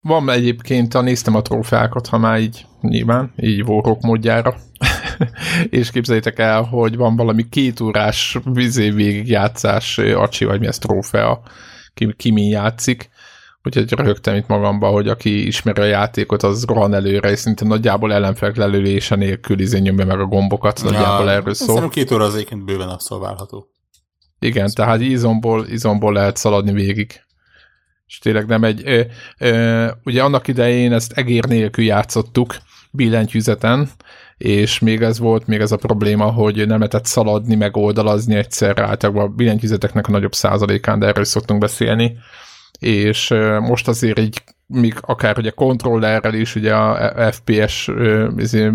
Van 0.00 0.30
egyébként, 0.30 0.94
a 0.94 1.00
néztem 1.00 1.34
a 1.34 1.42
trófeákat, 1.42 2.06
ha 2.06 2.18
már 2.18 2.40
így 2.40 2.66
nyilván, 2.80 3.32
így 3.36 3.64
vorok 3.64 4.00
módjára. 4.00 4.54
és 5.70 5.90
képzeljétek 5.90 6.38
el, 6.38 6.62
hogy 6.62 6.96
van 6.96 7.16
valami 7.16 7.48
két 7.48 7.80
órás 7.80 8.38
vizé 8.44 8.90
végigjátszás, 8.90 9.98
acsi 9.98 10.44
vagy 10.44 10.60
mi 10.60 10.66
ez 10.66 10.78
trófea, 10.78 11.40
ki, 11.94 12.14
ki 12.16 12.30
mi 12.30 12.46
játszik. 12.46 13.10
Úgyhogy 13.62 13.92
rögtem 13.92 14.34
itt 14.34 14.46
magamba, 14.46 14.88
hogy 14.88 15.08
aki 15.08 15.46
ismeri 15.46 15.80
a 15.80 15.84
játékot, 15.84 16.42
az 16.42 16.64
rohan 16.64 16.94
előre, 16.94 17.30
és 17.30 17.38
szinte 17.38 17.64
nagyjából 17.64 18.12
ellenfelek 18.12 18.56
lelőlése 18.56 19.16
nélkül 19.16 19.60
izé 19.60 19.78
nyomja 19.78 20.04
meg 20.04 20.20
a 20.20 20.26
gombokat, 20.26 20.82
nagyjából 20.82 21.26
ja, 21.26 21.32
erről 21.32 21.54
szól. 21.54 21.66
Szerintem 21.66 21.90
két 21.90 22.10
óra 22.10 22.24
az 22.24 22.34
egyébként 22.34 22.64
bőven 22.64 22.88
abszolválható. 22.88 23.68
Igen, 24.40 24.68
szóval. 24.68 24.86
tehát 24.86 25.10
izomból, 25.10 25.66
izomból 25.66 26.12
lehet 26.12 26.36
szaladni 26.36 26.72
végig. 26.72 27.20
És 28.06 28.18
tényleg 28.18 28.46
nem 28.46 28.64
egy... 28.64 28.82
Ö, 28.84 29.02
ö, 29.38 29.90
ugye 30.04 30.22
annak 30.22 30.48
idején 30.48 30.92
ezt 30.92 31.12
egér 31.12 31.44
nélkül 31.44 31.84
játszottuk, 31.84 32.56
billentyűzeten, 32.90 33.88
és 34.36 34.78
még 34.78 35.02
ez 35.02 35.18
volt, 35.18 35.46
még 35.46 35.60
ez 35.60 35.72
a 35.72 35.76
probléma, 35.76 36.24
hogy 36.24 36.56
nem 36.66 36.78
lehetett 36.78 37.04
szaladni, 37.04 37.54
meg 37.54 37.76
oldalazni 37.76 38.34
egyszerre, 38.34 38.82
általában 38.82 39.24
a 39.24 39.28
billentyűzeteknek 39.28 40.08
a 40.08 40.10
nagyobb 40.10 40.34
százalékán, 40.34 40.98
de 40.98 41.06
erről 41.06 41.24
szoktunk 41.24 41.60
beszélni, 41.60 42.18
és 42.78 43.28
most 43.60 43.88
azért 43.88 44.18
így 44.18 44.42
még 44.72 44.94
akár 45.00 45.38
ugye 45.38 45.50
kontrollerrel 45.50 46.34
is, 46.34 46.54
ugye 46.54 46.74
a 46.74 47.32
FPS 47.32 47.90
izé, 48.36 48.70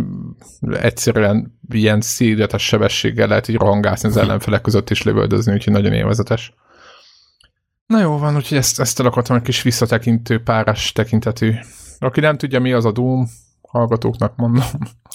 egyszerűen 0.71 1.59
ilyen 1.69 2.01
szédetes 2.01 2.65
sebességgel 2.65 3.27
lehet 3.27 3.47
így 3.47 3.55
rongászni 3.55 4.09
az 4.09 4.17
ellenfelek 4.17 4.61
között 4.61 4.89
is 4.89 5.03
lövöldözni, 5.03 5.53
úgyhogy 5.53 5.73
nagyon 5.73 5.93
élvezetes. 5.93 6.53
Na 7.85 7.99
jó 7.99 8.17
van, 8.17 8.35
úgyhogy 8.35 8.57
ezt, 8.57 8.79
ezt 8.79 8.99
el 8.99 9.05
akartam 9.05 9.35
egy 9.35 9.41
kis 9.41 9.61
visszatekintő, 9.61 10.43
páras 10.43 10.91
tekintetű. 10.91 11.53
Aki 11.99 12.19
nem 12.19 12.37
tudja, 12.37 12.59
mi 12.59 12.73
az 12.73 12.85
a 12.85 12.91
Doom, 12.91 13.27
hallgatóknak 13.77 14.35
mondom. 14.35 14.63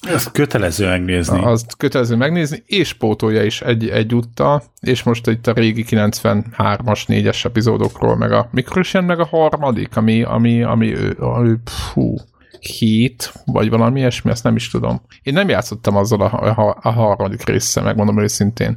Ezt 0.08 0.30
kötelező 0.30 0.86
megnézni. 0.86 1.44
Azt 1.44 1.76
kötelező 1.76 2.16
megnézni, 2.16 2.62
és 2.66 2.92
pótolja 2.92 3.42
is 3.42 3.60
egy, 3.60 3.88
egyúttal, 3.88 4.62
és 4.80 5.02
most 5.02 5.26
itt 5.26 5.46
a 5.46 5.52
régi 5.52 5.84
93-as, 5.88 7.02
4-es 7.06 7.44
epizódokról, 7.44 8.16
meg 8.16 8.32
a 8.32 8.48
mikor 8.52 8.78
is 8.78 8.94
jön 8.94 9.04
meg 9.04 9.20
a 9.20 9.26
harmadik, 9.26 9.96
ami, 9.96 10.22
ami, 10.22 10.62
ami, 10.62 10.94
ami 11.18 11.54
fú, 11.64 12.14
hét, 12.60 13.32
vagy 13.44 13.70
valami 13.70 13.98
ilyesmi, 13.98 14.30
ezt 14.30 14.44
nem 14.44 14.56
is 14.56 14.70
tudom. 14.70 15.02
Én 15.22 15.32
nem 15.32 15.48
játszottam 15.48 15.96
azzal 15.96 16.20
a, 16.20 16.60
a, 16.60 16.78
a 16.80 16.90
harmadik 16.90 17.44
része, 17.44 17.80
megmondom 17.80 18.20
őszintén. 18.20 18.76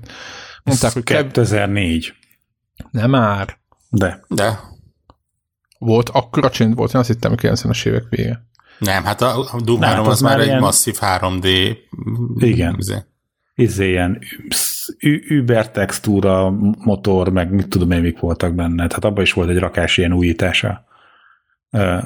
Mondták, 0.63 0.87
Ez 0.87 0.93
hogy 0.93 1.03
2004. 1.03 2.13
Nem 2.91 3.09
már. 3.09 3.57
De. 3.89 4.23
De. 4.27 4.59
Volt, 5.77 6.09
akkora 6.09 6.49
csend 6.49 6.75
volt, 6.75 6.93
én 6.93 6.99
azt 6.99 7.09
hittem, 7.09 7.31
hogy 7.31 7.39
90-es 7.43 7.85
évek 7.85 8.05
vége. 8.09 8.45
Nem, 8.77 9.03
hát 9.03 9.21
a 9.21 9.45
Doom 9.63 9.81
hát 9.81 9.91
3 9.91 10.05
az, 10.05 10.11
az 10.11 10.21
már 10.21 10.39
egy 10.39 10.45
ilyen... 10.45 10.59
masszív 10.59 10.97
3D 11.01 11.77
igen. 12.37 12.75
Izé. 12.77 12.95
izé 13.55 13.89
ilyen 13.89 14.19
Uber 15.29 15.71
textúra, 15.71 16.49
motor, 16.77 17.29
meg 17.29 17.51
mit 17.51 17.67
tudom 17.67 17.91
én, 17.91 18.01
mik 18.01 18.19
voltak 18.19 18.53
benne. 18.53 18.87
Tehát 18.87 19.05
abban 19.05 19.23
is 19.23 19.33
volt 19.33 19.49
egy 19.49 19.59
rakás 19.59 19.97
ilyen 19.97 20.13
újítása 20.13 20.85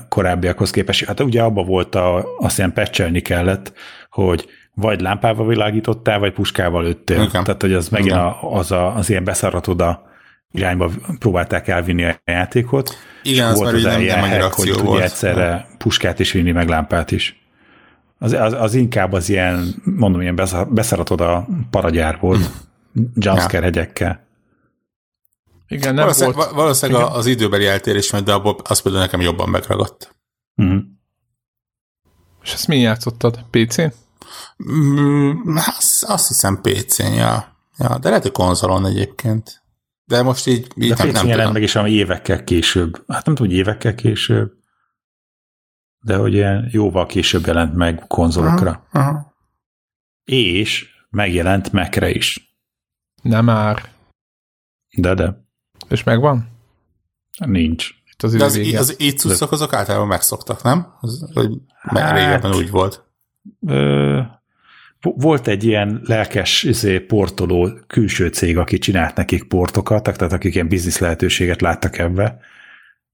korábbiakhoz 0.10 0.70
képest. 0.70 1.06
Hát 1.06 1.20
ugye 1.20 1.42
abban 1.42 1.66
volt, 1.66 1.96
a, 1.96 2.26
azt 2.38 2.58
ilyen 2.58 2.74
pecselni 2.74 3.22
kellett, 3.22 3.74
hogy 4.10 4.48
vagy 4.74 5.02
lámpával 5.02 5.48
világítottál, 5.48 6.20
vagy 6.20 6.34
puskával 6.34 6.84
lőttél. 6.84 7.22
Okay. 7.22 7.44
Tehát, 7.44 7.62
hogy 7.62 7.74
az 7.74 7.90
megint 7.90 8.12
a, 8.16 8.54
az, 8.54 8.72
a, 8.72 8.96
az 8.96 9.10
ilyen 9.10 9.24
beszarrat 9.24 9.68
oda 9.68 10.07
irányba 10.52 10.92
próbálták 11.20 11.68
elvinni 11.68 12.04
a 12.04 12.22
játékot. 12.26 12.96
Igen, 13.24 13.48
az 13.48 13.58
volt 13.58 13.74
az 13.74 13.84
nem, 13.84 14.02
nem 14.02 14.42
hack, 14.42 14.54
hogy 14.54 14.72
tudja 14.72 15.02
egyszerre 15.02 15.68
puskát 15.78 16.20
is 16.20 16.32
vinni, 16.32 16.52
meg 16.52 16.68
lámpát 16.68 17.12
is. 17.12 17.42
Az, 18.20 18.34
az, 18.34 18.54
az 18.54 18.74
inkább 18.74 19.14
az 19.14 19.30
ilyen, 19.30 19.76
mondom, 19.84 20.22
ilyen 20.22 20.42
beszaratod 20.70 21.22
a 21.22 21.48
paragyár 21.70 22.18
volt, 22.20 22.46
hm. 22.94 23.02
jumpscare 23.16 23.64
hegyekkel. 23.64 24.26
Igen, 25.68 25.94
nem 25.94 26.04
valószínűleg, 26.04 26.36
volt. 26.38 26.52
Valószínűleg 26.52 27.02
Igen. 27.02 27.14
az 27.14 27.26
időbeli 27.26 27.66
eltérés, 27.66 28.10
de 28.10 28.34
abból 28.34 28.56
az 28.64 28.80
például 28.80 29.04
nekem 29.04 29.22
jobban 29.22 29.50
megragadt. 29.50 30.16
Uh-huh. 30.56 30.82
És 32.44 32.54
ezt 32.54 32.68
mi 32.68 32.78
játszottad? 32.78 33.46
PC-n? 33.52 33.94
Mm, 34.72 35.56
azt, 35.56 36.04
azt 36.04 36.28
hiszem 36.28 36.62
PC-n, 36.62 37.14
ja. 37.14 37.58
ja. 37.78 37.98
De 37.98 38.08
lehet, 38.08 38.24
hogy 38.24 38.32
konzolon 38.32 38.86
egyébként. 38.86 39.64
De 40.08 40.22
most 40.22 40.48
így, 40.48 40.68
így 40.76 40.94
de 40.94 41.04
nem, 41.04 41.14
nem 41.14 41.28
jelent 41.28 41.54
meg 41.54 41.62
is 41.62 41.76
ami 41.76 41.92
évekkel 41.92 42.44
később. 42.44 43.04
Hát 43.08 43.26
nem 43.26 43.36
tudom, 43.36 43.52
hogy 43.52 43.60
évekkel 43.60 43.96
később, 43.96 44.54
de 46.00 46.16
hogy 46.16 46.34
ilyen 46.34 46.70
jóval 46.72 47.06
később 47.06 47.46
jelent 47.46 47.74
meg 47.74 48.04
konzolokra. 48.08 48.88
Aha, 48.92 49.10
aha. 49.10 49.36
És 50.24 50.90
megjelent 51.10 51.72
Mac-re 51.72 52.10
is. 52.10 52.58
Nem 53.22 53.46
már. 53.46 53.90
De, 54.98 55.14
de. 55.14 55.46
És 55.90 56.04
megvan? 56.04 56.50
Nincs. 57.46 57.90
Itt 58.12 58.24
az, 58.24 58.34
de 58.34 58.44
az, 58.44 58.56
az 58.56 59.02
így 59.02 59.18
cuccok 59.18 59.52
azok 59.52 59.74
általában 59.74 60.08
megszoktak, 60.08 60.64
nem? 60.64 60.94
Az, 61.02 61.30
hogy 61.34 61.62
hát, 61.78 62.18
régebben 62.18 62.56
úgy 62.56 62.70
volt. 62.70 63.06
Ö, 63.68 64.22
volt 65.02 65.48
egy 65.48 65.64
ilyen 65.64 66.02
lelkes 66.04 66.64
izé, 66.64 67.00
portoló 67.00 67.70
külső 67.88 68.28
cég, 68.28 68.58
aki 68.58 68.78
csinált 68.78 69.16
nekik 69.16 69.44
portokat, 69.44 70.04
tehát 70.04 70.34
akik 70.34 70.54
ilyen 70.54 70.68
biznisz 70.68 71.00
lehetőséget 71.00 71.62
láttak 71.62 71.98
ebbe, 71.98 72.40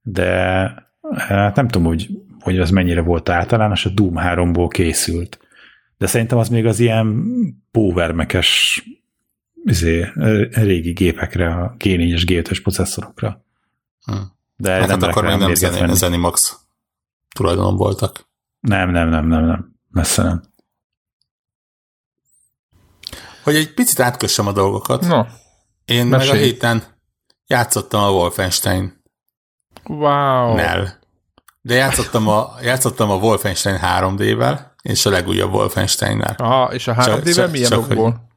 de 0.01 0.31
hát 1.17 1.55
nem 1.55 1.67
tudom, 1.67 1.87
hogy, 1.87 2.09
hogy 2.39 2.59
az 2.59 2.69
mennyire 2.69 3.01
volt 3.01 3.29
általános, 3.29 3.85
a 3.85 3.89
Doom 3.89 4.13
3-ból 4.17 4.67
készült. 4.69 5.39
De 5.97 6.07
szerintem 6.07 6.37
az 6.37 6.49
még 6.49 6.65
az 6.65 6.79
ilyen 6.79 7.25
powermekes 7.71 8.83
izé, 9.65 10.07
régi 10.51 10.91
gépekre, 10.91 11.47
a 11.47 11.75
G4-es, 11.79 12.23
G5-ös 12.25 12.59
processzorokra. 12.61 13.45
Hm. 14.05 14.13
De 14.55 14.71
hát 14.71 14.87
nem 14.87 15.01
akkor 15.01 15.23
még 15.23 15.37
nem 15.37 15.93
Zenimax 15.93 16.63
tulajdonon 17.33 17.75
voltak. 17.75 18.27
Nem, 18.59 18.89
nem, 18.89 19.09
nem, 19.09 19.27
nem, 19.27 19.45
nem. 19.45 19.75
Messze 19.89 20.23
nem. 20.23 20.43
Hogy 23.43 23.55
egy 23.55 23.73
picit 23.73 23.99
átkössem 23.99 24.47
a 24.47 24.51
dolgokat. 24.51 25.01
No, 25.01 25.23
Én 25.85 26.05
mesélj. 26.05 26.31
meg 26.31 26.39
a 26.39 26.43
héten 26.43 26.83
játszottam 27.47 28.03
a 28.03 28.09
Wolfenstein 28.11 29.01
wow. 29.83 30.55
nel. 30.55 30.99
De 31.61 31.73
játszottam 31.75 32.27
a, 32.27 32.53
játszottam 32.61 33.09
a 33.09 33.15
Wolfenstein 33.15 33.79
3D-vel, 33.81 34.59
és 34.81 35.05
a 35.05 35.09
legújabb 35.09 35.53
Wolfenstein-nel. 35.53 36.35
Aha, 36.37 36.73
és 36.73 36.87
a 36.87 36.93
3D-ben 36.93 37.33
csak- 37.33 37.51
milyen 37.51 37.69
csak, 37.69 37.79
okból? 37.79 38.31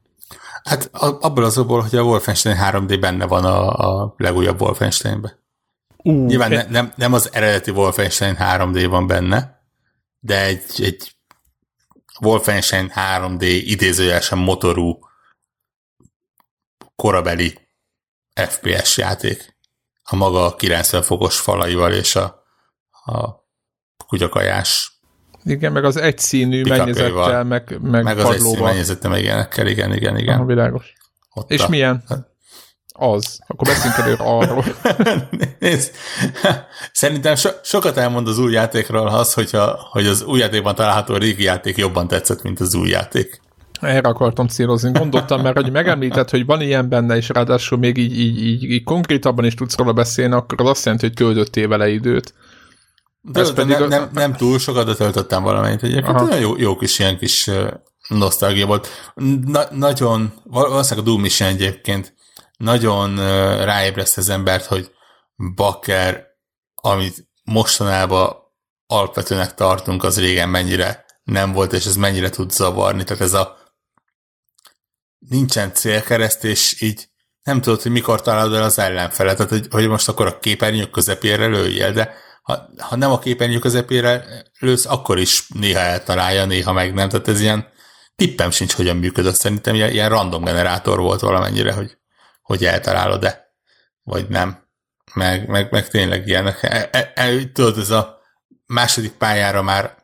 Hát 0.63 0.89
a- 0.93 1.17
abból 1.21 1.43
az 1.43 1.57
okból, 1.57 1.81
hogy 1.81 1.95
a 1.95 2.01
Wolfenstein 2.03 2.57
3D 2.59 2.97
benne 2.99 3.25
van 3.25 3.45
a, 3.45 3.69
a 4.01 4.13
legújabb 4.17 4.61
Wolfensteinben. 4.61 5.45
Ú, 5.97 6.25
Nyilván 6.25 6.49
ne, 6.49 6.63
nem, 6.63 6.93
nem 6.95 7.13
az 7.13 7.33
eredeti 7.33 7.71
Wolfenstein 7.71 8.35
3D 8.39 8.85
van 8.89 9.07
benne, 9.07 9.61
de 10.19 10.43
egy, 10.43 10.63
egy 10.77 11.15
Wolfenstein 12.21 12.91
3D 12.95 13.41
idézőjelesen 13.65 14.37
motorú 14.37 14.99
korabeli 16.95 17.67
FPS 18.33 18.97
játék. 18.97 19.55
A 20.03 20.15
maga 20.15 20.55
90 20.55 21.01
fokos 21.01 21.39
falaival 21.39 21.93
és 21.93 22.15
a, 22.15 22.43
a 23.05 23.45
kutyakajás, 24.07 24.91
Igen, 25.43 25.71
meg 25.71 25.83
az 25.83 25.95
egyszínű 25.95 26.63
mennyezettel, 26.63 27.43
meg, 27.43 27.77
meg, 27.81 28.03
meg 28.03 28.17
az 28.17 28.23
egy 28.25 28.29
padlóval. 28.31 28.55
színmennyezettem 28.55 29.11
meg 29.11 29.21
ilyenekkel, 29.21 29.67
igen, 29.67 29.93
igen, 29.93 30.13
Aha, 30.13 30.21
igen. 30.21 30.45
világos. 30.45 30.93
Ott 31.33 31.51
És 31.51 31.61
a- 31.61 31.69
milyen? 31.69 32.03
Az. 32.99 33.39
Akkor 33.47 33.67
beszéljünk 33.67 33.97
előbb 33.99 34.19
arról. 34.19 34.65
Nézd, 35.59 35.91
szerintem 36.91 37.35
so, 37.35 37.49
sokat 37.63 37.97
elmond 37.97 38.27
az 38.27 38.39
új 38.39 38.51
játékról 38.53 39.07
az, 39.07 39.33
hogyha, 39.33 39.87
hogy 39.91 40.05
az 40.05 40.23
új 40.23 40.39
játékban 40.39 40.75
található 40.75 41.15
régi 41.15 41.43
játék 41.43 41.77
jobban 41.77 42.07
tetszett, 42.07 42.41
mint 42.41 42.59
az 42.59 42.75
új 42.75 42.89
játék. 42.89 43.41
Erre 43.81 44.07
akartam 44.09 44.47
célozni. 44.47 44.91
Gondoltam, 44.91 45.41
mert 45.41 45.55
hogy 45.55 45.71
megemlített, 45.71 46.29
hogy 46.29 46.45
van 46.45 46.61
ilyen 46.61 46.89
benne, 46.89 47.15
és 47.15 47.29
ráadásul 47.29 47.77
még 47.77 47.97
így, 47.97 48.19
így, 48.19 48.43
így, 48.45 48.63
így 48.63 48.83
konkrétabban 48.83 49.45
is 49.45 49.53
tudsz 49.53 49.77
róla 49.77 49.93
beszélni, 49.93 50.33
akkor 50.33 50.61
az 50.61 50.67
azt 50.69 50.85
jelenti, 50.85 51.05
hogy 51.05 51.15
töltöttél 51.15 51.67
vele 51.67 51.89
időt. 51.89 52.33
De 53.21 53.39
Ez 53.39 53.53
pedig 53.53 53.73
nem, 53.77 53.83
a- 53.83 53.87
nem, 53.87 54.09
nem 54.13 54.33
túl 54.33 54.59
sokat, 54.59 54.85
de 54.85 54.93
töltöttem 54.95 55.43
valamennyit. 55.43 55.83
Egyébként 55.83 56.15
Aha. 56.15 56.23
nagyon 56.25 56.39
jó, 56.39 56.57
jó 56.57 56.75
kis 56.75 56.99
ilyen 56.99 57.17
kis 57.17 57.49
nosztalgia 58.07 58.65
volt. 58.65 58.87
Na, 59.45 59.61
nagyon, 59.71 60.33
val- 60.43 60.69
valószínűleg 60.69 61.07
a 61.07 61.09
Doom 61.09 61.25
is 61.25 61.41
egyébként 61.41 62.13
nagyon 62.57 63.15
ráébreszt 63.65 64.17
az 64.17 64.29
embert, 64.29 64.65
hogy 64.65 64.91
Bakker, 65.55 66.25
amit 66.75 67.27
mostanában 67.43 68.35
alapvetőnek 68.87 69.53
tartunk, 69.53 70.03
az 70.03 70.19
régen 70.19 70.49
mennyire 70.49 71.05
nem 71.23 71.51
volt, 71.51 71.73
és 71.73 71.85
ez 71.85 71.95
mennyire 71.95 72.29
tud 72.29 72.51
zavarni. 72.51 73.03
Tehát 73.03 73.23
ez 73.23 73.33
a 73.33 73.57
nincsen 75.17 75.73
célkereszt, 75.73 76.43
és 76.43 76.81
így 76.81 77.09
nem 77.43 77.61
tudod, 77.61 77.81
hogy 77.81 77.91
mikor 77.91 78.21
találod 78.21 78.53
el 78.53 78.63
az 78.63 78.79
ellenfelet. 78.79 79.35
Tehát, 79.35 79.51
hogy, 79.51 79.67
hogy 79.69 79.87
most 79.87 80.07
akkor 80.09 80.25
a 80.25 80.39
képernyő 80.39 80.89
közepére 80.89 81.45
lőjél, 81.45 81.91
de 81.91 82.13
ha, 82.41 82.69
ha 82.79 82.95
nem 82.95 83.11
a 83.11 83.19
képernyő 83.19 83.59
közepére 83.59 84.25
lősz, 84.59 84.85
akkor 84.85 85.19
is 85.19 85.47
néha 85.47 85.79
eltalálja, 85.79 86.45
néha 86.45 86.73
meg 86.73 86.93
nem. 86.93 87.09
Tehát 87.09 87.27
ez 87.27 87.41
ilyen 87.41 87.67
tippem 88.15 88.51
sincs, 88.51 88.73
hogyan 88.73 88.97
működött. 88.97 89.35
Szerintem 89.35 89.75
ilyen, 89.75 89.91
ilyen 89.91 90.09
random 90.09 90.43
generátor 90.43 90.99
volt 90.99 91.19
valamennyire, 91.19 91.73
hogy, 91.73 91.97
hogy 92.47 92.65
eltalálod-e, 92.65 93.53
vagy 94.03 94.25
nem. 94.29 94.57
Meg, 95.13 95.47
meg, 95.47 95.67
meg 95.71 95.87
tényleg 95.87 96.27
ilyenek. 96.27 96.63
E, 96.63 96.89
e, 96.91 97.11
e, 97.15 97.51
tudod, 97.53 97.77
ez 97.77 97.89
a 97.89 98.19
második 98.65 99.11
pályára 99.11 99.61
már 99.61 99.95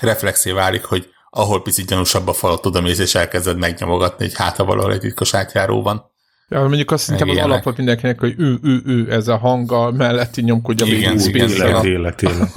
reflexé 0.00 0.50
válik, 0.50 0.84
hogy 0.84 1.08
ahol 1.30 1.62
picit 1.62 1.86
gyanúsabb 1.86 2.28
a 2.28 2.32
falat 2.32 2.66
oda 2.66 2.80
mész, 2.80 2.98
és 2.98 3.14
elkezded 3.14 3.58
megnyomogatni, 3.58 4.24
hogy 4.24 4.34
hát 4.36 4.56
ha 4.56 4.64
valahol 4.64 4.92
egy 4.92 5.00
titkos 5.00 5.34
átjáró 5.34 5.82
van. 5.82 6.10
Ja, 6.48 6.60
mondjuk 6.60 6.90
azt 6.90 7.02
szerintem 7.04 7.28
az 7.28 7.36
alapot 7.36 7.76
mindenkinek, 7.76 8.20
hogy 8.20 8.34
ő, 8.38 8.58
ő, 8.62 8.82
ő, 8.86 9.12
ez 9.12 9.28
a 9.28 9.36
hanga 9.36 9.90
melletti 9.90 10.42
nyomkodja 10.42 10.86
Igen, 10.86 11.16
végig 11.16 11.34
igen, 11.34 11.48
Space-en 11.48 11.58
Tényleg, 11.58 11.74
a- 11.74 11.80
tényleg, 11.80 12.14
tényleg. 12.14 12.48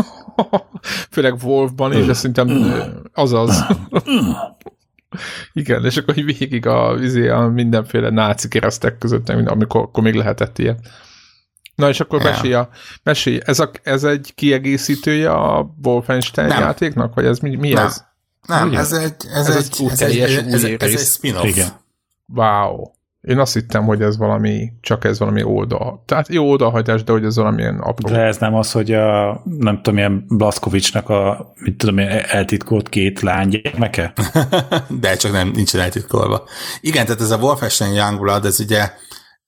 Főleg 1.12 1.44
Wolfban, 1.44 1.94
és 1.94 2.08
azt 2.08 2.20
szerintem 2.20 2.74
azaz. 3.14 3.64
Igen, 5.54 5.86
és 5.86 5.98
akkor 5.98 6.18
így 6.18 6.26
végig 6.26 6.66
a, 6.66 6.98
izé, 7.02 7.30
a 7.30 7.48
mindenféle 7.48 8.10
náci 8.10 8.48
keresztek 8.48 8.98
között, 8.98 9.30
amikor 9.30 9.82
akkor 9.82 10.04
még 10.04 10.14
lehetett 10.14 10.58
ilyen. 10.60 10.80
Na 11.76 11.90
és 11.90 12.00
akkor 12.00 12.22
Ja. 12.22 12.30
mesélj, 12.30 12.54
a, 12.54 12.70
mesélj 13.04 13.40
ez, 13.46 13.60
a, 13.60 13.72
ez 13.84 14.04
egy 14.04 14.32
kiegészítője 14.36 15.32
a 15.32 15.76
Wolfenstein 15.84 16.48
Nem. 16.48 16.60
játéknak, 16.60 17.14
vagy 17.14 17.26
ez 17.26 17.40
mi, 17.40 17.56
mi 17.56 17.72
Nem. 17.72 17.86
ez? 17.86 18.04
Nem, 18.48 18.76
ez 18.76 18.92
egy, 18.92 19.14
ez, 19.34 19.48
Ez 19.50 19.56
egy, 19.56 19.66
egy 19.80 19.92
ez, 19.92 20.02
egy, 20.02 20.08
teljes 20.08 20.36
ez, 20.36 20.64
ez, 20.64 20.64
ez 20.80 20.92
egy 20.92 20.98
spin-off. 21.08 21.44
Igen. 21.44 21.70
Wow. 22.36 22.92
Én 23.22 23.40
azt 23.40 23.54
hittem, 23.54 23.84
hogy 23.84 24.02
ez 24.02 24.18
valami, 24.18 24.74
csak 24.82 25.04
ez 25.04 25.20
valami 25.20 25.44
oldal. 25.44 26.04
Tehát 26.06 26.28
jó 26.28 26.50
oldalhajtás, 26.50 27.04
de 27.04 27.12
hogy 27.12 27.26
ez 27.26 27.36
valamilyen 27.36 27.80
apró. 27.80 28.10
De 28.10 28.20
ez 28.20 28.38
nem 28.38 28.56
az, 28.56 28.72
hogy 28.72 28.92
a, 28.94 29.42
nem 29.44 29.76
tudom, 29.76 29.98
ilyen 29.98 30.26
Blaszkovicsnak 30.28 31.10
a, 31.10 31.52
mit 31.56 31.78
tudom 31.78 31.98
én, 31.98 32.08
eltitkolt 32.08 32.90
két 32.90 33.22
lánygyermeke? 33.22 34.14
De 35.02 35.16
csak 35.16 35.32
nem, 35.32 35.48
nincsen 35.48 35.82
eltitkolva. 35.82 36.44
Igen, 36.82 37.06
tehát 37.06 37.22
ez 37.22 37.32
a 37.32 37.38
Wolfenstein 37.38 37.94
Youngblood, 37.94 38.46
ez 38.46 38.60
ugye 38.60 38.92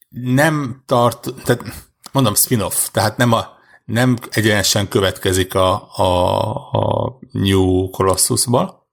nem 0.09 0.83
tart, 0.86 1.33
tehát 1.43 1.63
mondom 2.12 2.36
spin-off, 2.36 2.88
tehát 2.91 3.17
nem, 3.17 3.31
a, 3.31 3.47
nem 3.86 4.15
egyenesen 4.31 4.88
következik 4.88 5.55
a, 5.55 5.95
a, 5.95 6.47
a 6.71 7.17
New 7.31 7.89
Colossusból. 7.89 8.88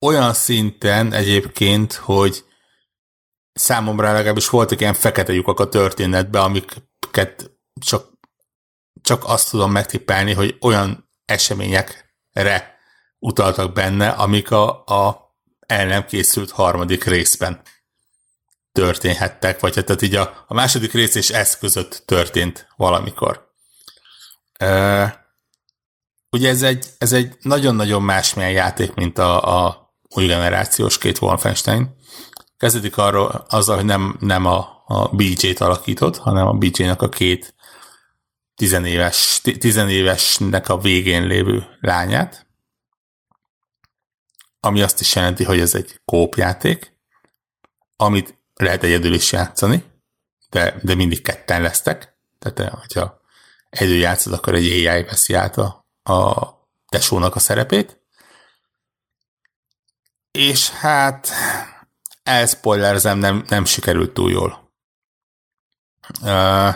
Olyan 0.00 0.32
szinten 0.32 1.12
egyébként, 1.12 1.92
hogy 1.92 2.44
számomra 3.54 4.12
legalábbis 4.12 4.48
voltak 4.48 4.80
ilyen 4.80 4.94
fekete 4.94 5.32
lyukak 5.32 5.60
a 5.60 5.68
történetben, 5.68 6.42
amiket 6.42 7.50
csak, 7.80 8.08
csak 9.02 9.24
azt 9.24 9.50
tudom 9.50 9.70
megtippelni, 9.70 10.32
hogy 10.32 10.56
olyan 10.60 11.10
eseményekre 11.24 12.78
utaltak 13.18 13.72
benne, 13.72 14.08
amik 14.08 14.50
a, 14.50 14.84
a 14.84 15.32
el 15.66 15.86
nem 15.86 16.04
készült 16.06 16.50
harmadik 16.50 17.04
részben 17.04 17.62
történhettek, 18.72 19.60
vagy 19.60 19.74
hát 19.74 19.84
tehát 19.84 20.02
így 20.02 20.14
a, 20.14 20.44
a 20.46 20.54
második 20.54 20.92
rész 20.92 21.14
és 21.14 21.30
ez 21.30 21.58
között 21.58 22.02
történt 22.06 22.66
valamikor. 22.76 23.52
E, 24.52 25.26
ugye 26.30 26.48
ez 26.48 26.62
egy, 26.62 26.86
ez 26.98 27.12
egy 27.12 27.36
nagyon-nagyon 27.40 28.02
másmilyen 28.02 28.50
játék, 28.50 28.94
mint 28.94 29.18
a, 29.18 29.66
a 29.66 29.92
új 30.14 30.26
generációs 30.26 30.98
két 30.98 31.20
Wolfenstein. 31.20 31.96
Kezdődik 32.64 32.96
arról 32.96 33.44
azzal, 33.48 33.76
hogy 33.76 33.84
nem, 33.84 34.16
nem 34.20 34.46
a, 34.46 34.82
a 34.86 35.08
BJ-t 35.08 35.60
alakított, 35.60 36.16
hanem 36.16 36.46
a 36.46 36.52
BJ-nak 36.52 37.02
a 37.02 37.08
két 37.08 37.54
tizenéves, 38.54 39.40
ti- 39.42 39.58
tizenévesnek 39.58 40.68
a 40.68 40.78
végén 40.78 41.26
lévő 41.26 41.66
lányát, 41.80 42.46
ami 44.60 44.82
azt 44.82 45.00
is 45.00 45.14
jelenti, 45.14 45.44
hogy 45.44 45.60
ez 45.60 45.74
egy 45.74 46.00
kópjáték, 46.04 46.96
amit 47.96 48.38
lehet 48.54 48.82
egyedül 48.82 49.14
is 49.14 49.32
játszani, 49.32 49.84
de, 50.50 50.78
de 50.82 50.94
mindig 50.94 51.22
ketten 51.22 51.62
lesztek, 51.62 52.16
tehát 52.38 52.58
eh, 52.58 52.80
hogyha 52.80 53.20
egyedül 53.70 53.98
játszod, 53.98 54.32
akkor 54.32 54.54
egy 54.54 54.86
AI 54.86 55.02
veszi 55.02 55.34
át 55.34 55.56
a, 55.58 55.86
a 56.02 56.48
tesónak 56.88 57.34
a 57.34 57.38
szerepét, 57.38 58.00
és 60.30 60.70
hát 60.70 61.28
elspoilerzem, 62.24 63.18
nem, 63.18 63.44
nem 63.48 63.64
sikerült 63.64 64.10
túl 64.10 64.30
jól. 64.30 64.72
Uh, 66.22 66.74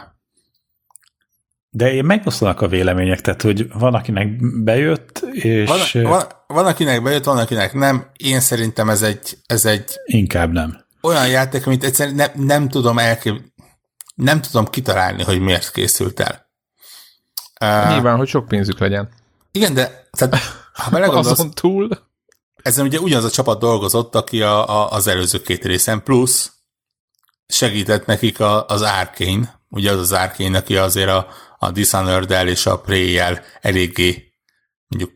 De 1.70 1.92
én 1.92 2.04
megoszlanak 2.04 2.60
a 2.60 2.68
vélemények, 2.68 3.20
tehát 3.20 3.42
hogy 3.42 3.72
van, 3.72 3.94
akinek 3.94 4.28
bejött, 4.62 5.18
és 5.32 5.68
van, 5.92 6.02
van, 6.02 6.24
van, 6.46 6.66
akinek 6.66 7.02
bejött, 7.02 7.24
van, 7.24 7.38
akinek 7.38 7.72
nem. 7.72 8.10
Én 8.16 8.40
szerintem 8.40 8.88
ez 8.90 9.02
egy, 9.02 9.38
ez 9.46 9.64
egy 9.64 9.94
inkább 10.04 10.52
nem. 10.52 10.84
olyan 11.00 11.28
játék, 11.28 11.66
amit 11.66 11.84
egyszerűen 11.84 12.16
nem, 12.16 12.30
nem 12.34 12.68
tudom 12.68 12.98
elkép... 12.98 13.40
nem 14.14 14.40
tudom 14.40 14.66
kitalálni, 14.66 15.22
hogy 15.22 15.40
miért 15.40 15.70
készült 15.70 16.20
el. 16.20 16.46
Uh, 17.60 17.92
Nyilván, 17.92 18.16
hogy 18.16 18.28
sok 18.28 18.48
pénzük 18.48 18.78
legyen. 18.78 19.08
igen, 19.52 19.74
de 19.74 20.08
tehát, 20.10 20.36
ha 20.72 20.90
belegondolsz, 20.90 21.30
Azon 21.38 21.50
túl. 21.50 21.88
Ezen 22.62 22.86
ugye 22.86 23.00
ugyanaz 23.00 23.24
a 23.24 23.30
csapat 23.30 23.58
dolgozott, 23.58 24.14
aki 24.14 24.42
a, 24.42 24.68
a, 24.68 24.92
az 24.92 25.06
előző 25.06 25.42
két 25.42 25.64
részen, 25.64 26.02
plusz 26.02 26.52
segített 27.46 28.06
nekik 28.06 28.40
a, 28.40 28.66
az 28.66 28.82
Arkane, 28.82 29.60
ugye 29.68 29.90
az 29.90 29.98
az 29.98 30.12
Arkane, 30.12 30.58
aki 30.58 30.76
azért 30.76 31.08
a, 31.08 31.28
a 31.58 31.70
dishonored 31.70 32.48
és 32.48 32.66
a 32.66 32.80
Prey-jel 32.80 33.42
eléggé 33.60 34.32
mondjuk 34.88 35.12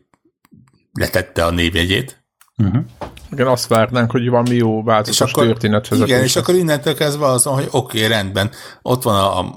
letette 0.91 1.45
a 1.45 1.51
névjegyét. 1.51 2.25
Uh-huh. 2.57 2.85
Igen, 3.33 3.47
azt 3.47 3.67
várnánk, 3.67 4.11
hogy 4.11 4.29
valami 4.29 4.55
jó 4.55 4.83
változatos 4.83 5.31
történetvezetés. 5.31 6.09
Igen, 6.09 6.23
és 6.23 6.35
akkor 6.35 6.55
innentől 6.55 6.95
kezdve 6.95 7.25
azon, 7.25 7.53
hogy 7.53 7.67
oké, 7.71 7.97
okay, 7.97 8.09
rendben, 8.09 8.51
ott 8.81 9.03
van 9.03 9.15
a, 9.15 9.39
a 9.39 9.55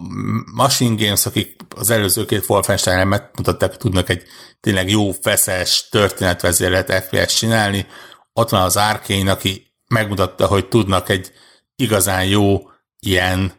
Machine 0.55 1.05
Games, 1.05 1.27
akik 1.27 1.57
az 1.77 1.91
előző 1.91 2.25
két 2.25 2.45
Wolfenstein 2.49 3.07
megmutatták, 3.07 3.69
hogy 3.69 3.79
tudnak 3.79 4.09
egy 4.09 4.23
tényleg 4.61 4.91
jó, 4.91 5.13
feszes 5.13 5.89
történetvezérlet 5.89 6.93
FPS 6.93 7.35
csinálni, 7.35 7.87
ott 8.33 8.49
van 8.49 8.63
az 8.63 8.77
Arkane, 8.77 9.31
aki 9.31 9.73
megmutatta, 9.89 10.47
hogy 10.47 10.69
tudnak 10.69 11.09
egy 11.09 11.33
igazán 11.77 12.25
jó 12.25 12.61
ilyen, 12.99 13.53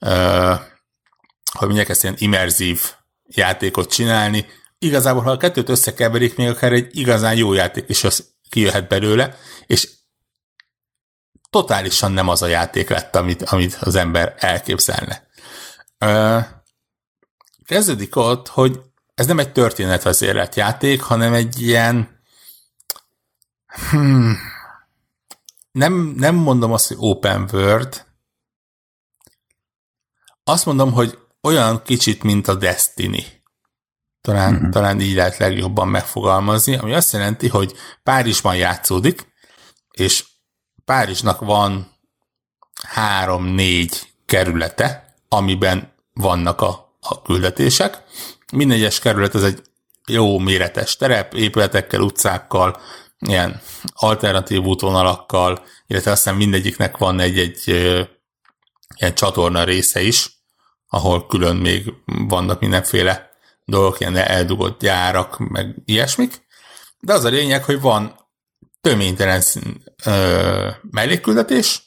uh, 0.00 0.58
hogy 1.52 1.66
mondják 1.66 1.88
ezt, 1.88 2.02
ilyen 2.02 2.14
immerzív 2.18 2.80
játékot 3.26 3.90
csinálni. 3.90 4.46
Igazából, 4.78 5.22
ha 5.22 5.30
a 5.30 5.36
kettőt 5.36 5.68
összekeverik, 5.68 6.36
még 6.36 6.48
akár 6.48 6.72
egy 6.72 6.98
igazán 6.98 7.36
jó 7.36 7.52
játék 7.52 7.88
is 7.88 8.04
az 8.04 8.30
kijöhet 8.50 8.88
belőle, 8.88 9.36
és 9.66 9.88
totálisan 11.50 12.12
nem 12.12 12.28
az 12.28 12.42
a 12.42 12.46
játék 12.46 12.88
lett, 12.88 13.16
amit, 13.16 13.42
amit 13.42 13.74
az 13.74 13.94
ember 13.94 14.34
elképzelne. 14.38 15.28
Uh, 16.00 16.44
kezdődik 17.64 18.16
ott, 18.16 18.48
hogy 18.48 18.80
ez 19.14 19.26
nem 19.26 19.38
egy 19.38 19.52
történetvezérelt 19.52 20.54
játék, 20.54 21.02
hanem 21.02 21.32
egy 21.32 21.62
ilyen 21.62 22.22
hmm, 23.90 24.38
nem, 25.72 25.92
nem 26.16 26.34
mondom 26.34 26.72
azt, 26.72 26.88
hogy 26.88 26.96
open 27.00 27.48
world, 27.52 28.06
azt 30.44 30.66
mondom, 30.66 30.92
hogy 30.92 31.18
olyan 31.40 31.82
kicsit, 31.82 32.22
mint 32.22 32.48
a 32.48 32.54
Destiny. 32.54 33.39
Talán, 34.20 34.52
mm-hmm. 34.52 34.70
talán 34.70 35.00
így 35.00 35.14
lehet 35.14 35.36
legjobban 35.36 35.88
megfogalmazni, 35.88 36.76
ami 36.76 36.94
azt 36.94 37.12
jelenti, 37.12 37.48
hogy 37.48 37.74
Párizsban 38.02 38.56
játszódik, 38.56 39.26
és 39.90 40.24
Párizsnak 40.84 41.40
van 41.40 41.98
három-négy 42.88 44.12
kerülete, 44.26 45.14
amiben 45.28 45.92
vannak 46.12 46.60
a, 46.60 46.96
a 47.00 47.22
küldetések. 47.22 48.02
Minden 48.52 48.76
egyes 48.76 48.98
kerület 48.98 49.34
ez 49.34 49.42
egy 49.42 49.62
jó 50.06 50.38
méretes 50.38 50.96
terep, 50.96 51.34
épületekkel, 51.34 52.00
utcákkal, 52.00 52.80
ilyen 53.18 53.60
alternatív 53.92 54.62
útvonalakkal, 54.62 55.64
illetve 55.86 56.10
aztán 56.10 56.34
mindegyiknek 56.34 56.96
van 56.96 57.20
egy-egy 57.20 57.62
ilyen 58.96 59.14
csatorna 59.14 59.64
része 59.64 60.00
is, 60.02 60.30
ahol 60.88 61.26
külön 61.26 61.56
még 61.56 61.92
vannak 62.04 62.60
mindenféle 62.60 63.29
dolgok, 63.70 64.00
ilyen 64.00 64.16
eldugott 64.16 64.80
gyárak, 64.80 65.38
meg 65.38 65.74
ilyesmik. 65.84 66.46
De 67.00 67.12
az 67.12 67.24
a 67.24 67.28
lényeg, 67.28 67.64
hogy 67.64 67.80
van 67.80 68.28
töménytelen 68.80 69.42
ö, 70.04 70.70
mellékküldetés, 70.90 71.82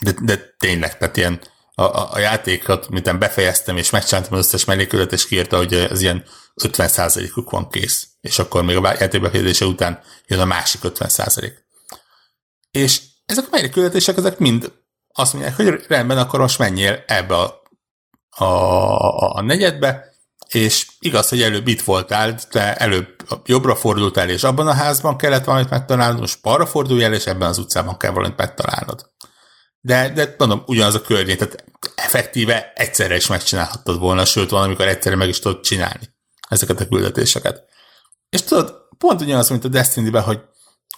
de, 0.00 0.14
de 0.22 0.54
tényleg, 0.58 0.98
tehát 0.98 1.16
ilyen 1.16 1.40
a, 1.74 1.82
a, 1.82 2.12
a 2.12 2.18
játékot, 2.18 2.88
mint 2.88 3.18
befejeztem, 3.18 3.76
és 3.76 3.90
megcsináltam 3.90 4.38
az 4.38 4.46
összes 4.46 4.64
mellékküldetés, 4.64 5.26
kiírta, 5.26 5.56
hogy 5.56 5.74
ez 5.74 6.00
ilyen 6.00 6.24
50%-uk 6.62 7.50
van 7.50 7.68
kész. 7.68 8.08
És 8.20 8.38
akkor 8.38 8.64
még 8.64 8.76
a 8.76 8.94
játék 8.98 9.60
után 9.60 10.02
jön 10.26 10.40
a 10.40 10.44
másik 10.44 10.80
50%. 10.84 11.52
És 12.70 13.02
ezek 13.26 13.44
a 13.44 13.48
mellékküldetések, 13.50 14.16
ezek 14.16 14.38
mind 14.38 14.72
azt 15.12 15.32
mondják, 15.32 15.56
hogy 15.56 15.84
rendben, 15.88 16.18
akkor 16.18 16.40
most 16.40 16.58
menjél 16.58 17.04
ebbe 17.06 17.36
a, 17.36 17.62
a, 18.28 18.44
a, 18.44 19.34
a 19.34 19.40
negyedbe, 19.40 20.07
és 20.48 20.86
igaz, 20.98 21.28
hogy 21.28 21.42
előbb 21.42 21.66
itt 21.66 21.80
voltál, 21.80 22.34
te 22.34 22.74
előbb 22.74 23.16
jobbra 23.44 23.74
fordultál, 23.74 24.28
és 24.28 24.42
abban 24.42 24.66
a 24.66 24.72
házban 24.72 25.16
kellett 25.16 25.44
valamit 25.44 25.70
megtalálnod, 25.70 26.20
most 26.20 26.42
balra 26.42 26.66
forduljál, 26.66 27.14
és 27.14 27.26
ebben 27.26 27.48
az 27.48 27.58
utcában 27.58 27.96
kell 27.96 28.10
valamit 28.10 28.36
megtalálnod. 28.36 29.10
De, 29.80 30.08
de 30.08 30.34
mondom, 30.38 30.62
ugyanaz 30.66 30.94
a 30.94 31.00
környék, 31.00 31.38
tehát 31.38 31.64
effektíve 31.94 32.72
egyszerre 32.74 33.16
is 33.16 33.26
megcsinálhattad 33.26 33.98
volna, 33.98 34.24
sőt, 34.24 34.50
van, 34.50 34.62
amikor 34.62 34.86
egyszerre 34.86 35.16
meg 35.16 35.28
is 35.28 35.38
tudod 35.38 35.60
csinálni 35.60 36.16
ezeket 36.48 36.80
a 36.80 36.88
küldetéseket. 36.88 37.64
És 38.28 38.42
tudod, 38.42 38.74
pont 38.98 39.20
ugyanaz, 39.20 39.48
mint 39.48 39.64
a 39.64 39.68
Destiny-ben, 39.68 40.22
hogy, 40.22 40.40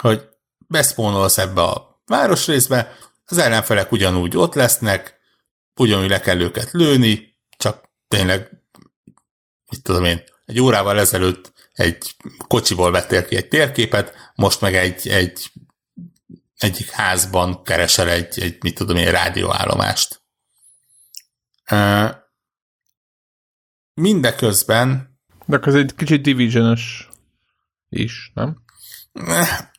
hogy 0.01 0.29
beszpónolsz 0.67 1.39
ebbe 1.39 1.63
a 1.63 2.03
városrészbe, 2.07 2.97
az 3.27 3.39
ellenfelek 3.39 3.93
ugyanúgy 3.93 4.37
ott 4.37 4.55
lesznek, 4.55 5.19
ugyanúgy 5.77 6.09
le 6.09 6.21
kell 6.21 6.41
őket 6.41 6.71
lőni, 6.73 7.39
csak 7.57 7.85
tényleg, 8.09 8.60
mit 9.71 9.83
tudom 9.83 10.05
én, 10.05 10.23
egy 10.47 10.61
órával 10.61 10.99
ezelőtt 10.99 11.53
egy 11.73 12.17
kocsiból 12.49 12.91
vettél 12.91 13.25
ki 13.25 13.37
egy 13.37 13.49
térképet, 13.49 14.15
most 14.35 14.61
meg 14.61 14.75
egy, 14.75 15.09
egy 15.09 15.51
egyik 16.59 16.91
házban 16.91 17.63
keresel 17.63 18.09
egy, 18.09 18.41
egy 18.41 18.63
mit 18.63 18.75
tudom 18.75 18.97
én, 18.97 19.11
rádióállomást. 19.11 20.23
Mindeközben 23.95 25.11
de 25.51 25.59
ez 25.63 25.75
egy 25.75 25.95
kicsit 25.97 26.23
division 26.23 26.77
is, 27.89 28.33
nem? 28.35 28.63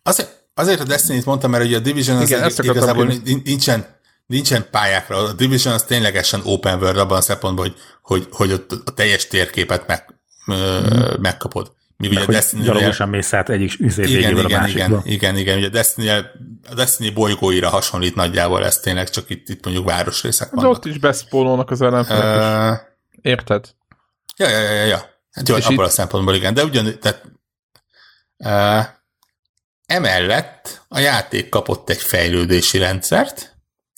Azért, 0.03 0.49
azért 0.53 0.79
a 0.79 0.83
Destiny-t 0.83 1.25
mondtam, 1.25 1.51
mert 1.51 1.63
ugye 1.63 1.77
a 1.77 1.79
Division 1.79 2.17
az 2.17 2.29
Igen, 2.29 2.43
egy, 2.43 2.65
igazából 2.65 3.13
nincsen, 3.43 3.99
nincsen 4.31 4.65
pályákra. 4.71 5.17
A 5.17 5.33
Division 5.33 5.73
az 5.73 5.83
ténylegesen 5.83 6.41
open 6.43 6.79
world 6.79 6.97
abban 6.97 7.17
a 7.17 7.21
szempontból, 7.21 7.65
hogy, 7.65 7.75
hogy, 8.01 8.27
hogy 8.31 8.51
ott 8.51 8.71
a 8.85 8.91
teljes 8.91 9.27
térképet 9.27 9.87
meg, 9.87 10.05
mm. 10.51 11.21
megkapod. 11.21 11.71
Míg 11.97 12.11
ugye 12.11 12.21
a 12.21 12.25
Destiny 12.25 12.61
gyalogosan 12.61 13.09
mész 13.09 13.33
át 13.33 13.49
egyik 13.49 13.73
igen, 13.79 14.07
igen, 14.07 14.45
a 14.45 14.47
másikba. 14.47 15.01
Igen, 15.05 15.05
igen, 15.05 15.37
igen. 15.37 15.57
Ugye 15.57 15.67
a 15.67 15.69
Destiny, 15.69 16.09
a 16.69 16.73
Destiny 16.75 17.13
bolygóira 17.13 17.69
hasonlít 17.69 18.15
nagyjából 18.15 18.65
ez 18.65 18.77
tényleg, 18.77 19.09
csak 19.09 19.29
itt, 19.29 19.49
itt 19.49 19.63
mondjuk 19.63 19.85
városrészek 19.85 20.49
vannak. 20.49 20.71
De 20.71 20.77
ott 20.77 20.85
is 20.85 20.97
beszpólolnak 20.97 21.71
az 21.71 21.81
ellenfelek 21.81 22.71
uh, 22.71 22.77
is. 22.77 23.19
Érted? 23.21 23.65
Ja, 24.37 24.49
ja, 24.49 24.59
ja, 24.59 24.85
ja. 24.85 25.09
Hát 25.31 25.47
jó, 25.47 25.55
abban 25.55 25.71
itt... 25.71 25.79
a 25.79 25.89
szempontból 25.89 26.35
igen, 26.35 26.53
de 26.53 26.63
ugyan, 26.63 26.99
tehát 26.99 27.23
uh, 28.37 28.85
emellett 29.85 30.81
a 30.87 30.99
játék 30.99 31.49
kapott 31.49 31.89
egy 31.89 32.01
fejlődési 32.01 32.77
rendszert, 32.77 33.50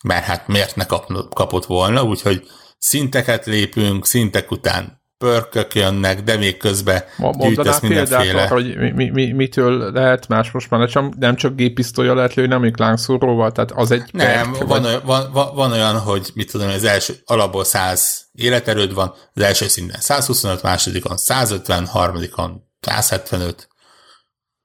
mert 0.03 0.23
hát 0.23 0.47
miért 0.47 0.75
ne 0.75 0.85
kap, 0.85 1.33
kapott 1.33 1.65
volna, 1.65 2.03
úgyhogy 2.03 2.43
szinteket 2.77 3.45
lépünk, 3.45 4.05
szintek 4.05 4.51
után 4.51 5.01
pörkök 5.17 5.75
jönnek, 5.75 6.23
de 6.23 6.37
még 6.37 6.57
közben 6.57 7.03
gyűjtesz 7.39 7.79
mindenféle. 7.79 8.41
Arra, 8.41 8.53
hogy 8.53 8.77
mi, 8.77 8.91
mi, 8.91 9.09
mi, 9.09 9.31
mitől 9.31 9.91
lehet 9.91 10.27
más 10.27 10.51
most 10.51 10.69
már, 10.69 10.89
nem, 10.93 11.13
nem 11.19 11.35
csak 11.35 11.55
gépisztolya 11.55 12.13
lehet 12.13 12.33
lőni, 12.33 12.47
nem 12.47 12.71
lángszóróval, 12.75 13.51
tehát 13.51 13.71
az 13.71 13.91
egy 13.91 14.03
Nem, 14.11 14.25
perk, 14.25 14.57
van, 14.57 14.67
vagy... 14.67 14.85
olyan, 14.85 15.01
van, 15.05 15.53
van, 15.55 15.71
olyan, 15.71 15.99
hogy 15.99 16.31
mit 16.33 16.51
tudom, 16.51 16.69
az 16.69 16.83
első 16.83 17.13
alapból 17.25 17.63
100 17.63 18.29
életerőd 18.31 18.93
van, 18.93 19.13
az 19.33 19.41
első 19.41 19.67
szinten 19.67 19.99
125, 19.99 20.61
másodikon 20.61 21.17
150, 21.17 21.85
harmadikon 21.85 22.63
175, 22.79 23.67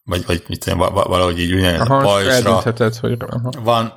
vagy, 0.05 0.27
vagy 0.27 0.43
mit 0.49 0.65
tudom, 0.65 0.79
valahogy 0.79 1.41
így 1.41 1.53
ugyanilyen 1.53 1.81
a 1.81 1.99
pajzsra. 1.99 2.63
Hogy... 3.01 3.17
Aha. 3.19 3.51
Van, 3.63 3.93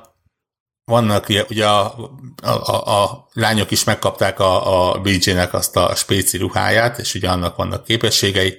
vannak 0.84 1.28
ugye 1.28 1.68
a, 1.68 1.94
a, 2.42 2.50
a, 2.50 3.02
a 3.02 3.28
lányok 3.32 3.70
is 3.70 3.84
megkapták 3.84 4.40
a, 4.40 4.92
a 4.92 5.00
BJ-nek 5.00 5.54
azt 5.54 5.76
a 5.76 5.94
spéci 5.94 6.36
ruháját, 6.38 6.98
és 6.98 7.14
ugye 7.14 7.30
annak 7.30 7.56
vannak 7.56 7.84
képességei. 7.84 8.58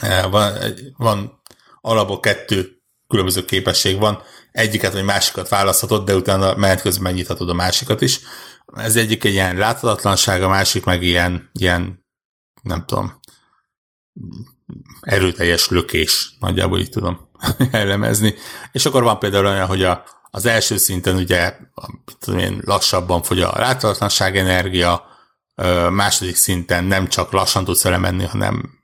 E, 0.00 0.26
van, 0.26 0.58
van 0.96 1.42
alapból 1.80 2.20
kettő 2.20 2.82
különböző 3.08 3.44
képesség 3.44 3.98
van, 3.98 4.22
egyiket 4.52 4.92
vagy 4.92 5.04
másikat 5.04 5.48
választhatod, 5.48 6.04
de 6.04 6.14
utána 6.14 6.54
menet 6.54 6.80
közben 6.80 7.02
megnyithatod 7.02 7.48
a 7.48 7.54
másikat 7.54 8.00
is. 8.00 8.20
Ez 8.74 8.96
egyik 8.96 9.24
egy 9.24 9.32
ilyen 9.32 9.56
láthatatlanság, 9.56 10.42
a 10.42 10.48
másik 10.48 10.84
meg 10.84 11.02
ilyen, 11.02 11.50
ilyen 11.52 12.04
nem 12.62 12.84
tudom, 12.86 13.20
erőteljes 15.00 15.68
lökés, 15.68 16.36
nagyjából 16.40 16.78
így 16.78 16.90
tudom 16.90 17.30
elemezni. 17.70 18.34
És 18.72 18.86
akkor 18.86 19.02
van 19.02 19.18
például 19.18 19.46
olyan, 19.46 19.66
hogy 19.66 19.82
a, 19.82 20.04
az 20.34 20.46
első 20.46 20.76
szinten 20.76 21.16
ugye 21.16 21.56
tudom 22.18 22.40
én, 22.40 22.60
lassabban 22.64 23.22
fogy 23.22 23.40
a 23.40 23.52
láthatatlanság 23.58 24.36
energia, 24.36 25.04
második 25.90 26.36
szinten 26.36 26.84
nem 26.84 27.08
csak 27.08 27.32
lassan 27.32 27.64
tudsz 27.64 27.84
elemenni, 27.84 28.24
hanem 28.24 28.80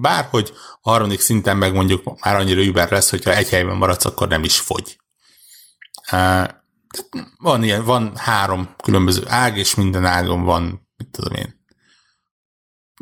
bárhogy, 0.00 0.52
a 0.82 0.90
harmadik 0.90 1.20
szinten 1.20 1.56
meg 1.56 1.74
mondjuk 1.74 2.20
már 2.24 2.36
annyira 2.36 2.60
über 2.60 2.90
lesz, 2.90 3.10
hogyha 3.10 3.34
egy 3.34 3.48
helyben 3.48 3.76
maradsz, 3.76 4.04
akkor 4.04 4.28
nem 4.28 4.44
is 4.44 4.58
fogy. 4.58 4.96
Van 7.38 7.62
ilyen, 7.62 7.84
van 7.84 8.16
három 8.16 8.74
különböző 8.82 9.22
ág, 9.26 9.56
és 9.56 9.74
minden 9.74 10.04
ágon 10.04 10.42
van, 10.42 10.88
mit 10.96 11.08
tudom 11.10 11.34
én, 11.34 11.64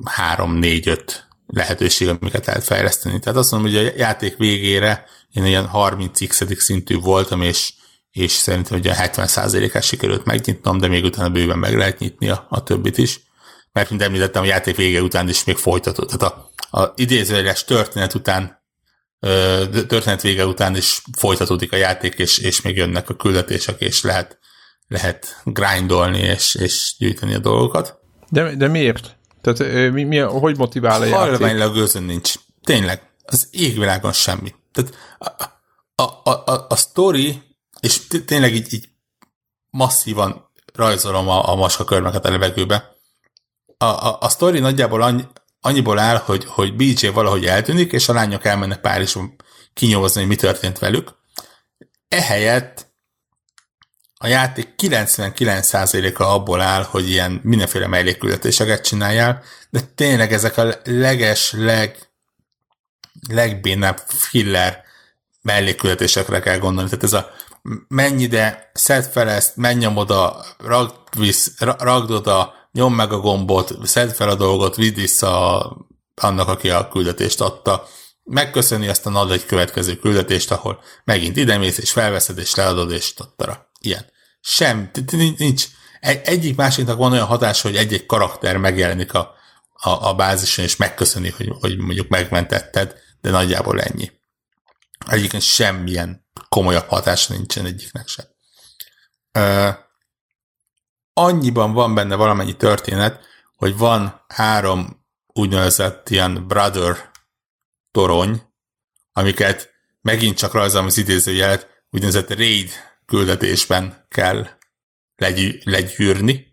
három, 0.05 0.55
négy, 0.55 0.89
öt 0.89 1.29
lehetőség, 1.47 2.09
amiket 2.09 2.47
lehet 2.47 2.65
fejleszteni. 2.65 3.19
Tehát 3.19 3.39
azt 3.39 3.51
mondom, 3.51 3.73
hogy 3.73 3.87
a 3.87 3.93
játék 3.97 4.37
végére 4.37 5.05
én 5.33 5.45
ilyen 5.45 5.67
30 5.67 6.27
x 6.27 6.43
szintű 6.57 6.99
voltam, 6.99 7.43
és, 7.43 7.73
és 8.11 8.33
szerintem 8.33 8.79
ugye 8.79 8.95
70%-át 8.99 9.83
sikerült 9.83 10.25
megnyitnom, 10.25 10.79
de 10.79 10.89
még 10.89 11.05
utána 11.05 11.31
bőven 11.31 11.59
meg 11.59 11.77
lehet 11.77 11.99
nyitni 11.99 12.29
a, 12.29 12.47
a 12.49 12.63
többit 12.63 12.99
is. 12.99 13.21
Mert, 13.73 13.91
mint 13.91 14.03
említettem, 14.03 14.43
a 14.43 14.47
játék 14.47 14.77
vége 14.77 15.03
után 15.03 15.29
is 15.29 15.45
még 15.45 15.57
folytatott. 15.57 16.11
Tehát 16.11 16.35
a, 16.35 16.51
a 16.81 16.93
idézőjeles 16.97 17.65
történet 17.65 18.15
után 18.15 18.59
történet 19.87 20.23
vége 20.23 20.47
után 20.47 20.77
is 20.77 21.03
folytatódik 21.19 21.73
a 21.73 21.77
játék, 21.77 22.15
és, 22.15 22.39
és 22.39 22.61
még 22.61 22.77
jönnek 22.77 23.09
a 23.09 23.15
küldetések, 23.15 23.81
és 23.81 24.03
lehet, 24.03 24.39
lehet 24.89 25.41
grindolni, 25.45 26.19
és, 26.19 26.55
és 26.55 26.95
gyűjteni 26.99 27.35
a 27.35 27.39
dolgokat. 27.39 27.99
De, 28.29 28.55
de 28.55 28.69
miért? 28.69 29.17
Tehát 29.41 29.93
mi, 29.93 30.05
mi, 30.05 30.19
hogy 30.19 30.57
motivál 30.57 31.01
a 31.01 31.05
játék? 31.05 31.19
Hajlamánylag 31.19 31.75
gőzön 31.75 32.03
nincs. 32.03 32.35
Tényleg. 32.63 33.03
Az 33.25 33.49
égvilágon 33.51 34.13
semmi. 34.13 34.55
Tehát 34.73 34.95
a, 35.95 36.03
a, 36.03 36.31
a, 36.31 36.67
a, 36.69 36.77
story, 36.77 37.43
és 37.81 38.07
tényleg 38.27 38.55
így, 38.55 38.73
így 38.73 38.89
masszívan 39.71 40.51
rajzolom 40.75 41.29
a, 41.29 41.49
a 41.49 41.55
maskakörmeket 41.55 42.25
a 42.25 42.31
levegőbe. 42.31 42.97
A, 43.79 43.85
a, 43.85 44.19
a 44.21 44.29
story 44.29 44.59
nagyjából 44.59 45.03
annyi, 45.03 45.25
annyiból 45.61 45.99
áll, 45.99 46.17
hogy, 46.17 46.45
hogy 46.45 46.77
BJ 46.77 47.07
valahogy 47.07 47.47
eltűnik, 47.47 47.93
és 47.93 48.09
a 48.09 48.13
lányok 48.13 48.45
elmennek 48.45 48.81
Párizsba 48.81 49.29
kinyolzni, 49.73 50.21
hogy 50.21 50.29
mi 50.29 50.37
történt 50.37 50.79
velük. 50.79 51.19
Ehelyett 52.09 52.91
a 54.23 54.27
játék 54.27 54.75
99%-a 54.77 56.23
abból 56.23 56.61
áll, 56.61 56.83
hogy 56.83 57.09
ilyen 57.09 57.41
mindenféle 57.43 57.87
mellékküldetéseket 57.87 58.85
csináljál, 58.85 59.43
de 59.71 59.81
tényleg 59.81 60.33
ezek 60.33 60.57
a 60.57 60.75
leges, 60.85 61.53
leg, 61.53 62.10
legbénább 63.29 64.03
filler 64.07 64.83
mellékküldetésekre 65.43 66.41
kell 66.41 66.59
gondolni. 66.59 66.91
Tehát 66.91 67.05
ez 67.05 67.13
a 67.13 67.31
menj 67.89 68.23
ide, 68.23 68.71
szedd 68.75 69.03
fel 69.03 69.29
ezt, 69.29 69.57
menj 69.57 69.87
oda, 69.95 70.45
ragd, 70.59 70.95
visz, 71.17 71.55
ragd 71.59 72.11
oda, 72.11 72.55
nyom 72.73 72.95
meg 72.95 73.13
a 73.13 73.19
gombot, 73.19 73.87
szedd 73.87 74.09
fel 74.09 74.29
a 74.29 74.35
dolgot, 74.35 74.77
vidd 74.77 74.95
vissza 74.95 75.77
annak, 76.15 76.49
aki 76.49 76.71
a 76.71 76.89
küldetést 76.89 77.41
adta, 77.41 77.87
megköszöni, 78.25 78.89
aztán 78.89 79.15
ad 79.15 79.31
egy 79.31 79.47
következő 79.47 79.97
küldetést, 79.97 80.51
ahol 80.51 80.83
megint 81.05 81.37
idemész, 81.37 81.79
és 81.79 81.91
felveszed, 81.91 82.39
és 82.39 82.55
leadod, 82.55 82.91
és 82.91 83.15
tattara. 83.15 83.71
Ilyen. 83.81 84.07
Sem, 84.41 84.91
nincs. 85.37 85.67
Egyik 86.01 86.57
másiknak 86.57 86.99
van 86.99 87.13
olyan 87.13 87.27
hatás, 87.27 87.61
hogy 87.61 87.77
egy-egy 87.77 88.07
karakter 88.07 88.57
megjelenik 88.57 89.15
a, 89.15 89.35
a, 89.81 90.09
a 90.09 90.15
bázison, 90.15 90.65
és 90.65 90.77
megköszöni, 90.77 91.31
hogy, 91.31 91.53
hogy 91.61 91.79
mondjuk 91.79 92.09
megmentetted, 92.09 92.95
de 93.21 93.31
nagyjából 93.31 93.81
ennyi. 93.81 94.11
Egyébként 95.07 95.43
semmilyen 95.43 96.27
komolyabb 96.49 96.89
hatása 96.89 97.33
nincsen 97.33 97.67
egyiknek 97.67 98.09
sem. 98.09 98.25
Ö, 99.33 99.69
annyiban 101.13 101.73
van 101.73 101.95
benne 101.95 102.15
valamennyi 102.15 102.57
történet, 102.57 103.21
hogy 103.57 103.77
van 103.77 104.25
három 104.29 105.07
úgynevezett 105.27 106.09
ilyen 106.09 106.47
brother 106.47 107.11
torony, 107.91 108.43
amiket 109.13 109.71
megint 110.01 110.37
csak 110.37 110.53
rajzolom 110.53 110.87
az 110.87 110.99
idézőjelet, 110.99 111.85
úgynevezett 111.91 112.35
raid 112.35 112.71
küldetésben 113.07 114.07
kell 114.09 114.47
legy- 115.17 115.65
legyűrni, 115.65 116.50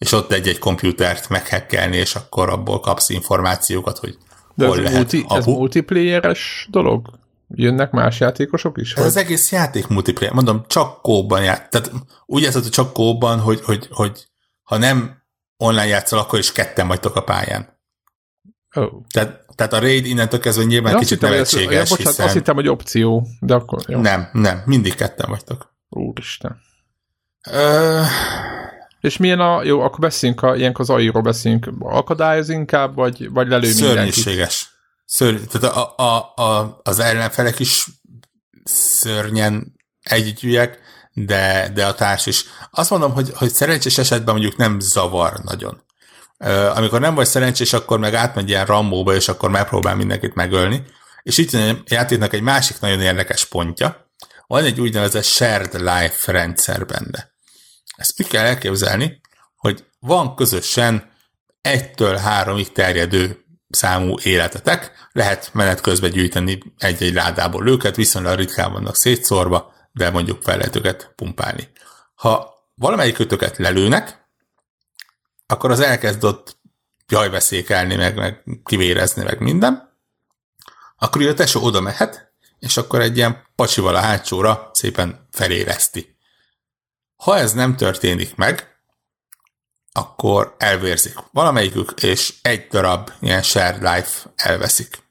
és 0.00 0.12
ott 0.12 0.32
egy-egy 0.32 0.58
komputert 0.58 1.28
meghekkelni, 1.28 1.96
és 1.96 2.14
akkor 2.14 2.48
abból 2.48 2.80
kapsz 2.80 3.08
információkat, 3.08 3.98
hogy 3.98 4.18
De 4.54 4.66
hol 4.66 4.76
ez 4.76 4.82
lehet 4.82 4.96
multi, 4.96 5.24
apu. 5.24 5.34
Ez 5.34 5.44
multiplayeres 5.44 6.68
dolog? 6.70 7.10
Jönnek 7.48 7.90
más 7.90 8.20
játékosok 8.20 8.78
is? 8.78 8.94
Ez 8.94 9.04
az 9.04 9.16
egész 9.16 9.52
játék 9.52 9.86
multiplayer. 9.86 10.34
Mondom, 10.34 10.64
csak 10.66 11.02
kóban 11.02 11.42
ját. 11.42 11.70
Tehát 11.70 11.92
úgy 12.26 12.42
játszott, 12.42 12.62
hogy 12.62 12.70
csak 12.70 12.92
kóban, 12.92 13.40
hogy, 13.40 13.60
hogy, 13.60 13.88
hogy 13.90 14.26
ha 14.62 14.76
nem 14.76 15.22
online 15.56 15.86
játszol, 15.86 16.18
akkor 16.18 16.38
is 16.38 16.52
ketten 16.52 16.88
vagytok 16.88 17.16
a 17.16 17.22
pályán. 17.22 17.78
Oh. 18.74 19.02
Tehát, 19.10 19.44
tehát 19.54 19.72
a 19.72 19.78
raid 19.78 20.06
innentől 20.06 20.40
kezdve 20.40 20.64
nyilván 20.64 20.94
kicsit 20.94 21.08
hittem, 21.08 21.30
nevetséges, 21.30 21.72
ja, 21.72 21.80
bocsánat, 21.80 22.06
hiszen... 22.06 22.24
azt 22.24 22.34
hittem, 22.34 22.54
hogy 22.54 22.68
opció, 22.68 23.26
de 23.40 23.54
akkor 23.54 23.82
jó. 23.88 24.00
Nem, 24.00 24.28
nem, 24.32 24.62
mindig 24.64 24.94
ketten 24.94 25.30
vagytok. 25.30 25.74
Úristen. 25.88 26.60
Ö... 27.50 28.02
És 29.00 29.16
milyen 29.16 29.40
a... 29.40 29.62
Jó, 29.62 29.80
akkor 29.80 29.98
beszéljünk, 29.98 30.42
a, 30.42 30.56
ilyenkor 30.56 30.80
az 30.80 30.90
AI-ról 30.90 31.22
beszéljünk. 31.22 31.68
Akadályoz 31.78 32.48
inkább, 32.48 32.94
vagy, 32.94 33.30
vagy 33.30 33.48
lelő 33.48 33.72
Szörnyűséges. 33.72 34.70
Szörny, 35.04 35.42
tehát 35.50 35.76
a, 35.76 35.94
a, 35.96 36.42
a, 36.42 36.80
az 36.82 36.98
ellenfelek 36.98 37.58
is 37.58 37.86
szörnyen 38.64 39.72
együgyűek, 40.00 40.78
de, 41.12 41.70
de 41.74 41.86
a 41.86 41.94
társ 41.94 42.26
is. 42.26 42.44
Azt 42.70 42.90
mondom, 42.90 43.12
hogy, 43.12 43.30
hogy 43.34 43.50
szerencsés 43.50 43.98
esetben 43.98 44.34
mondjuk 44.34 44.56
nem 44.56 44.80
zavar 44.80 45.40
nagyon. 45.44 45.82
Amikor 46.74 47.00
nem 47.00 47.14
vagy 47.14 47.26
szerencsés, 47.26 47.72
akkor 47.72 47.98
meg 47.98 48.14
átmegy 48.14 48.48
ilyen 48.48 48.66
rambóba, 48.66 49.14
és 49.14 49.28
akkor 49.28 49.50
megpróbál 49.50 49.96
mindenkit 49.96 50.34
megölni. 50.34 50.82
És 51.22 51.38
itt 51.38 51.52
a 51.52 51.82
játéknak 51.86 52.32
egy 52.32 52.42
másik 52.42 52.80
nagyon 52.80 53.00
érdekes 53.00 53.44
pontja, 53.44 54.10
van 54.46 54.64
egy 54.64 54.80
úgynevezett 54.80 55.24
shared 55.24 55.74
life 55.74 56.32
rendszer 56.32 56.86
benne. 56.86 57.30
Ezt 58.00 58.20
úgy 58.20 58.26
kell 58.26 58.44
elképzelni, 58.44 59.20
hogy 59.56 59.84
van 59.98 60.34
közösen 60.36 61.10
egytől 61.60 62.16
háromig 62.16 62.72
terjedő 62.72 63.44
számú 63.68 64.18
életetek, 64.22 65.08
lehet 65.12 65.50
menet 65.52 65.80
közben 65.80 66.10
gyűjteni 66.10 66.62
egy-egy 66.78 67.14
ládából 67.14 67.68
őket, 67.68 67.96
viszonylag 67.96 68.38
ritkán 68.38 68.72
vannak 68.72 68.96
szétszórva, 68.96 69.72
de 69.92 70.10
mondjuk 70.10 70.42
fel 70.42 70.56
lehet 70.56 70.76
őket 70.76 71.12
pumpálni. 71.16 71.68
Ha 72.14 72.54
valamelyik 72.74 73.14
kötöket 73.14 73.58
lelőnek, 73.58 74.28
akkor 75.46 75.70
az 75.70 75.80
elkezd 75.80 76.24
ott 76.24 76.58
jajveszékelni, 77.08 77.96
meg, 77.96 78.16
meg 78.16 78.42
kivérezni, 78.64 79.22
meg 79.22 79.40
minden, 79.40 79.98
akkor 80.96 81.26
a 81.26 81.34
tesó 81.34 81.62
oda 81.62 81.80
mehet, 81.80 82.32
és 82.58 82.76
akkor 82.76 83.00
egy 83.00 83.16
ilyen 83.16 83.46
pacsival 83.54 83.94
a 83.94 84.00
hátsóra 84.00 84.70
szépen 84.72 85.28
felérezti. 85.30 86.18
Ha 87.20 87.38
ez 87.38 87.52
nem 87.52 87.76
történik 87.76 88.34
meg, 88.34 88.68
akkor 89.92 90.54
elvérzik 90.58 91.14
valamelyikük, 91.32 91.92
és 92.02 92.34
egy 92.42 92.66
darab 92.66 93.10
ilyen 93.20 93.42
shared 93.42 93.82
life 93.82 94.32
elveszik. 94.36 95.02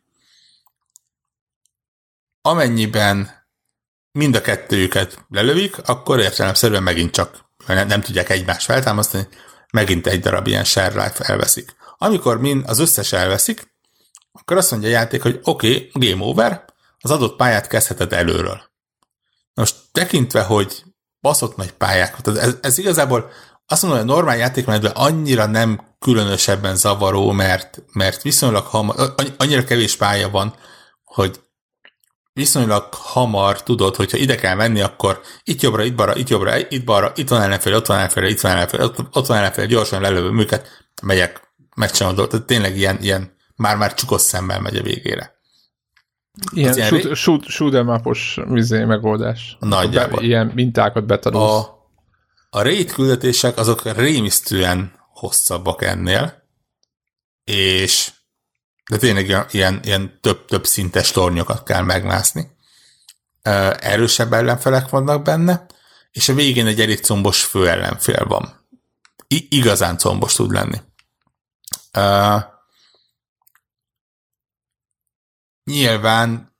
Amennyiben 2.41 3.47
mind 4.11 4.35
a 4.35 4.41
kettőjüket 4.41 5.25
lelövik, 5.29 5.77
akkor 5.77 6.19
értelemszerűen 6.19 6.83
megint 6.83 7.11
csak 7.11 7.45
nem, 7.65 7.87
nem 7.87 8.01
tudják 8.01 8.29
egymást 8.29 8.65
feltámasztani, 8.65 9.27
megint 9.71 10.07
egy 10.07 10.19
darab 10.19 10.47
ilyen 10.47 10.63
shared 10.63 10.93
life 10.93 11.23
elveszik. 11.23 11.75
Amikor 11.97 12.39
mind 12.39 12.69
az 12.69 12.79
összes 12.79 13.11
elveszik, 13.11 13.73
akkor 14.31 14.57
azt 14.57 14.71
mondja 14.71 14.89
a 14.89 14.91
játék, 14.91 15.21
hogy 15.21 15.39
oké, 15.43 15.75
okay, 15.75 16.09
game 16.09 16.23
over, 16.23 16.65
az 16.99 17.11
adott 17.11 17.35
pályát 17.35 17.67
kezdheted 17.67 18.13
előről. 18.13 18.61
Most 19.53 19.75
tekintve, 19.91 20.43
hogy 20.43 20.83
baszott 21.21 21.55
nagy 21.55 21.71
pályák, 21.71 22.15
ez, 22.25 22.55
ez 22.61 22.77
igazából 22.77 23.31
azt 23.67 23.81
mondom, 23.81 23.99
hogy 23.99 24.09
a 24.09 24.13
normál 24.13 24.37
játékmenetben 24.37 24.91
annyira 24.91 25.45
nem 25.45 25.81
különösebben 25.99 26.75
zavaró, 26.75 27.31
mert, 27.31 27.83
mert 27.93 28.21
viszonylag 28.21 28.65
hamar, 28.65 29.13
annyira 29.37 29.63
kevés 29.63 29.95
pálya 29.95 30.29
van, 30.29 30.53
hogy 31.03 31.39
viszonylag 32.33 32.87
hamar 32.93 33.63
tudod, 33.63 33.95
hogyha 33.95 34.17
ide 34.17 34.35
kell 34.35 34.55
menni, 34.55 34.81
akkor 34.81 35.21
itt 35.43 35.61
jobbra, 35.61 35.83
itt 35.83 35.95
balra, 35.95 36.15
itt 36.15 36.29
jobbra, 36.29 36.57
itt 36.57 36.83
balra, 36.83 37.11
itt 37.15 37.29
van 37.29 37.41
ellenfél, 37.41 37.75
ott 37.75 37.85
van 37.85 37.97
ellenfél, 37.97 38.23
itt 38.23 38.41
van 38.41 38.51
ellenfél, 38.51 38.81
ott, 39.11 39.25
van 39.27 39.37
ellenfél, 39.37 39.65
gyorsan 39.65 40.01
lelövöm 40.01 40.39
őket, 40.39 40.67
megyek, 41.01 41.53
megcsinálom 41.75 42.15
dolgot. 42.15 42.33
Tehát 42.33 42.47
tényleg 42.47 42.77
ilyen, 42.77 42.97
ilyen 43.01 43.35
már-már 43.55 43.93
csukott 43.93 44.19
szemmel 44.19 44.59
megy 44.59 44.75
a 44.75 44.81
végére. 44.81 45.38
Ilyen, 46.51 46.73
shoot, 46.73 47.15
shoot, 47.15 47.45
shoot 47.45 47.73
vizé 48.47 48.83
megoldás. 48.83 49.57
Nagyjából. 49.59 50.19
Be, 50.19 50.25
ilyen 50.25 50.51
mintákat 50.55 51.05
betanulsz. 51.05 51.51
A, 51.51 51.87
a 52.49 52.61
raid 52.61 52.91
küldetések 52.91 53.57
azok 53.57 53.95
rémisztően 53.95 54.93
hosszabbak 55.13 55.81
ennél, 55.81 56.43
és 57.43 58.11
de 58.89 58.97
tényleg 58.97 59.47
ilyen, 59.51 59.79
ilyen 59.83 60.19
több-több 60.21 60.65
szintes 60.65 61.11
tornyokat 61.11 61.63
kell 61.63 61.83
megmászni. 61.83 62.57
Erősebb 63.79 64.33
ellenfelek 64.33 64.89
vannak 64.89 65.23
benne, 65.23 65.65
és 66.11 66.29
a 66.29 66.33
végén 66.33 66.67
egy 66.67 66.81
elég 66.81 66.99
combos 66.99 67.43
fő 67.43 67.69
ellenfél 67.69 68.25
van. 68.25 68.67
I- 69.27 69.47
igazán 69.49 69.97
combos 69.97 70.33
tud 70.33 70.51
lenni. 70.51 70.81
Uh, 71.97 72.43
nyilván 75.69 76.55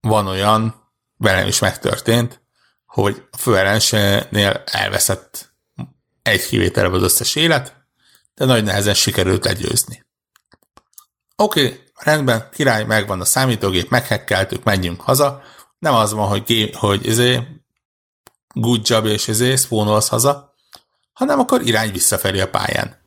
van 0.00 0.26
olyan, 0.26 0.90
velem 1.16 1.46
is 1.46 1.58
megtörtént, 1.58 2.42
hogy 2.86 3.28
a 3.30 3.36
főellenségnél 3.36 4.62
elveszett 4.64 5.54
egy 6.22 6.46
kivételre 6.46 6.96
az 6.96 7.02
összes 7.02 7.34
élet, 7.34 7.76
de 8.34 8.44
nagy 8.44 8.64
nehezen 8.64 8.94
sikerült 8.94 9.44
legyőzni. 9.44 10.06
Oké, 11.36 11.64
okay, 11.64 11.80
rendben, 11.94 12.48
király, 12.52 12.84
megvan 12.84 13.20
a 13.20 13.24
számítógép, 13.24 13.90
meghekkeltük, 13.90 14.64
menjünk 14.64 15.00
haza. 15.00 15.42
Nem 15.78 15.94
az 15.94 16.12
van, 16.12 16.28
hogy, 16.28 16.42
gé, 16.42 16.72
hogy 16.72 17.06
izé, 17.06 17.40
good 18.54 18.88
job 18.88 19.06
és 19.06 19.28
izé, 19.28 19.56
spawnolsz 19.56 20.08
haza, 20.08 20.54
hanem 21.12 21.38
akkor 21.38 21.62
irány 21.66 21.92
visszafelé 21.92 22.40
a 22.40 22.50
pályán. 22.50 23.01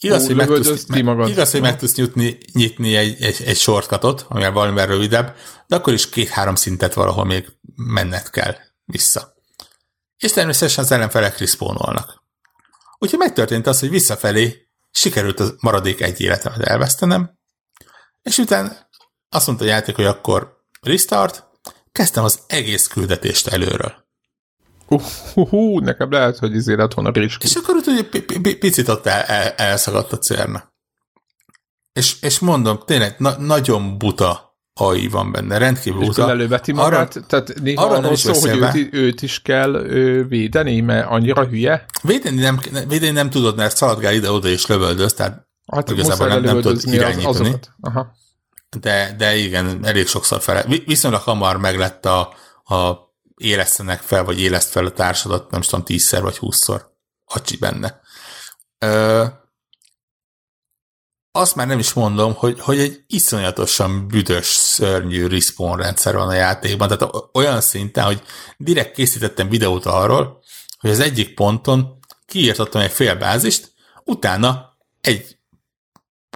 Igaz, 0.00 0.22
Ó, 0.22 0.26
hogy 0.26 0.36
meg 0.36 0.46
tudsz, 0.46 0.86
me, 0.86 1.28
igaz, 1.28 1.50
hogy 1.50 1.60
meg 1.60 1.78
tudsz 1.78 1.94
nyitni, 1.94 2.38
nyitni 2.52 2.96
egy, 2.96 3.22
egy, 3.22 3.42
egy 3.44 3.56
shortcutot, 3.56 4.26
amivel 4.28 4.52
valamivel 4.52 4.86
rövidebb, 4.86 5.36
de 5.66 5.76
akkor 5.76 5.92
is 5.92 6.08
két-három 6.08 6.54
szintet 6.54 6.94
valahol 6.94 7.24
még 7.24 7.46
menned 7.74 8.30
kell 8.30 8.56
vissza. 8.84 9.34
És 10.16 10.32
természetesen 10.32 10.84
az 10.84 10.92
ellenfelek 10.92 11.38
respawnolnak. 11.38 12.22
Úgyhogy 12.98 13.18
megtörtént 13.18 13.66
az, 13.66 13.80
hogy 13.80 13.90
visszafelé 13.90 14.68
sikerült 14.90 15.40
a 15.40 15.54
maradék 15.60 16.00
egy 16.00 16.20
életemet 16.20 16.60
elvesztenem, 16.60 17.38
és 18.22 18.38
utána 18.38 18.72
azt 19.28 19.46
mondta 19.46 19.64
a 19.64 19.68
játék, 19.68 19.94
hogy 19.96 20.04
akkor 20.04 20.56
restart, 20.80 21.44
kezdtem 21.92 22.24
az 22.24 22.40
egész 22.46 22.86
küldetést 22.86 23.46
előről. 23.46 24.07
Uh, 24.88 25.02
uh, 25.34 25.52
uh, 25.52 25.82
nekem 25.82 26.10
lehet, 26.10 26.38
hogy 26.38 26.54
izé 26.54 26.74
lett 26.74 26.94
volna 26.94 27.10
risk. 27.10 27.42
És 27.42 27.54
akkor 27.54 27.74
hogy 27.84 28.58
picit 28.58 28.88
ott 28.88 29.06
el, 29.06 29.22
el, 29.22 29.50
elszagadt 29.50 30.12
a 30.12 30.18
cérna. 30.18 30.72
És, 31.92 32.16
és 32.20 32.38
mondom, 32.38 32.80
tényleg 32.86 33.14
na, 33.18 33.38
nagyon 33.38 33.98
buta 33.98 34.48
AI 34.80 35.08
van 35.08 35.32
benne, 35.32 35.58
rendkívül 35.58 36.00
buta. 36.00 36.24
És 36.24 36.28
előveti 36.28 36.72
magát, 36.72 37.16
arra, 37.16 37.26
tehát 37.26 37.54
néha 37.62 37.84
arra 37.84 38.00
nem 38.00 38.14
szó, 38.14 38.32
hogy 38.32 38.76
őt, 38.76 38.94
őt, 38.94 39.22
is 39.22 39.42
kell 39.42 39.74
ő, 39.74 40.26
védeni, 40.26 40.80
mert 40.80 41.08
annyira 41.10 41.46
hülye. 41.46 41.84
Védeni 42.02 42.40
nem, 42.40 42.60
védeni 42.88 43.12
nem 43.12 43.30
tudod, 43.30 43.56
mert 43.56 43.76
szaladgál 43.76 44.14
ide-oda 44.14 44.48
és 44.48 44.66
lövöldöz, 44.66 45.12
tehát 45.12 45.46
hát 45.72 45.90
igazából 45.90 46.26
nem, 46.28 46.42
nem 46.42 46.60
tudod 46.60 46.80
irányítani. 46.84 47.48
Az, 47.48 47.58
Aha. 47.80 48.16
De, 48.80 49.14
de 49.18 49.36
igen, 49.36 49.78
elég 49.82 50.06
sokszor 50.06 50.40
fel. 50.40 50.64
Viszonylag 50.86 51.20
hamar 51.20 51.56
meglett 51.56 52.06
a, 52.06 52.34
a 52.64 53.07
élesztenek 53.38 54.00
fel, 54.00 54.24
vagy 54.24 54.40
éleszt 54.40 54.70
fel 54.70 54.86
a 54.86 54.90
társadat, 54.90 55.50
nem 55.50 55.60
tudom, 55.60 55.84
tízszer 55.84 56.22
vagy 56.22 56.38
húszszor. 56.38 56.96
Acsi 57.24 57.56
benne. 57.56 58.00
Ö, 58.78 59.24
azt 61.32 61.54
már 61.54 61.66
nem 61.66 61.78
is 61.78 61.92
mondom, 61.92 62.34
hogy, 62.34 62.60
hogy 62.60 62.78
egy 62.78 63.04
iszonyatosan 63.06 64.08
büdös, 64.08 64.46
szörnyű 64.46 65.26
respawn 65.26 65.76
rendszer 65.76 66.14
van 66.14 66.28
a 66.28 66.34
játékban, 66.34 66.88
tehát 66.88 67.14
olyan 67.32 67.60
szinten, 67.60 68.04
hogy 68.04 68.22
direkt 68.56 68.94
készítettem 68.94 69.48
videót 69.48 69.86
arról, 69.86 70.42
hogy 70.78 70.90
az 70.90 71.00
egyik 71.00 71.34
ponton 71.34 71.98
kiírtottam 72.26 72.80
egy 72.80 72.92
félbázist, 72.92 73.72
utána 74.04 74.76
egy 75.00 75.38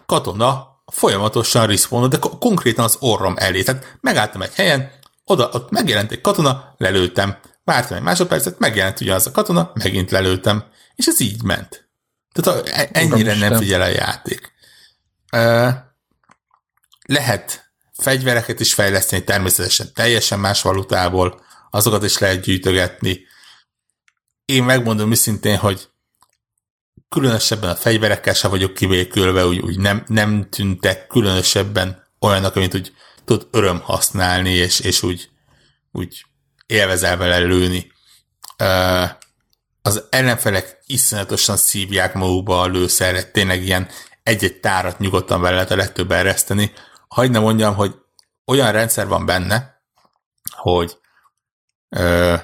katona 0.07 0.83
folyamatosan 0.87 1.67
respawn 1.67 2.09
de 2.09 2.19
konkrétan 2.19 2.85
az 2.85 2.97
orrom 3.01 3.35
elé. 3.37 3.63
Tehát 3.63 3.99
megálltam 4.01 4.43
egy 4.43 4.55
helyen, 4.55 4.93
oda, 5.25 5.49
ott 5.53 5.71
megjelent 5.71 6.11
egy 6.11 6.21
katona, 6.21 6.75
lelőttem. 6.77 7.39
Vártam 7.65 7.97
egy 7.97 8.03
másodpercet, 8.03 8.59
megjelent 8.59 9.01
ugyanaz 9.01 9.27
a 9.27 9.31
katona, 9.31 9.71
megint 9.75 10.11
lelőttem. 10.11 10.65
És 10.95 11.07
ez 11.07 11.21
így 11.21 11.43
ment. 11.43 11.89
Tehát 12.33 12.69
e- 12.69 12.89
ennyire 12.93 13.35
nem 13.35 13.57
figyel 13.57 13.81
a 13.81 13.87
játék. 13.87 14.53
Lehet 17.07 17.73
fegyvereket 17.93 18.61
is 18.61 18.75
fejleszteni, 18.75 19.25
természetesen 19.25 19.93
teljesen 19.95 20.39
más 20.39 20.63
valutából, 20.63 21.41
azokat 21.71 22.05
is 22.05 22.19
lehet 22.19 22.41
gyűjtögetni. 22.41 23.21
Én 24.45 24.65
megmondom 24.65 25.11
őszintén, 25.11 25.57
hogy 25.57 25.89
különösebben 27.09 27.71
a 27.71 27.75
fegyverekkel 27.75 28.35
sem 28.35 28.51
vagyok 28.51 28.75
kivékülve, 28.75 29.47
úgy, 29.47 29.59
úgy 29.59 29.79
nem, 29.79 30.05
nem 30.07 30.49
tűntek 30.51 31.07
különösebben 31.07 32.07
olyanok, 32.21 32.57
amit 32.57 32.75
úgy 32.75 32.93
tud 33.25 33.49
öröm 33.51 33.81
használni, 33.81 34.51
és, 34.51 34.81
és 34.81 35.03
úgy, 35.03 35.31
úgy 35.93 36.25
élvezel 36.67 37.17
vele 37.17 37.39
lőni. 37.39 37.93
Az 39.83 40.05
ellenfelek 40.11 40.79
iszonyatosan 40.87 41.57
szívják 41.57 42.15
magukba 42.15 42.61
a 42.61 42.67
lőszerre, 42.67 43.23
tényleg 43.23 43.63
ilyen 43.63 43.89
egy-egy 44.23 44.61
tárat 44.61 44.99
nyugodtan 44.99 45.41
vele 45.41 45.55
lehet 45.55 45.71
a 45.71 45.77
legtöbb 45.77 46.11
ereszteni. 46.11 46.73
Hagy 47.09 47.31
ne 47.31 47.39
mondjam, 47.39 47.75
hogy 47.75 47.95
olyan 48.45 48.73
rendszer 48.73 49.07
van 49.07 49.27
benne, 49.27 49.83
hogy 50.51 50.99
ö, 51.89 52.35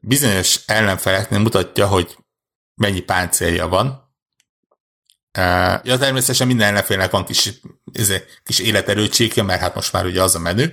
bizonyos 0.00 0.60
ellenfeleknél 0.66 1.38
mutatja, 1.38 1.86
hogy 1.86 2.16
mennyi 2.74 3.00
páncélja 3.00 3.68
van. 3.68 4.06
Ja, 5.82 5.98
természetesen 5.98 6.46
minden 6.46 6.68
ellenfélnek 6.68 7.10
van 7.10 7.24
kis, 7.24 7.52
ez, 7.92 8.12
kis 8.44 8.58
életerőtsége, 8.58 9.42
mert 9.42 9.60
hát 9.60 9.74
most 9.74 9.92
már 9.92 10.04
ugye 10.04 10.22
az 10.22 10.34
a 10.34 10.38
menü, 10.38 10.66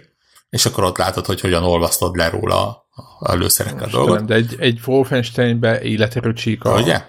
és 0.50 0.66
akkor 0.66 0.84
ott 0.84 0.98
látod, 0.98 1.26
hogy 1.26 1.42
hogyan 1.42 1.64
olvasztod 1.64 2.16
le 2.16 2.30
róla 2.30 2.86
a, 3.20 3.32
a 3.32 3.88
dolgot. 3.92 4.26
De 4.26 4.34
egy, 4.34 4.56
egy 4.60 4.80
Wolfensteinbe 4.86 5.82
életerőcsíka. 5.82 6.82
Ugye? 6.82 7.06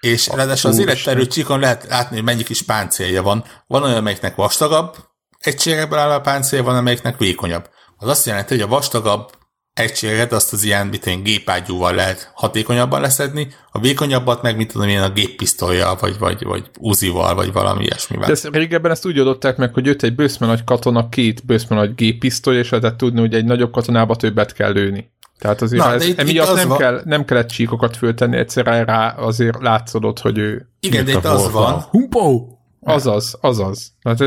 És 0.00 0.28
a 0.28 0.36
ráadásul 0.36 0.70
az 0.70 0.78
életerő 0.78 1.26
csíkon 1.26 1.60
lehet 1.60 1.86
látni, 1.88 2.16
hogy 2.16 2.24
mennyi 2.24 2.42
kis 2.42 2.62
páncélja 2.62 3.22
van. 3.22 3.44
Van 3.66 3.82
olyan, 3.82 3.96
amelyiknek 3.96 4.34
vastagabb 4.34 4.96
egységekből 5.40 5.98
áll 5.98 6.10
a 6.10 6.20
páncélja, 6.20 6.64
van, 6.64 6.76
amelyiknek 6.76 7.18
vékonyabb. 7.18 7.68
Az 7.96 8.08
azt 8.08 8.26
jelenti, 8.26 8.54
hogy 8.54 8.62
a 8.62 8.66
vastagabb 8.66 9.30
egységet 9.74 10.32
azt 10.32 10.52
az 10.52 10.64
ilyen, 10.64 10.86
mit 10.86 11.06
én, 11.06 11.22
gépágyúval 11.22 11.94
lehet 11.94 12.30
hatékonyabban 12.34 13.00
leszedni, 13.00 13.48
a 13.72 13.80
vékonyabbat 13.80 14.42
meg, 14.42 14.56
mit 14.56 14.72
tudom 14.72 14.88
én, 14.88 15.00
a 15.00 15.10
géppisztolya, 15.10 15.96
vagy, 16.00 16.18
vagy, 16.18 16.44
vagy 16.44 16.70
uzival, 16.78 17.34
vagy 17.34 17.52
valami 17.52 17.84
ilyesmivel. 17.84 18.26
De 18.26 18.32
ezt, 18.32 18.48
régebben 18.52 18.90
ezt 18.90 19.06
úgy 19.06 19.18
adották 19.18 19.56
meg, 19.56 19.74
hogy 19.74 19.86
jött 19.86 20.02
egy 20.02 20.14
bőszme 20.14 20.46
nagy 20.46 20.64
katona, 20.64 21.08
két 21.08 21.44
bőszme 21.46 21.76
nagy 21.76 21.94
géppisztoly, 21.94 22.56
és 22.56 22.70
lehetett 22.70 22.96
tudni, 22.96 23.20
hogy 23.20 23.34
egy 23.34 23.44
nagyobb 23.44 23.72
katonába 23.72 24.16
többet 24.16 24.52
kell 24.52 24.72
lőni. 24.72 25.10
Tehát 25.38 25.62
azért 25.62 25.84
Na, 25.84 25.92
ez, 25.92 26.06
itt, 26.06 26.18
emiatt 26.18 26.48
itt 26.48 26.54
nem, 26.54 26.68
van... 26.68 26.78
kell, 26.78 27.02
nem 27.04 27.24
kellett 27.24 27.48
csíkokat 27.48 27.96
föltenni, 27.96 28.36
egyszerűen 28.36 28.84
rá 28.84 29.08
azért 29.08 29.62
látszódott, 29.62 30.18
hogy 30.18 30.38
ő... 30.38 30.68
Igen, 30.80 31.04
de 31.04 31.10
itt 31.10 31.24
az 31.24 31.50
van... 31.50 31.80
Humpó! 31.80 32.58
Azaz, 32.80 33.38
azaz. 33.40 33.92
Hát, 34.02 34.24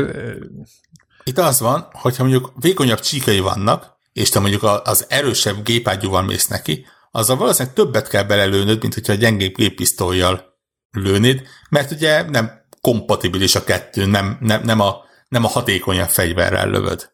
itt 1.24 1.38
az 1.38 1.60
van, 1.60 1.88
hogyha 1.92 2.22
mondjuk 2.22 2.52
vékonyabb 2.60 3.00
csíkai 3.00 3.40
vannak, 3.40 3.93
és 4.14 4.28
te 4.28 4.38
mondjuk 4.38 4.62
az 4.62 5.06
erősebb 5.08 5.62
gépágyúval 5.62 6.22
mész 6.22 6.46
neki, 6.46 6.86
azzal 7.10 7.36
valószínűleg 7.36 7.74
többet 7.74 8.08
kell 8.08 8.22
belelőnöd, 8.22 8.80
mint 8.80 8.94
hogyha 8.94 9.12
a 9.12 9.16
gyengébb 9.16 9.54
géppisztolyjal 9.54 10.58
lőnéd, 10.90 11.42
mert 11.70 11.90
ugye 11.90 12.30
nem 12.30 12.62
kompatibilis 12.80 13.54
a 13.54 13.64
kettő, 13.64 14.06
nem, 14.06 14.38
nem, 14.40 14.62
nem, 14.62 14.80
a, 14.80 14.96
nem 15.28 15.44
a 15.44 15.48
hatékonyabb 15.48 16.08
fegyverrel 16.08 16.68
lövöd. 16.68 17.10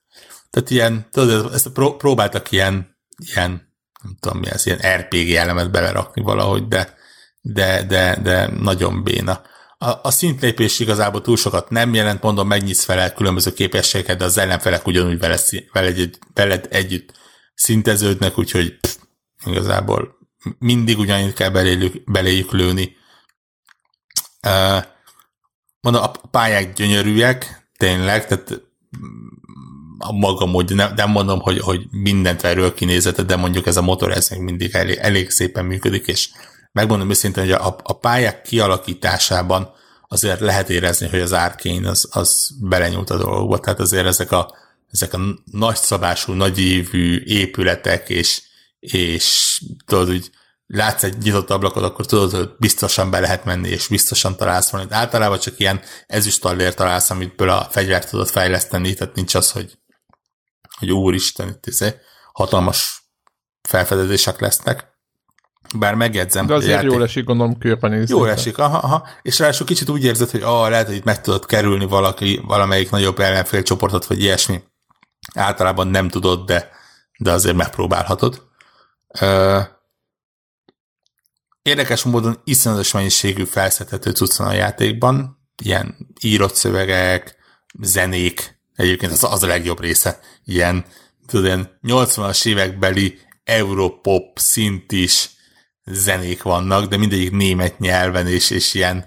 Tehát 0.50 0.70
ilyen, 0.70 1.08
tudod, 1.10 1.54
ezt 1.54 1.68
próbáltak 1.98 2.50
ilyen, 2.50 2.96
ilyen 3.16 3.50
nem 4.02 4.16
tudom 4.20 4.38
mi 4.38 4.50
ez, 4.50 4.66
ilyen 4.66 4.96
RPG 4.96 5.30
elemet 5.30 5.70
belerakni 5.70 6.22
valahogy, 6.22 6.68
de, 6.68 6.94
de, 7.40 7.82
de, 7.82 8.18
de 8.22 8.46
nagyon 8.46 9.02
béna. 9.02 9.42
A, 9.82 9.98
a 10.02 10.10
szintlépés 10.10 10.78
igazából 10.78 11.20
túl 11.20 11.36
sokat 11.36 11.70
nem 11.70 11.94
jelent, 11.94 12.22
mondom, 12.22 12.46
megnyitsz 12.46 12.84
fel 12.84 13.12
különböző 13.12 13.52
képességeket, 13.52 14.18
de 14.18 14.24
az 14.24 14.38
ellenfelek 14.38 14.86
ugyanúgy 14.86 15.18
veled, 15.18 15.40
veled, 15.72 16.18
veled 16.34 16.66
együtt 16.70 17.12
szinteződnek, 17.54 18.38
úgyhogy 18.38 18.78
pff, 18.80 18.96
igazából 19.46 20.18
mindig 20.58 20.98
ugyanúgy 20.98 21.32
kell 21.32 21.50
beléjük, 21.50 22.10
beléjük 22.10 22.52
lőni. 22.52 22.96
Uh, 24.46 24.84
mondom, 25.80 26.02
a 26.02 26.10
pályák 26.30 26.72
gyönyörűek, 26.72 27.68
tényleg, 27.76 28.26
tehát 28.26 28.62
a 29.98 30.12
maga 30.12 30.46
módja, 30.46 30.76
nem, 30.76 30.92
nem 30.94 31.10
mondom, 31.10 31.40
hogy, 31.40 31.58
hogy 31.58 31.86
mindent 31.90 32.42
erről 32.42 32.74
kinézete, 32.74 33.22
de 33.22 33.36
mondjuk 33.36 33.66
ez 33.66 33.76
a 33.76 33.82
motor, 33.82 34.10
ez 34.10 34.28
még 34.28 34.40
mindig 34.40 34.74
elég, 34.74 34.96
elég 34.96 35.30
szépen 35.30 35.64
működik, 35.64 36.06
és 36.06 36.28
megmondom 36.72 37.10
őszintén, 37.10 37.42
hogy 37.42 37.52
a, 37.52 37.76
a 37.82 37.98
pályák 37.98 38.42
kialakításában 38.42 39.72
azért 40.08 40.40
lehet 40.40 40.70
érezni, 40.70 41.08
hogy 41.08 41.20
az 41.20 41.32
árkén 41.32 41.86
az, 41.86 42.08
az 42.10 42.50
belenyúlt 42.60 43.10
a 43.10 43.16
dolgokba, 43.16 43.58
tehát 43.58 43.80
azért 43.80 44.06
ezek 44.06 44.32
a, 44.32 44.54
ezek 44.90 45.12
a 45.12 45.18
nagyszabású, 45.44 46.32
nagyévű 46.32 47.22
épületek, 47.24 48.08
és, 48.08 48.42
és 48.78 49.58
tudod, 49.86 50.06
hogy 50.06 50.30
látsz 50.66 51.02
egy 51.02 51.18
nyitott 51.18 51.50
ablakot, 51.50 51.82
akkor 51.82 52.06
tudod, 52.06 52.30
hogy 52.32 52.50
biztosan 52.58 53.10
be 53.10 53.20
lehet 53.20 53.44
menni, 53.44 53.68
és 53.68 53.86
biztosan 53.86 54.36
találsz 54.36 54.70
valamit. 54.70 54.92
Általában 54.92 55.38
csak 55.38 55.58
ilyen 55.58 55.80
ezüstallér 56.06 56.74
találsz, 56.74 57.10
amitből 57.10 57.48
a 57.50 57.68
fegyvert 57.70 58.10
tudod 58.10 58.28
fejleszteni, 58.28 58.94
tehát 58.94 59.14
nincs 59.14 59.34
az, 59.34 59.50
hogy 59.50 59.78
hogy 60.80 60.92
úristen, 60.92 61.48
itt 61.48 61.66
izé, 61.66 61.94
hatalmas 62.32 63.10
felfedezések 63.68 64.40
lesznek. 64.40 64.89
Bár 65.78 65.94
megjegyzem, 65.94 66.46
De 66.46 66.54
azért 66.54 66.72
játék... 66.72 66.90
jól 66.90 67.02
esik, 67.02 67.24
gondolom, 67.24 67.58
körbenézni. 67.58 68.16
Jól 68.16 68.30
esik, 68.30 68.58
aha, 68.58 68.76
aha. 68.76 69.08
És 69.22 69.38
ráadásul 69.38 69.66
kicsit 69.66 69.88
úgy 69.88 70.04
érzed, 70.04 70.30
hogy 70.30 70.42
ah, 70.42 70.68
lehet, 70.68 70.86
hogy 70.86 70.96
itt 70.96 71.04
meg 71.04 71.20
tudod 71.20 71.46
kerülni 71.46 71.86
valaki, 71.86 72.40
valamelyik 72.44 72.90
nagyobb 72.90 73.18
ellenfél 73.18 73.62
csoportot, 73.62 74.06
vagy 74.06 74.22
ilyesmi. 74.22 74.62
Általában 75.34 75.88
nem 75.88 76.08
tudod, 76.08 76.46
de, 76.46 76.70
de 77.18 77.32
azért 77.32 77.56
megpróbálhatod. 77.56 78.42
Ö... 79.20 79.60
Érdekes 81.62 82.02
módon 82.02 82.40
iszonyatos 82.44 82.92
mennyiségű 82.92 83.44
felszedhető 83.44 84.10
cucc 84.10 84.40
a 84.40 84.52
játékban, 84.52 85.38
ilyen 85.62 85.96
írott 86.20 86.54
szövegek, 86.54 87.36
zenék, 87.80 88.60
Egyébként 88.80 89.12
az, 89.12 89.24
az 89.24 89.42
a 89.42 89.46
legjobb 89.46 89.80
része. 89.80 90.20
Ilyen, 90.44 90.84
tudod, 91.26 91.44
ilyen 91.44 91.78
80-as 91.82 92.46
évekbeli 92.46 93.18
Europop 93.44 94.38
szint 94.38 94.92
is 94.92 95.30
zenék 95.84 96.42
vannak, 96.42 96.88
de 96.88 96.96
mindegyik 96.96 97.30
német 97.30 97.78
nyelven, 97.78 98.26
és, 98.26 98.50
és 98.50 98.74
ilyen, 98.74 99.04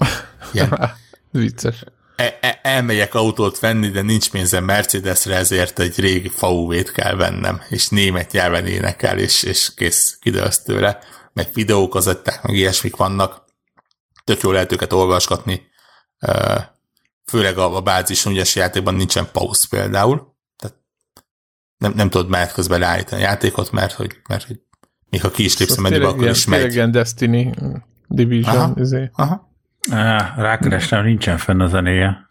ilyen 0.51 0.91
Vicces. 1.31 1.83
E, 2.15 2.37
e, 2.41 2.59
elmegyek 2.63 3.13
autót 3.13 3.59
venni, 3.59 3.89
de 3.89 4.01
nincs 4.01 4.29
pénzem 4.29 4.63
Mercedesre, 4.63 5.35
ezért 5.35 5.79
egy 5.79 5.99
régi 5.99 6.31
VW-t 6.39 6.91
kell 6.91 7.15
vennem, 7.15 7.61
és 7.69 7.89
német 7.89 8.31
nyelven 8.31 8.67
énekel, 8.67 9.17
és, 9.19 9.43
és 9.43 9.73
kész, 9.75 10.17
kidőlsz 10.21 10.61
tőle. 10.61 10.99
Meg 11.33 11.49
videókazetták, 11.53 12.43
meg 12.43 12.55
ilyesmik 12.55 12.95
vannak. 12.95 13.45
Tök 14.23 14.41
jól 14.41 14.53
lehet 14.53 14.71
őket 14.71 14.93
olvasgatni 14.93 15.71
főleg 17.25 17.57
a, 17.57 17.75
a 17.75 17.81
bázis 17.81 18.25
ügyes 18.25 18.55
játékban 18.55 18.95
nincsen 18.95 19.31
pauz 19.31 19.63
például. 19.63 20.35
Tehát 20.57 20.77
nem, 21.77 21.93
nem 21.95 22.09
tudod 22.09 22.29
menet 22.29 22.53
közben 22.53 22.79
leállítani 22.79 23.21
a 23.21 23.25
játékot, 23.25 23.71
mert 23.71 23.93
hogy, 23.93 24.21
mert 24.27 24.43
hogy 24.43 24.59
még 25.13 25.21
ha 25.21 25.31
ki 25.31 25.43
is 25.43 25.57
lépsz 25.57 25.77
a 25.77 25.81
menübe, 25.81 26.07
akkor 26.07 26.27
is 26.27 26.45
megy. 26.45 26.71
Igen, 26.71 26.91
Destiny 26.91 27.53
Division. 28.07 28.55
Aha, 28.55 28.73
izé. 28.75 29.09
aha. 29.13 29.51
Á, 29.91 30.33
rákerestem, 30.37 31.03
nincsen 31.03 31.37
fenn 31.37 31.59
a 31.59 31.67
zenéje. 31.67 32.27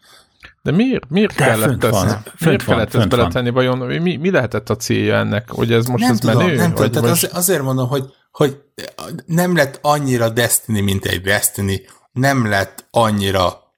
De 0.61 0.71
miért, 0.71 1.09
miért 1.09 1.35
De 1.35 1.43
kellett 1.43 1.65
fönt 1.65 1.83
ezt, 1.83 1.93
van, 1.93 2.05
miért 2.05 2.23
fönt 2.37 2.63
van, 2.63 2.75
kellett 2.75 2.95
ezt 2.95 3.09
beletenni, 3.09 3.49
vajon 3.49 3.77
mi, 3.77 4.15
mi 4.15 4.31
lehetett 4.31 4.69
a 4.69 4.75
célja 4.75 5.15
ennek, 5.15 5.49
hogy 5.49 5.71
ez 5.71 5.85
most 5.85 6.03
nem 6.03 6.11
ez 6.11 6.19
tudom, 6.19 6.37
menő? 6.37 6.55
nem 6.55 6.73
tudom, 6.73 6.91
tehát 6.91 7.09
most... 7.09 7.23
az, 7.23 7.37
azért 7.37 7.61
mondom, 7.61 7.87
hogy, 7.87 8.05
hogy 8.31 8.61
nem 9.25 9.55
lett 9.55 9.79
annyira 9.81 10.29
Destiny, 10.29 10.83
mint 10.83 11.05
egy 11.05 11.21
Destiny, 11.21 11.81
nem 12.11 12.47
lett 12.47 12.87
annyira 12.91 13.73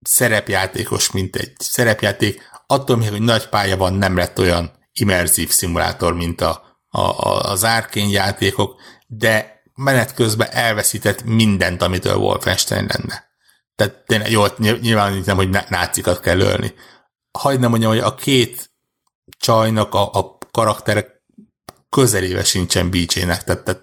szerepjátékos, 0.00 1.12
mint 1.12 1.36
egy 1.36 1.52
szerepjáték, 1.58 2.42
attól 2.66 2.96
még, 2.96 3.10
hogy 3.10 3.22
nagy 3.22 3.48
pálya 3.48 3.76
van, 3.76 3.94
nem 3.94 4.16
lett 4.16 4.38
olyan 4.38 4.70
immerzív 4.92 5.48
szimulátor, 5.48 6.14
mint 6.14 6.40
a, 6.40 6.69
a, 6.90 7.00
a, 7.00 7.50
az 7.50 7.64
árkén 7.64 8.08
játékok, 8.08 8.80
de 9.06 9.62
menet 9.74 10.14
közben 10.14 10.48
elveszített 10.50 11.22
mindent, 11.24 11.82
amitől 11.82 12.14
Wolfenstein 12.16 12.86
lenne. 12.88 13.28
Tehát 13.74 13.94
tényleg, 14.06 14.30
jó, 14.30 14.44
nyilván 14.56 15.22
nem, 15.24 15.36
hogy 15.36 15.48
nácikat 15.68 16.20
kell 16.20 16.40
ölni. 16.40 16.74
Hagyd 17.38 17.60
nem 17.60 17.70
mondjam, 17.70 17.90
hogy 17.90 18.00
a 18.00 18.14
két 18.14 18.70
csajnak 19.38 19.94
a, 19.94 20.12
a 20.12 20.38
karakterek 20.50 21.22
közelébe 21.88 22.44
sincsen 22.44 22.90
BJ-nek, 22.90 23.44
tehát, 23.44 23.64
tehát 23.64 23.82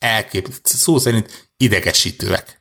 elképesztő, 0.00 0.60
szó 0.76 0.98
szerint 0.98 1.50
idegesítőek. 1.56 2.60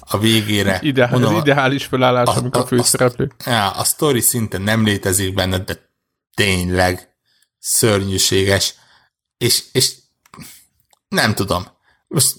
A 0.00 0.18
végére. 0.18 0.78
Ide, 0.82 1.06
mondom, 1.06 1.34
ez 1.34 1.40
ideális 1.40 1.84
felállás, 1.84 2.28
a- 2.28 2.38
amikor 2.38 2.60
a 2.60 2.64
a- 2.64 2.66
főszereplő. 2.66 3.32
Ja, 3.46 3.70
a 3.70 3.84
sztori 3.84 4.20
szinten 4.20 4.62
nem 4.62 4.84
létezik 4.84 5.34
benne, 5.34 5.58
de 5.58 5.90
tényleg 6.34 7.16
szörnyűséges, 7.58 8.74
és, 9.36 9.64
és 9.72 9.94
nem 11.08 11.34
tudom. 11.34 11.66
Most 12.08 12.36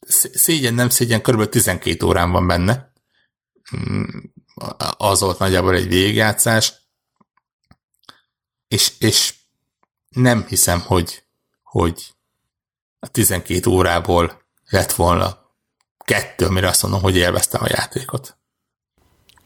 szé- 0.00 0.36
szégyen, 0.36 0.74
nem 0.74 0.88
szégyen, 0.88 1.22
kb. 1.22 1.48
12 1.48 2.06
órán 2.06 2.30
van 2.30 2.46
benne. 2.46 2.92
Mm, 3.76 4.02
Az 4.96 5.20
volt 5.20 5.38
nagyjából 5.38 5.74
egy 5.74 5.88
végigjátszás, 5.88 6.72
és, 8.68 8.92
és 8.98 9.34
nem 10.08 10.46
hiszem, 10.46 10.80
hogy, 10.80 11.24
hogy 11.62 12.14
a 12.98 13.08
12 13.08 13.70
órából 13.70 14.42
lett 14.64 14.92
volna 14.92 15.38
kettő, 16.04 16.46
amire 16.46 16.68
azt 16.68 16.82
mondom, 16.82 17.00
hogy 17.02 17.16
élveztem 17.16 17.62
a 17.62 17.68
játékot. 17.68 18.36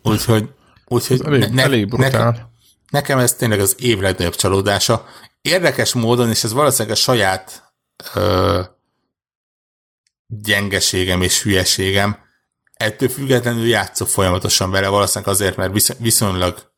Úgyhogy, 0.03 0.55
úgyhogy 0.85 1.21
elég, 1.25 1.51
ne- 1.51 1.63
elég 1.63 1.89
brutál. 1.89 2.11
nekem, 2.11 2.51
nekem 2.93 3.19
ez 3.19 3.35
tényleg 3.35 3.61
az 3.61 3.75
év 3.79 3.99
legnagyobb 3.99 4.35
csalódása. 4.35 5.07
Érdekes 5.41 5.93
módon, 5.93 6.29
és 6.29 6.45
ez 6.45 6.53
valószínűleg 6.53 6.97
a 6.97 7.01
saját 7.01 7.73
ö, 8.15 8.63
gyengeségem 10.27 11.23
és 11.23 11.43
hülyeségem, 11.43 12.19
ettől 12.73 13.09
függetlenül 13.09 13.67
játszok 13.67 14.09
folyamatosan 14.09 14.71
vele, 14.71 14.89
valószínűleg 14.89 15.35
azért, 15.35 15.57
mert 15.57 15.73
visz- 15.73 15.97
viszonylag 15.99 16.73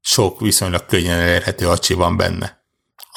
sok, 0.00 0.40
viszonylag 0.40 0.86
könnyen 0.86 1.18
elérhető 1.18 1.68
acsi 1.68 1.94
van 1.94 2.16
benne, 2.16 2.64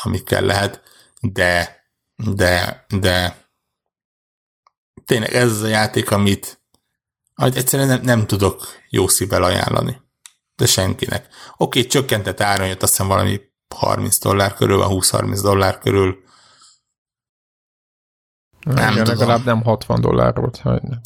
amikkel 0.03 0.41
lehet, 0.41 0.81
de, 1.21 1.83
de, 2.15 2.85
de 2.89 3.45
tényleg 5.05 5.33
ez 5.33 5.51
az 5.51 5.61
a 5.61 5.67
játék, 5.67 6.11
amit 6.11 6.59
amit 7.35 7.55
egyszerűen 7.55 7.87
nem, 7.87 8.01
nem 8.01 8.27
tudok 8.27 8.67
jó 8.89 9.07
szívvel 9.07 9.43
ajánlani. 9.43 10.01
De 10.55 10.65
senkinek. 10.65 11.27
Oké, 11.57 11.79
okay, 11.79 11.85
csökkentett 11.85 12.41
áron 12.41 12.67
jött, 12.67 12.83
azt 12.83 12.91
hiszem 12.91 13.07
valami 13.07 13.41
30 13.75 14.19
dollár 14.19 14.53
körül, 14.53 14.77
van 14.77 14.89
20-30 14.91 15.39
dollár 15.41 15.79
körül. 15.79 16.23
Nem 18.59 18.75
nem 18.75 18.91
Igen, 18.91 19.03
tudom. 19.03 19.19
legalább 19.19 19.45
nem 19.45 19.63
60 19.63 20.01
dollár 20.01 20.33
volt. 20.35 20.61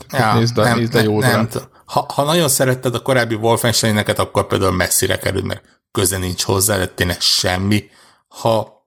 Ja, 0.09 0.33
nézd, 0.33 0.57
a, 0.57 0.75
nézd 0.75 0.95
a 0.95 0.99
jó 0.99 1.19
nem, 1.19 1.31
nem, 1.31 1.63
ha, 1.85 2.05
ha 2.13 2.23
nagyon 2.23 2.49
szeretted 2.49 2.95
a 2.95 3.01
korábbi 3.01 3.35
Wolfensteineket, 3.35 4.19
akkor 4.19 4.47
például 4.47 4.71
messzire 4.71 5.17
kerül, 5.17 5.43
mert 5.43 5.81
köze 5.91 6.17
nincs 6.17 6.43
hozzá, 6.43 6.77
de 6.77 6.87
tényleg 6.87 7.21
semmi. 7.21 7.89
Ha 8.27 8.77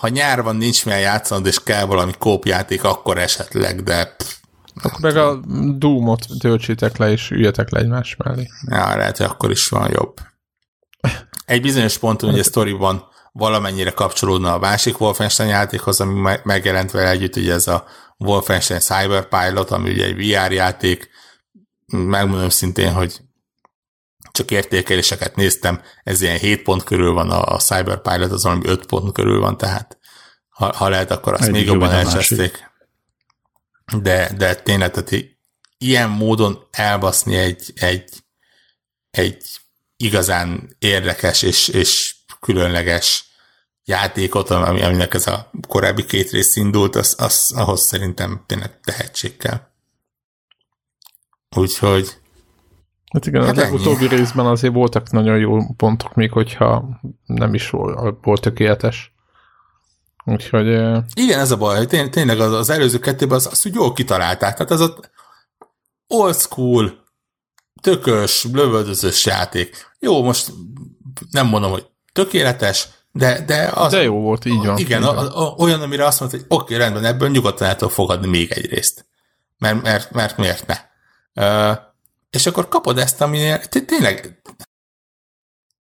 ha 0.00 0.08
nyár 0.08 0.42
van, 0.42 0.56
nincs 0.56 0.84
milyen 0.84 1.00
játszanod, 1.00 1.46
és 1.46 1.62
kell 1.62 1.84
valami 1.84 2.12
kópjáték, 2.18 2.84
akkor 2.84 3.18
esetleg, 3.18 3.82
de 3.82 4.14
pff, 4.16 4.34
Akkor 4.82 5.00
meg 5.00 5.16
a 5.16 5.40
Doom-ot 5.76 6.26
töltsétek 6.38 6.96
le, 6.96 7.10
és 7.10 7.30
üljetek 7.30 7.70
le 7.70 7.80
egymás 7.80 8.16
mellé. 8.16 8.48
Ja, 8.66 8.96
lehet, 8.96 9.16
hogy 9.16 9.26
akkor 9.26 9.50
is 9.50 9.68
van 9.68 9.90
jobb. 9.92 10.16
Egy 11.44 11.62
bizonyos 11.62 11.98
ponton 11.98 12.30
ugye 12.30 12.40
a 12.40 12.44
sztoriban 12.44 13.04
valamennyire 13.32 13.90
kapcsolódna 13.90 14.54
a 14.54 14.58
másik 14.58 15.00
Wolfenstein 15.00 15.48
játékhoz, 15.48 16.00
ami 16.00 16.20
me- 16.20 16.44
megjelent 16.44 16.90
vele 16.90 17.08
együtt, 17.10 17.36
ugye 17.36 17.52
ez 17.52 17.66
a 17.66 17.84
Wolfenstein 18.16 18.80
Cyberpilot, 18.80 19.70
ami 19.70 19.90
ugye 19.90 20.04
egy 20.04 20.16
VR 20.16 20.52
játék. 20.52 21.10
Megmondom 21.86 22.48
szintén, 22.48 22.92
hogy 22.92 23.20
csak 24.30 24.50
értékeléseket 24.50 25.36
néztem, 25.36 25.80
ez 26.02 26.20
ilyen 26.20 26.38
7 26.38 26.62
pont 26.62 26.84
körül 26.84 27.12
van, 27.12 27.30
a 27.30 27.56
Cyberpilot 27.56 28.30
az 28.32 28.42
valami 28.42 28.66
5 28.66 28.86
pont 28.86 29.12
körül 29.12 29.40
van, 29.40 29.56
tehát 29.56 29.98
ha, 30.48 30.72
ha 30.76 30.88
lehet, 30.88 31.10
akkor 31.10 31.32
azt 31.32 31.42
Egyik 31.42 31.54
még 31.54 31.64
jobb, 31.66 31.80
jobban 31.80 31.94
elcseszték. 31.94 32.72
De, 34.02 34.32
de 34.36 34.54
tényleg, 34.54 34.90
tehát 34.90 35.24
ilyen 35.78 36.10
módon 36.10 36.68
elbaszni 36.70 37.36
egy, 37.36 37.72
egy, 37.74 38.10
egy 39.10 39.44
igazán 39.96 40.76
érdekes 40.78 41.42
és, 41.42 41.68
és 41.68 42.14
különleges 42.40 43.24
játékot, 43.84 44.50
ami, 44.50 44.82
aminek 44.82 45.14
ez 45.14 45.26
a 45.26 45.50
korábbi 45.68 46.04
két 46.04 46.30
rész 46.30 46.56
indult, 46.56 46.96
az, 46.96 47.14
az, 47.18 47.52
ahhoz 47.56 47.80
szerintem 47.80 48.44
tényleg 48.46 48.80
tehetség 48.80 49.36
kell. 49.36 49.60
Úgyhogy 51.56 52.22
Hát 53.12 53.26
igen, 53.26 53.44
Hát 53.44 53.58
a 53.58 53.64
ennyi. 53.64 53.74
utóbbi 53.76 54.08
részben 54.08 54.46
azért 54.46 54.74
voltak 54.74 55.10
nagyon 55.10 55.38
jó 55.38 55.74
pontok, 55.76 56.14
még 56.14 56.32
hogyha 56.32 57.00
nem 57.24 57.54
is 57.54 57.70
volt 57.70 58.40
tökéletes. 58.40 59.13
Úgyhogy 60.24 60.66
igen, 61.14 61.40
ez 61.40 61.50
a 61.50 61.56
baj, 61.56 61.76
hogy 61.76 61.88
tény, 61.88 62.10
tényleg 62.10 62.40
az, 62.40 62.52
az 62.52 62.70
előző 62.70 62.98
kettőben 62.98 63.36
az, 63.36 63.46
azt 63.46 63.66
úgy 63.66 63.74
jól 63.74 63.92
kitalálták. 63.92 64.54
Tehát 64.54 64.70
az 64.70 64.80
ott 64.80 65.10
old 66.06 66.36
school, 66.36 67.04
tökös, 67.82 68.44
lövöldözős 68.52 69.26
játék. 69.26 69.90
Jó, 69.98 70.22
most 70.22 70.52
nem 71.30 71.46
mondom, 71.46 71.70
hogy 71.70 71.86
tökéletes, 72.12 72.88
de, 73.12 73.44
de 73.44 73.70
az, 73.74 73.92
de 73.92 74.02
jó 74.02 74.20
volt, 74.20 74.44
így 74.44 74.66
van. 74.66 74.78
Igen, 74.78 75.00
így 75.00 75.06
a, 75.06 75.14
van. 75.14 75.26
a, 75.26 75.54
olyan, 75.58 75.82
amire 75.82 76.06
azt 76.06 76.20
mondta, 76.20 76.38
hogy 76.38 76.46
oké, 76.48 76.62
okay, 76.62 76.76
rendben, 76.76 77.04
ebből 77.04 77.28
nyugodtan 77.28 77.68
el 77.68 77.76
tudok 77.76 77.92
fogadni 77.92 78.26
még 78.26 78.50
egy 78.52 78.66
részt. 78.66 79.06
Mert, 79.58 79.82
mert, 79.82 80.10
mert 80.10 80.36
miért 80.36 80.66
ne? 80.66 80.76
Uh, 81.34 81.78
és 82.30 82.46
akkor 82.46 82.68
kapod 82.68 82.98
ezt, 82.98 83.20
aminél 83.20 83.60
té- 83.60 83.86
tényleg 83.86 84.42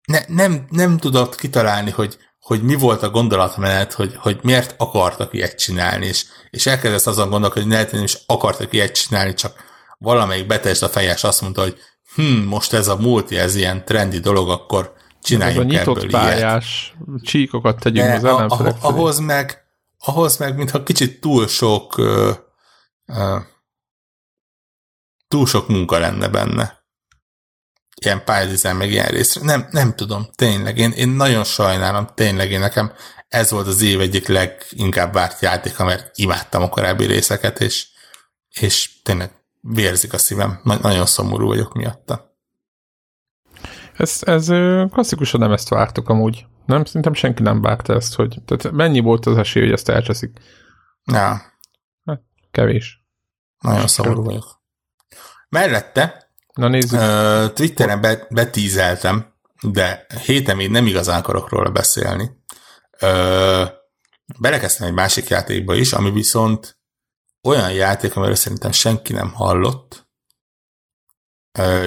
ne, 0.06 0.18
nem, 0.28 0.66
nem 0.70 0.98
tudod 0.98 1.34
kitalálni, 1.34 1.90
hogy, 1.90 2.18
hogy 2.46 2.62
mi 2.62 2.74
volt 2.74 3.02
a 3.02 3.10
gondolatmenet, 3.10 3.92
hogy, 3.92 4.14
hogy 4.16 4.38
miért 4.42 4.74
akartak 4.78 5.34
ilyet 5.34 5.58
csinálni, 5.58 6.06
és, 6.06 6.24
és 6.50 6.66
elkezdesz 6.66 7.06
azon 7.06 7.30
gondolkodni, 7.30 7.62
hogy 7.62 7.72
lehet, 7.72 7.88
hogy 7.88 7.98
nem 7.98 8.04
is 8.04 8.18
akartak 8.26 8.72
ilyet 8.72 8.94
csinálni, 8.94 9.34
csak 9.34 9.64
valamelyik 9.98 10.46
betesd 10.46 10.82
a 10.82 10.88
fejes 10.88 11.24
azt 11.24 11.40
mondta, 11.40 11.62
hogy 11.62 11.76
hm, 12.14 12.22
most 12.22 12.72
ez 12.72 12.88
a 12.88 12.96
multi, 12.96 13.36
ez 13.36 13.54
ilyen 13.54 13.84
trendi 13.84 14.18
dolog, 14.18 14.50
akkor 14.50 14.92
Ez 15.22 15.56
a 15.56 15.62
nyitott 15.62 15.96
ebből 15.96 16.10
ilyet. 16.10 16.22
pályás 16.22 16.94
csíkokat 17.22 17.80
tegyünk 17.80 18.06
De 18.06 18.14
az 18.14 18.24
ellenfelek 18.24 18.74
a, 18.74 18.78
felé. 18.78 18.92
ahhoz 18.92 19.18
meg, 19.18 19.64
ahhoz 19.98 20.36
meg, 20.36 20.56
mintha 20.56 20.82
kicsit 20.82 21.20
túl 21.20 21.46
sok 21.46 21.98
ö, 21.98 22.32
ö, 23.06 23.38
túl 25.28 25.46
sok 25.46 25.68
munka 25.68 25.98
lenne 25.98 26.28
benne. 26.28 26.84
Ilyen 28.04 28.24
pályadizájn, 28.24 28.76
meg 28.76 28.90
ilyen 28.90 29.06
részre. 29.06 29.40
Nem, 29.44 29.68
nem 29.70 29.94
tudom, 29.94 30.28
tényleg. 30.34 30.78
Én, 30.78 30.90
én 30.90 31.08
nagyon 31.08 31.44
sajnálom, 31.44 32.08
tényleg 32.14 32.50
én 32.50 32.60
nekem 32.60 32.92
ez 33.28 33.50
volt 33.50 33.66
az 33.66 33.82
év 33.82 34.00
egyik 34.00 34.28
leginkább 34.28 35.12
várt 35.12 35.40
játéka, 35.40 35.84
mert 35.84 36.10
imádtam 36.14 36.62
a 36.62 36.68
korábbi 36.68 37.04
részeket, 37.04 37.60
és, 37.60 37.86
és 38.48 39.02
tényleg 39.02 39.30
vérzik 39.60 40.12
a 40.12 40.18
szívem. 40.18 40.60
Na, 40.62 40.78
nagyon 40.78 41.06
szomorú 41.06 41.46
vagyok 41.46 41.74
miatta. 41.74 42.36
Ez, 43.96 44.20
ez 44.20 44.46
klasszikusan 44.90 45.40
nem 45.40 45.52
ezt 45.52 45.68
vártuk 45.68 46.08
amúgy. 46.08 46.46
Nem, 46.66 46.84
szerintem 46.84 47.14
senki 47.14 47.42
nem 47.42 47.60
várta 47.60 47.94
ezt, 47.94 48.14
hogy 48.14 48.38
tehát 48.44 48.76
mennyi 48.76 49.00
volt 49.00 49.26
az 49.26 49.36
esély, 49.36 49.62
hogy 49.62 49.72
ezt 49.72 49.88
elcseszik? 49.88 50.38
Ja, 51.04 51.40
Kevés. 52.50 53.04
nagyon 53.58 53.86
szomorú 53.86 54.22
vagyok. 54.22 54.62
Mellette 55.48 56.25
Na 56.56 56.68
nézzük. 56.68 57.00
Twitteren 57.52 58.00
be, 58.00 58.26
betízeltem, 58.30 59.34
de 59.62 60.06
héten 60.24 60.56
még 60.56 60.70
nem 60.70 60.86
igazán 60.86 61.18
akarok 61.18 61.48
róla 61.48 61.70
beszélni. 61.70 62.30
Ö, 62.98 63.64
belekezdtem 64.38 64.86
egy 64.86 64.94
másik 64.94 65.28
játékba 65.28 65.74
is, 65.74 65.92
ami 65.92 66.10
viszont 66.10 66.78
olyan 67.42 67.72
játék, 67.72 68.16
amiről 68.16 68.34
szerintem 68.34 68.72
senki 68.72 69.12
nem 69.12 69.32
hallott. 69.32 70.08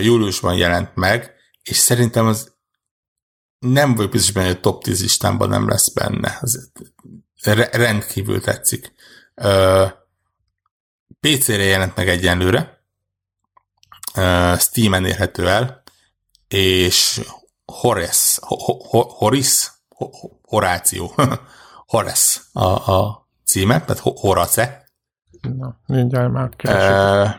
Júliusban 0.02 0.56
jelent 0.56 0.96
meg, 0.96 1.34
és 1.64 1.78
szerintem 1.78 2.26
az 2.26 2.58
nem 3.60 3.96
vagy 3.96 4.10
biztos 4.10 4.32
benne, 4.32 4.48
hogy 4.48 4.56
a 4.56 4.60
top 4.60 4.84
10 4.84 5.02
listámban 5.02 5.50
nem 5.50 5.68
lesz 5.68 5.90
benne. 5.94 6.38
Az 6.42 6.72
rendkívül 7.72 8.42
tetszik. 8.42 8.94
PC-re 11.20 11.64
jelent 11.64 11.96
meg 11.96 12.08
egyenlőre, 12.10 12.79
Steam-en 14.58 15.06
érhető 15.06 15.50
el, 15.50 15.84
és 16.48 17.22
Horace, 17.66 18.42
Horis, 19.18 19.72
Horáció, 20.42 21.14
Horace 21.86 22.40
a, 22.54 22.92
a 22.92 23.28
címe, 23.46 23.82
tehát 23.86 24.02
Horace. 24.04 24.92
Na, 25.42 25.80
mindjárt 25.86 26.32
már 26.32 26.50
keresek. 26.56 27.36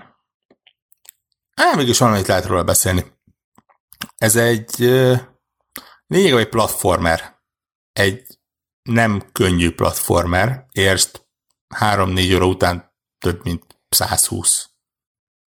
Uh, 1.57 1.77
mégis 1.77 1.99
valamit 1.99 2.27
lehet 2.27 2.45
róla 2.45 2.65
beszélni. 2.65 3.05
Ez 4.17 4.37
egy 4.37 4.79
lényegében 6.07 6.41
egy 6.41 6.49
platformer. 6.49 7.41
Egy 7.93 8.39
nem 8.83 9.23
könnyű 9.33 9.75
platformer. 9.75 10.67
Érst 10.73 11.29
3-4 11.79 12.35
óra 12.35 12.47
után 12.47 12.93
több 13.19 13.45
mint 13.45 13.81
120 13.89 14.71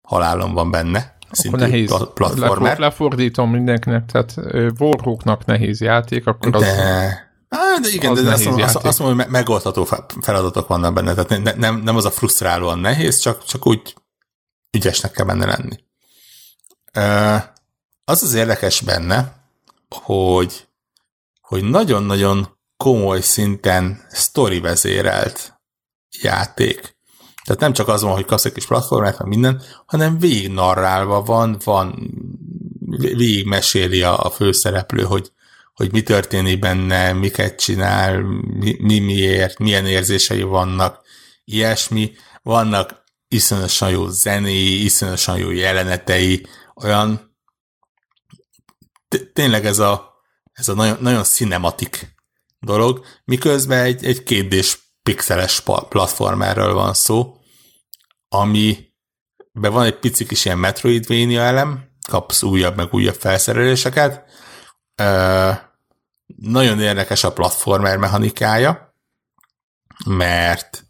halálom 0.07 0.53
van 0.53 0.71
benne. 0.71 1.12
Akkor 1.45 1.59
nehéz. 1.59 1.95
Platformer. 2.13 2.77
Lefordítom 2.77 3.49
mindenkinek, 3.51 4.05
tehát 4.05 4.35
Warhawknak 4.79 5.45
nehéz 5.45 5.81
játék, 5.81 6.27
akkor 6.27 6.55
az... 6.55 6.61
De... 6.61 7.31
De 7.81 7.89
igen, 7.91 8.11
az 8.11 8.23
de 8.23 8.31
azt, 8.31 8.45
azt, 8.45 8.75
azt 8.75 8.99
mondom, 8.99 9.17
hogy 9.17 9.27
megoldható 9.27 9.87
feladatok 10.21 10.67
vannak 10.67 10.93
benne, 10.93 11.13
tehát 11.13 11.43
ne, 11.43 11.53
nem, 11.53 11.75
nem 11.75 11.95
az 11.95 12.05
a 12.05 12.11
frusztrálóan 12.11 12.79
nehéz, 12.79 13.19
csak, 13.19 13.43
csak 13.43 13.67
úgy 13.67 13.95
ügyesnek 14.71 15.11
kell 15.11 15.25
benne 15.25 15.45
lenni. 15.45 15.77
Az 18.05 18.23
az 18.23 18.33
érdekes 18.33 18.81
benne, 18.81 19.35
hogy, 19.89 20.67
hogy 21.41 21.63
nagyon-nagyon 21.63 22.57
komoly 22.77 23.21
szinten 23.21 24.05
story 24.11 24.59
vezérelt 24.59 25.61
játék. 26.21 26.92
Tehát 27.45 27.61
nem 27.61 27.73
csak 27.73 27.87
az 27.87 28.01
van, 28.01 28.13
hogy 28.13 28.25
kapsz 28.25 28.45
egy 28.45 28.51
kis 28.51 28.65
platformát, 28.65 29.19
meg 29.19 29.27
minden, 29.27 29.61
hanem 29.85 30.19
végig 30.19 30.51
narrálva 30.51 31.21
van, 31.21 31.57
van 31.63 32.11
végig 32.99 33.45
meséli 33.45 34.01
a, 34.01 34.25
a 34.25 34.29
főszereplő, 34.29 35.03
hogy, 35.03 35.31
hogy 35.73 35.91
mi 35.91 36.01
történik 36.03 36.59
benne, 36.59 37.13
miket 37.13 37.59
csinál, 37.59 38.21
mi, 38.59 38.77
mi 38.79 38.99
miért, 38.99 39.59
milyen 39.59 39.85
érzései 39.85 40.41
vannak, 40.41 41.01
ilyesmi. 41.45 42.11
Vannak 42.41 43.03
iszonyosan 43.27 43.89
jó 43.89 44.07
zenéi, 44.07 44.83
iszonyosan 44.83 45.37
jó 45.37 45.51
jelenetei, 45.51 46.45
olyan 46.75 47.35
tényleg 49.33 49.65
ez 49.65 49.79
a, 49.79 50.13
ez 50.53 50.67
a 50.67 50.73
nagyon, 50.73 50.97
nagyon 50.99 51.23
cinematik 51.23 52.15
dolog, 52.59 53.05
miközben 53.25 53.83
egy, 53.83 54.05
egy 54.05 54.23
kétdés 54.23 54.82
pixeles 55.03 55.59
platformerről 55.89 56.73
van 56.73 56.93
szó, 56.93 57.37
ami 58.27 58.93
be 59.51 59.69
van 59.69 59.85
egy 59.85 59.99
pici 59.99 60.25
kis 60.25 60.45
ilyen 60.45 60.57
Metroidvania 60.57 61.41
elem, 61.41 61.89
kapsz 62.09 62.43
újabb 62.43 62.75
meg 62.75 62.93
újabb 62.93 63.15
felszereléseket. 63.15 64.23
Ö, 64.95 65.51
nagyon 66.25 66.79
érdekes 66.79 67.23
a 67.23 67.33
platformer 67.33 67.97
mechanikája, 67.97 68.95
mert 70.05 70.85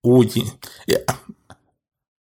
úgy, 0.00 0.42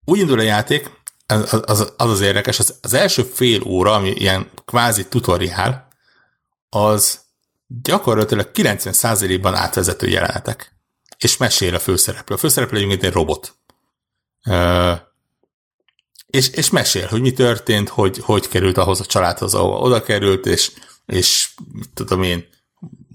úgy 0.04 0.18
indul 0.18 0.38
a 0.38 0.42
játék, 0.42 0.90
az 1.26 1.54
az, 1.66 1.92
az, 1.96 2.10
az 2.10 2.20
érdekes, 2.20 2.58
az, 2.58 2.78
az 2.82 2.94
első 2.94 3.22
fél 3.22 3.62
óra, 3.62 3.94
ami 3.94 4.10
ilyen 4.10 4.50
kvázi 4.64 5.08
tutoriál, 5.08 5.88
az 6.68 7.26
gyakorlatilag 7.68 8.50
90%-ban 8.54 9.54
átvezető 9.54 10.08
jelenetek. 10.08 10.76
És 11.18 11.36
mesél 11.36 11.74
a 11.74 11.78
főszereplő. 11.78 12.34
A 12.34 12.38
főszereplő 12.38 12.76
egyébként 12.76 13.02
egy 13.02 13.12
robot. 13.12 13.56
Uh, 14.44 14.98
és, 16.26 16.48
és 16.48 16.70
mesél, 16.70 17.06
hogy 17.06 17.20
mi 17.20 17.32
történt, 17.32 17.88
hogy, 17.88 18.18
hogy 18.18 18.48
került 18.48 18.78
ahhoz 18.78 19.00
a 19.00 19.06
családhoz, 19.06 19.54
ahol 19.54 19.80
oda 19.80 20.02
került, 20.02 20.46
és, 20.46 20.72
és 21.06 21.50
tudom 21.94 22.22
én, 22.22 22.48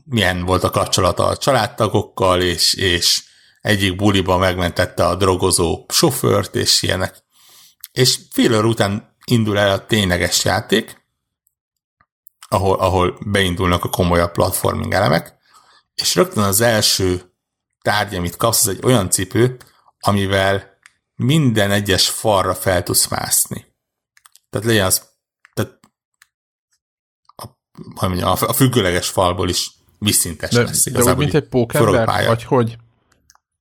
milyen 0.05 0.45
volt 0.45 0.63
a 0.63 0.69
kapcsolata 0.69 1.25
a 1.25 1.37
családtagokkal, 1.37 2.41
és, 2.41 2.73
és 2.73 3.23
egyik 3.61 3.95
buliban 3.95 4.39
megmentette 4.39 5.05
a 5.05 5.15
drogozó 5.15 5.85
sofőrt, 5.89 6.55
és 6.55 6.81
ilyenek. 6.81 7.23
És 7.91 8.19
fél 8.31 8.63
után 8.63 9.15
indul 9.25 9.57
el 9.57 9.71
a 9.71 9.85
tényleges 9.85 10.45
játék, 10.45 11.02
ahol, 12.53 12.79
ahol 12.79 13.17
beindulnak 13.25 13.83
a 13.83 13.89
komolyabb 13.89 14.31
platforming 14.31 14.93
elemek, 14.93 15.35
és 15.95 16.15
rögtön 16.15 16.43
az 16.43 16.61
első 16.61 17.33
tárgy, 17.81 18.15
amit 18.15 18.35
kapsz, 18.35 18.67
az 18.67 18.67
egy 18.67 18.83
olyan 18.83 19.09
cipő, 19.09 19.57
amivel 19.99 20.77
minden 21.15 21.71
egyes 21.71 22.09
falra 22.09 22.55
fel 22.55 22.83
tudsz 22.83 23.07
mászni. 23.07 23.65
Tehát 24.49 24.67
legyen 24.67 24.85
az, 24.85 25.09
tehát 25.53 25.79
a, 27.35 27.45
hogy 27.95 28.09
mondjam, 28.09 28.29
a 28.29 28.53
függőleges 28.53 29.09
falból 29.09 29.49
is 29.49 29.71
visszintes 29.99 30.49
de, 30.49 30.61
lesz. 30.61 30.89
De 30.89 31.03
úgy, 31.03 31.17
mint 31.17 31.33
egy 31.33 31.47
pókember, 31.47 32.25
vagy 32.25 32.43
hogy? 32.43 32.77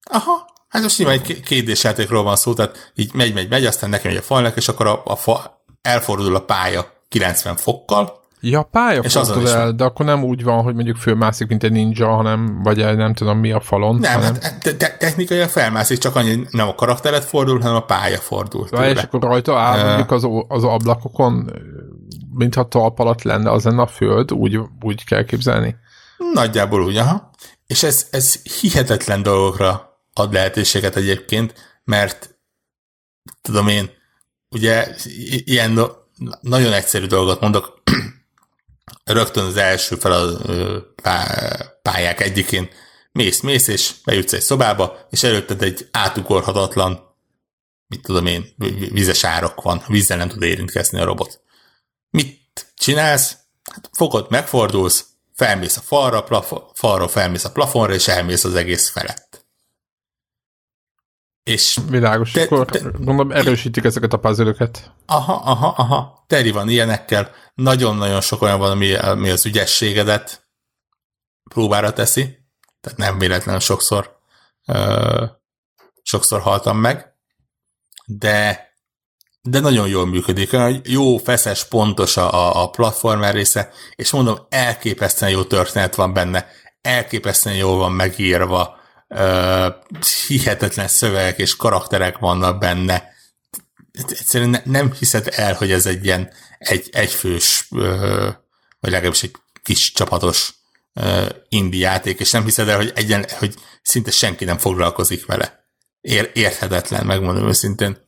Aha, 0.02 0.52
hát 0.68 0.82
most 0.82 0.98
nyilván 0.98 1.20
egy 1.20 1.40
kétdés 1.40 1.84
játékról 1.84 2.22
van 2.22 2.36
szó, 2.36 2.54
tehát 2.54 2.92
így 2.94 3.12
megy, 3.14 3.34
megy, 3.34 3.48
megy, 3.48 3.66
aztán 3.66 3.90
nekem 3.90 4.10
megy 4.10 4.20
a 4.20 4.24
falnak, 4.24 4.56
és 4.56 4.68
akkor 4.68 4.86
a, 4.86 5.02
a 5.04 5.16
fa, 5.16 5.64
elfordul 5.82 6.36
a 6.36 6.44
pálya 6.44 6.92
90 7.08 7.56
fokkal, 7.56 8.21
Ja, 8.44 8.62
pálya 8.62 9.00
és 9.00 9.12
fordul 9.12 9.48
el, 9.48 9.72
de 9.72 9.84
akkor 9.84 10.06
nem 10.06 10.24
úgy 10.24 10.42
van, 10.42 10.62
hogy 10.62 10.74
mondjuk 10.74 10.96
fölmászik, 10.96 11.48
mint 11.48 11.62
egy 11.62 11.72
ninja, 11.72 12.08
hanem, 12.08 12.62
vagy 12.62 12.80
egy 12.80 12.96
nem 12.96 13.14
tudom 13.14 13.38
mi 13.38 13.52
a 13.52 13.60
falon. 13.60 13.96
Nem, 13.96 14.12
hanem... 14.12 14.34
hát 14.40 14.60
te- 14.60 14.76
te- 14.76 14.96
technikai 14.96 15.46
felmászik, 15.46 15.98
csak 15.98 16.16
annyi 16.16 16.46
nem 16.50 16.68
a 16.68 16.74
karakteret 16.74 17.24
fordul, 17.24 17.60
hanem 17.60 17.74
a 17.74 17.84
pálya 17.84 18.18
fordul. 18.18 18.68
Ja, 18.70 18.90
és 18.90 19.02
akkor 19.02 19.20
rajta 19.20 19.58
áll 19.58 19.86
mondjuk 19.86 20.10
az, 20.10 20.26
az 20.48 20.64
ablakokon, 20.64 21.50
mintha 22.34 22.68
talp 22.68 22.98
alatt 22.98 23.22
lenne 23.22 23.50
az 23.50 23.64
lenne 23.64 23.82
a 23.82 23.86
föld, 23.86 24.32
úgy, 24.32 24.60
úgy 24.80 25.04
kell 25.04 25.24
képzelni? 25.24 25.76
Nagyjából 26.32 26.82
úgy, 26.82 26.96
aha. 26.96 27.30
És 27.66 27.82
ez, 27.82 28.06
ez 28.10 28.42
hihetetlen 28.60 29.22
dolgokra 29.22 29.98
ad 30.12 30.32
lehetőséget 30.32 30.96
egyébként, 30.96 31.54
mert 31.84 32.38
tudom 33.42 33.68
én, 33.68 33.90
ugye 34.50 34.86
ilyen 35.44 35.80
nagyon 36.40 36.72
egyszerű 36.72 37.06
dolgot 37.06 37.40
mondok, 37.40 37.82
rögtön 39.04 39.44
az 39.44 39.56
első 39.56 39.96
fel 39.96 40.12
a 40.12 40.38
pályák 41.82 42.20
egyikén 42.20 42.70
mész, 43.12 43.40
mész, 43.40 43.68
és 43.68 43.92
bejutsz 44.04 44.32
egy 44.32 44.40
szobába, 44.40 45.06
és 45.10 45.22
előtted 45.22 45.62
egy 45.62 45.88
átugorhatatlan, 45.90 47.16
mit 47.86 48.02
tudom 48.02 48.26
én, 48.26 48.54
vizes 48.90 49.24
árok 49.24 49.62
van, 49.62 49.84
vízzel 49.86 50.16
nem 50.16 50.28
tud 50.28 50.42
érintkezni 50.42 51.00
a 51.00 51.04
robot. 51.04 51.40
Mit 52.10 52.72
csinálsz? 52.74 53.36
Hát 53.72 53.90
fogod, 53.92 54.26
megfordulsz, 54.30 55.06
felmész 55.34 55.76
a 55.76 55.80
falra, 55.80 56.22
plafon, 56.22 56.62
falra 56.74 57.08
felmész 57.08 57.44
a 57.44 57.52
plafonra, 57.52 57.94
és 57.94 58.08
elmész 58.08 58.44
az 58.44 58.54
egész 58.54 58.90
felett. 58.90 59.31
És 61.42 61.78
Világos, 61.88 62.30
te, 62.30 62.42
akkor 62.42 62.66
te, 62.66 62.80
gondolom 62.80 63.30
erősítik 63.30 63.84
ezeket 63.84 64.12
a 64.12 64.18
puzzle 64.18 64.70
Aha, 65.06 65.32
aha, 65.32 65.74
aha. 65.76 66.24
Teri 66.26 66.50
van 66.50 66.68
ilyenekkel. 66.68 67.30
Nagyon-nagyon 67.54 68.20
sok 68.20 68.42
olyan 68.42 68.58
van, 68.58 68.70
ami, 68.70 68.94
ami 68.94 69.30
az 69.30 69.46
ügyességedet 69.46 70.48
próbára 71.50 71.92
teszi. 71.92 72.38
Tehát 72.80 72.98
nem 72.98 73.18
véletlenül 73.18 73.60
sokszor 73.60 74.18
ö, 74.66 75.24
sokszor 76.02 76.40
haltam 76.40 76.78
meg. 76.78 77.14
De 78.06 78.70
de 79.42 79.60
nagyon 79.60 79.88
jól 79.88 80.06
működik. 80.06 80.52
Olyan 80.52 80.80
jó, 80.84 81.16
feszes, 81.16 81.64
pontos 81.64 82.16
a, 82.16 82.62
a 82.62 82.70
platformer 82.70 83.34
része, 83.34 83.70
és 83.94 84.10
mondom, 84.10 84.46
elképesztően 84.48 85.32
jó 85.32 85.44
történet 85.44 85.94
van 85.94 86.12
benne, 86.12 86.46
elképesztően 86.80 87.56
jól 87.56 87.76
van 87.76 87.92
megírva, 87.92 88.76
hihetetlen 90.26 90.88
szövegek 90.88 91.38
és 91.38 91.56
karakterek 91.56 92.18
vannak 92.18 92.58
benne. 92.58 93.10
Egyszerűen 93.92 94.50
ne, 94.50 94.60
nem 94.64 94.92
hiszed 94.92 95.28
el, 95.30 95.54
hogy 95.54 95.70
ez 95.70 95.86
egy 95.86 96.04
ilyen 96.04 96.32
egy, 96.58 96.88
egyfős, 96.92 97.66
vagy 98.80 98.90
legalábbis 98.90 99.22
egy 99.22 99.36
kis 99.62 99.92
csapatos 99.92 100.54
indie 101.48 101.88
játék, 101.88 102.20
és 102.20 102.30
nem 102.30 102.44
hiszed 102.44 102.68
el, 102.68 102.76
hogy, 102.76 102.92
egyen, 102.94 103.26
hogy 103.38 103.54
szinte 103.82 104.10
senki 104.10 104.44
nem 104.44 104.58
foglalkozik 104.58 105.26
vele. 105.26 105.64
Ér, 106.00 106.30
érthetetlen, 106.34 107.06
megmondom 107.06 107.48
őszintén. 107.48 108.06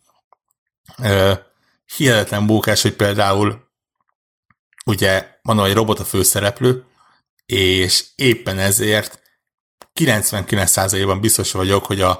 Hihetetlen 1.97 2.43
mókás, 2.43 2.83
hogy 2.83 2.95
például 2.95 3.69
ugye 4.85 5.29
van 5.43 5.65
egy 5.65 5.75
robot 5.75 5.99
a 5.99 6.05
főszereplő, 6.05 6.85
és 7.47 8.05
éppen 8.15 8.59
ezért 8.59 9.23
99%-ban 10.01 11.21
biztos 11.21 11.53
vagyok, 11.53 11.85
hogy 11.85 12.01
a, 12.01 12.11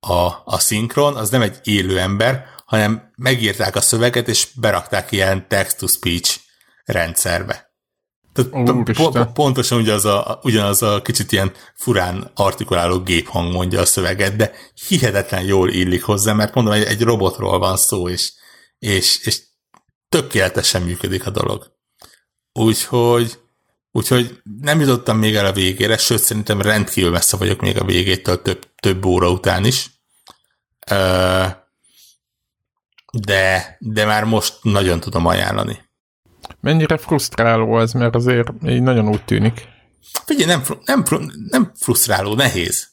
a, 0.00 0.42
a 0.44 0.58
szinkron 0.58 1.16
az 1.16 1.30
nem 1.30 1.42
egy 1.42 1.58
élő 1.62 1.98
ember, 1.98 2.44
hanem 2.64 3.12
megírták 3.16 3.76
a 3.76 3.80
szöveget, 3.80 4.28
és 4.28 4.48
berakták 4.54 5.12
ilyen 5.12 5.48
text-to-speech 5.48 6.38
rendszerbe. 6.84 7.70
Tehát 8.32 9.32
pontosan 9.32 9.80
ugyanaz 9.80 10.04
a, 10.04 10.40
ugyanaz 10.42 10.82
a 10.82 11.02
kicsit 11.02 11.32
ilyen 11.32 11.52
furán 11.74 12.30
artikuláló 12.34 13.02
géphang 13.02 13.52
mondja 13.52 13.80
a 13.80 13.86
szöveget, 13.86 14.36
de 14.36 14.52
hihetetlen 14.88 15.42
jól 15.42 15.70
illik 15.70 16.02
hozzá, 16.02 16.32
mert 16.32 16.54
mondom, 16.54 16.72
egy, 16.72 16.82
egy 16.82 17.02
robotról 17.02 17.58
van 17.58 17.76
szó, 17.76 18.08
és, 18.08 18.32
és, 18.78 19.26
és 19.26 19.40
tökéletesen 20.08 20.82
működik 20.82 21.26
a 21.26 21.30
dolog. 21.30 21.72
Úgyhogy, 22.52 23.38
úgyhogy 23.92 24.40
nem 24.60 24.80
jutottam 24.80 25.18
még 25.18 25.34
el 25.34 25.46
a 25.46 25.52
végére, 25.52 25.96
sőt 25.96 26.22
szerintem 26.22 26.60
rendkívül 26.60 27.10
messze 27.10 27.36
vagyok 27.36 27.60
még 27.60 27.80
a 27.80 27.84
végétől 27.84 28.42
több, 28.42 28.68
több 28.80 29.04
óra 29.04 29.30
után 29.30 29.64
is. 29.64 29.90
De, 33.12 33.76
de 33.78 34.04
már 34.04 34.24
most 34.24 34.58
nagyon 34.62 35.00
tudom 35.00 35.26
ajánlani. 35.26 35.88
Mennyire 36.60 36.96
frusztráló 36.96 37.80
ez, 37.80 37.92
mert 37.92 38.14
azért 38.14 38.48
így 38.66 38.82
nagyon 38.82 39.08
úgy 39.08 39.24
tűnik. 39.24 39.68
Figyelj, 40.24 40.46
nem, 40.46 40.62
nem, 40.84 41.04
nem 41.48 41.72
frusztráló, 41.74 42.34
nehéz. 42.34 42.88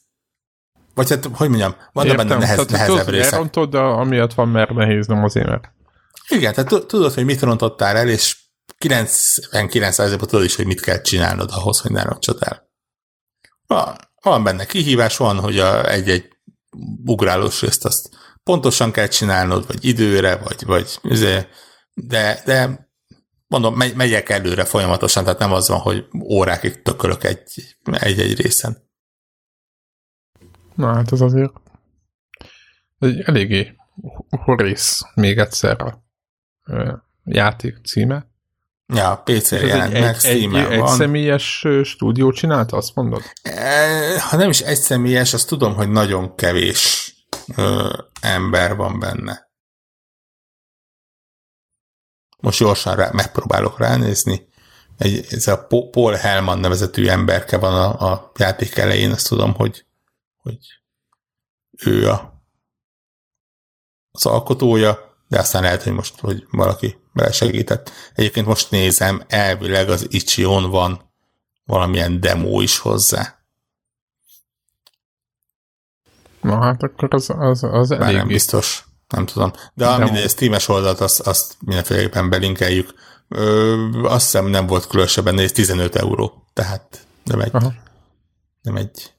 Vagy 0.94 1.10
hát, 1.10 1.28
hogy 1.32 1.48
mondjam, 1.48 1.74
van 1.92 2.06
Értem, 2.06 2.26
benne 2.26 2.40
nehez, 2.40 2.56
tehát 2.56 2.70
nehezebb 2.70 3.08
részek. 3.08 3.32
Elrontod, 3.32 3.70
de 3.70 3.78
amiatt 3.78 4.34
van, 4.34 4.48
mert 4.48 4.70
nehéz, 4.70 5.06
nem 5.06 5.24
azért, 5.24 5.48
mert... 5.48 5.72
Igen, 6.28 6.54
tehát 6.54 6.86
tudod, 6.86 7.12
hogy 7.14 7.24
mit 7.24 7.40
rontottál 7.40 7.96
el, 7.96 8.08
és 8.08 8.37
99%-ban 8.78 10.28
tudod 10.28 10.44
is, 10.44 10.56
hogy 10.56 10.66
mit 10.66 10.80
kell 10.80 11.00
csinálnod 11.00 11.50
ahhoz, 11.52 11.80
hogy 11.80 11.90
ne 11.90 12.02
rontsod 12.02 12.38
el. 12.40 12.68
Van, 13.66 13.96
van 14.22 14.44
benne 14.44 14.66
kihívás, 14.66 15.16
van, 15.16 15.40
hogy 15.40 15.58
a, 15.58 15.90
egy-egy 15.90 16.28
ugrálós 17.04 17.60
részt 17.60 17.84
azt 17.84 18.08
pontosan 18.42 18.92
kell 18.92 19.06
csinálnod, 19.06 19.66
vagy 19.66 19.84
időre, 19.84 20.36
vagy, 20.36 20.64
vagy 20.66 20.98
izé, 21.02 21.46
de, 21.94 22.42
de 22.44 22.88
mondom, 23.46 23.76
megy, 23.76 23.94
megyek 23.94 24.28
előre 24.28 24.64
folyamatosan, 24.64 25.24
tehát 25.24 25.38
nem 25.38 25.52
az 25.52 25.68
van, 25.68 25.78
hogy 25.78 26.08
órákig 26.22 26.82
tökölök 26.82 27.24
egy, 27.24 27.76
egy-egy 27.84 28.40
részen. 28.40 28.88
Na 30.74 30.94
hát 30.94 31.12
ez 31.12 31.20
azért 31.20 31.52
egy 32.98 33.20
eléggé 33.20 33.76
horész 34.30 35.00
még 35.14 35.38
egyszer 35.38 35.80
a 35.80 36.04
játék 37.24 37.76
címe. 37.84 38.27
Ja, 38.94 39.22
PC-re 39.24 39.66
jelent 39.66 39.92
meg, 39.92 40.16
egy, 40.22 40.54
egy, 40.54 40.72
egy 40.72 40.86
személyes 40.86 41.66
stúdió 41.82 42.30
csinálta, 42.30 42.76
azt 42.76 42.94
mondod? 42.94 43.22
E, 43.42 44.20
ha 44.20 44.36
nem 44.36 44.50
is 44.50 44.60
egy 44.60 44.78
személyes, 44.78 45.34
azt 45.34 45.48
tudom, 45.48 45.74
hogy 45.74 45.88
nagyon 45.90 46.34
kevés 46.34 47.12
ö, 47.56 47.92
ember 48.20 48.76
van 48.76 48.98
benne. 48.98 49.50
Most 52.38 52.58
gyorsan 52.58 52.96
rá, 52.96 53.10
megpróbálok 53.12 53.78
ránézni. 53.78 54.48
Egy, 54.98 55.26
ez 55.30 55.46
a 55.46 55.66
Paul 55.66 56.12
Hellman 56.12 56.58
nevezetű 56.58 57.06
emberke 57.06 57.58
van 57.58 57.74
a, 57.74 58.12
a 58.12 58.32
játék 58.38 58.76
elején, 58.76 59.10
azt 59.10 59.28
tudom, 59.28 59.54
hogy, 59.54 59.86
hogy 60.36 60.58
ő 61.84 62.10
a, 62.10 62.42
az 64.10 64.26
alkotója, 64.26 65.07
de 65.28 65.38
aztán 65.38 65.62
lehet, 65.62 65.82
hogy 65.82 65.92
most 65.92 66.20
hogy 66.20 66.46
valaki 66.50 66.96
belesegített. 67.12 67.90
Egyébként 68.14 68.46
most 68.46 68.70
nézem, 68.70 69.22
elvileg 69.26 69.88
az 69.88 70.06
Ichion 70.10 70.70
van 70.70 71.10
valamilyen 71.64 72.20
demo 72.20 72.60
is 72.60 72.78
hozzá. 72.78 73.38
Na 76.40 76.60
hát 76.60 76.82
akkor 76.82 77.14
az, 77.14 77.30
az, 77.38 77.62
az 77.62 77.90
elég... 77.90 78.16
nem 78.16 78.26
biztos 78.26 78.88
nem 79.08 79.26
tudom. 79.26 79.52
De 79.74 79.88
a 79.88 79.98
mindegy, 79.98 80.30
Steam-es 80.30 80.68
oldalt 80.68 81.00
azt, 81.00 81.20
azt 81.20 81.56
mindenféleképpen 81.60 82.30
belinkeljük. 82.30 82.94
Ö, 83.28 83.74
azt 84.02 84.24
hiszem 84.24 84.46
nem 84.46 84.66
volt 84.66 84.86
különösebben 84.86 85.34
néz 85.34 85.52
15 85.52 85.96
euró, 85.96 86.46
tehát 86.52 87.06
nem 87.24 87.40
egy, 87.40 87.54
Aha. 87.54 87.72
nem 88.62 88.76
egy 88.76 89.14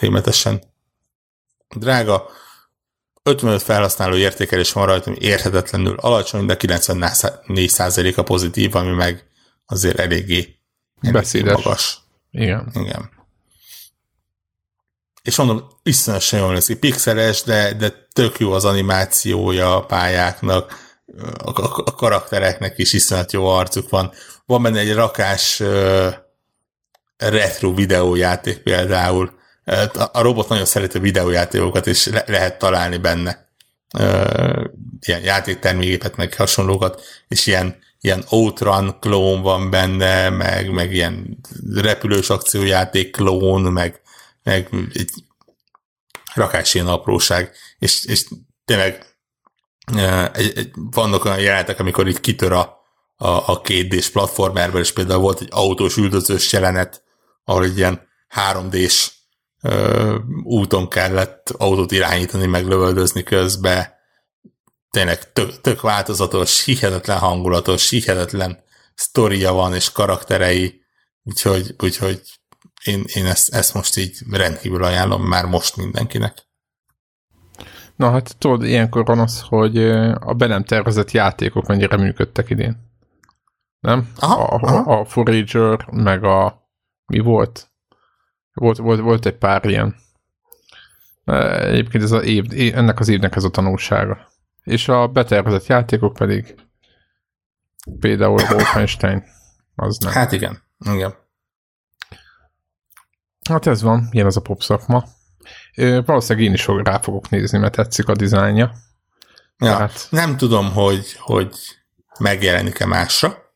rémetesen 0.00 0.62
drága. 1.76 2.26
55 3.22 3.62
felhasználó 3.62 4.16
értékelés 4.16 4.72
van 4.72 4.86
rajta, 4.86 5.10
ami 5.10 5.18
érhetetlenül 5.20 5.96
alacsony, 5.96 6.46
de 6.46 6.56
94% 6.58 8.16
a 8.16 8.22
pozitív, 8.22 8.74
ami 8.74 8.90
meg 8.90 9.24
azért 9.66 9.98
eléggé, 9.98 10.56
eléggé 11.00 11.42
magas. 11.42 11.98
Igen. 12.30 12.70
Igen 12.74 13.20
és 15.22 15.36
mondom, 15.36 15.68
iszonyatosan 15.82 16.40
jól 16.40 16.52
néz 16.52 16.66
ki, 16.66 16.76
pixeles, 16.76 17.42
de, 17.42 17.72
de 17.72 18.08
tök 18.12 18.38
jó 18.38 18.52
az 18.52 18.64
animációja 18.64 19.76
a 19.76 19.86
pályáknak, 19.86 20.90
a, 21.38 21.60
a, 21.60 21.82
a 21.84 21.94
karaktereknek 21.94 22.78
is 22.78 22.92
iszonyat 22.92 23.32
jó 23.32 23.46
arcuk 23.46 23.88
van. 23.88 24.12
Van 24.46 24.62
benne 24.62 24.78
egy 24.78 24.94
rakás 24.94 25.60
uh, 25.60 26.14
retro 27.16 27.74
videójáték 27.74 28.58
például. 28.58 29.40
A, 29.64 30.08
a 30.12 30.20
robot 30.20 30.48
nagyon 30.48 30.64
szereti 30.64 30.98
videójátékokat, 30.98 31.86
és 31.86 32.06
le, 32.06 32.24
lehet 32.26 32.58
találni 32.58 32.96
benne 32.96 33.48
uh, 33.98 34.64
ilyen 35.00 35.22
játéktermékeket, 35.22 36.16
meg 36.16 36.34
hasonlókat, 36.34 37.02
és 37.28 37.46
ilyen, 37.46 37.76
ilyen 38.00 38.24
Outrun 38.28 38.96
klón 39.00 39.42
van 39.42 39.70
benne, 39.70 40.28
meg, 40.28 40.70
meg 40.70 40.92
ilyen 40.92 41.38
repülős 41.74 42.30
akciójáték 42.30 43.10
klón, 43.10 43.62
meg 43.62 44.02
meg 44.42 44.68
egy 44.92 45.10
rakás 46.34 46.74
ilyen 46.74 46.86
apróság, 46.86 47.52
és, 47.78 48.04
és 48.04 48.26
tényleg 48.64 49.16
egy, 50.32 50.52
egy, 50.56 50.70
vannak 50.74 51.24
olyan 51.24 51.40
jelenetek, 51.40 51.80
amikor 51.80 52.08
itt 52.08 52.20
kitör 52.20 52.52
a, 52.52 52.80
a, 53.16 53.26
a 53.26 53.60
kétdés 53.60 54.10
platformerből, 54.10 54.80
és 54.80 54.92
például 54.92 55.20
volt 55.20 55.40
egy 55.40 55.48
autós 55.50 55.96
üldözős 55.96 56.52
jelenet, 56.52 57.02
ahol 57.44 57.64
egy 57.64 57.76
ilyen 57.76 58.08
3D-s 58.34 59.10
ö, 59.62 60.16
úton 60.42 60.88
kellett 60.88 61.50
autót 61.50 61.92
irányítani, 61.92 62.46
meg 62.46 62.66
lövöldözni 62.66 63.22
közbe. 63.22 64.00
Tényleg 64.90 65.32
tök, 65.32 65.60
tök 65.60 65.80
változatos, 65.80 66.64
hihetetlen 66.64 67.18
hangulatos, 67.18 67.90
hihetetlen 67.90 68.62
sztoria 68.94 69.52
van, 69.52 69.74
és 69.74 69.92
karakterei, 69.92 70.82
úgyhogy, 71.22 71.74
úgyhogy 71.78 72.22
én, 72.84 73.04
én 73.14 73.26
ezt, 73.26 73.54
ezt 73.54 73.74
most 73.74 73.96
így 73.96 74.18
rendkívül 74.30 74.84
ajánlom 74.84 75.22
már 75.22 75.44
most 75.44 75.76
mindenkinek. 75.76 76.50
Na 77.96 78.10
hát 78.10 78.38
tudod, 78.38 78.64
ilyenkor 78.64 79.04
van 79.04 79.18
az, 79.18 79.40
hogy 79.40 79.78
a 80.20 80.34
be 80.34 80.46
nem 80.46 80.64
tervezett 80.64 81.10
játékok 81.10 81.66
mennyire 81.66 81.96
működtek 81.96 82.50
idén. 82.50 82.90
Nem? 83.80 84.12
Aha, 84.16 84.42
a, 84.42 84.58
aha. 84.62 84.98
a 84.98 85.04
Forager, 85.04 85.86
meg 85.90 86.24
a 86.24 86.68
mi 87.06 87.18
volt? 87.18 87.71
Volt, 88.52 88.76
volt, 88.76 89.00
volt 89.00 89.26
egy 89.26 89.36
pár 89.36 89.64
ilyen. 89.64 89.96
Egyébként 91.24 92.04
ez 92.04 92.10
az 92.10 92.24
év, 92.24 92.44
ennek 92.74 93.00
az 93.00 93.08
évnek 93.08 93.36
ez 93.36 93.44
a 93.44 93.50
tanulsága. 93.50 94.30
És 94.62 94.88
a 94.88 95.08
betervezett 95.08 95.66
játékok 95.66 96.14
pedig 96.14 96.54
például 98.00 98.40
Wolfenstein, 98.50 99.24
az 99.74 99.98
nem. 99.98 100.12
Hát 100.12 100.32
igen, 100.32 100.62
igen. 100.78 101.14
Hát 103.48 103.66
ez 103.66 103.82
van, 103.82 104.08
ilyen 104.10 104.26
az 104.26 104.36
a 104.36 104.40
pop 104.40 104.62
szakma. 104.62 105.04
Valószínűleg 105.76 106.48
én 106.48 106.54
is 106.54 106.66
rá 106.66 106.98
fogok 106.98 107.28
nézni, 107.28 107.58
mert 107.58 107.74
tetszik 107.74 108.08
a 108.08 108.14
dizájnja. 108.14 108.72
Ja, 109.58 109.76
hát... 109.76 110.06
Nem 110.10 110.36
tudom, 110.36 110.72
hogy, 110.72 111.12
hogy 111.18 111.56
megjelenik-e 112.18 112.86
másra. 112.86 113.54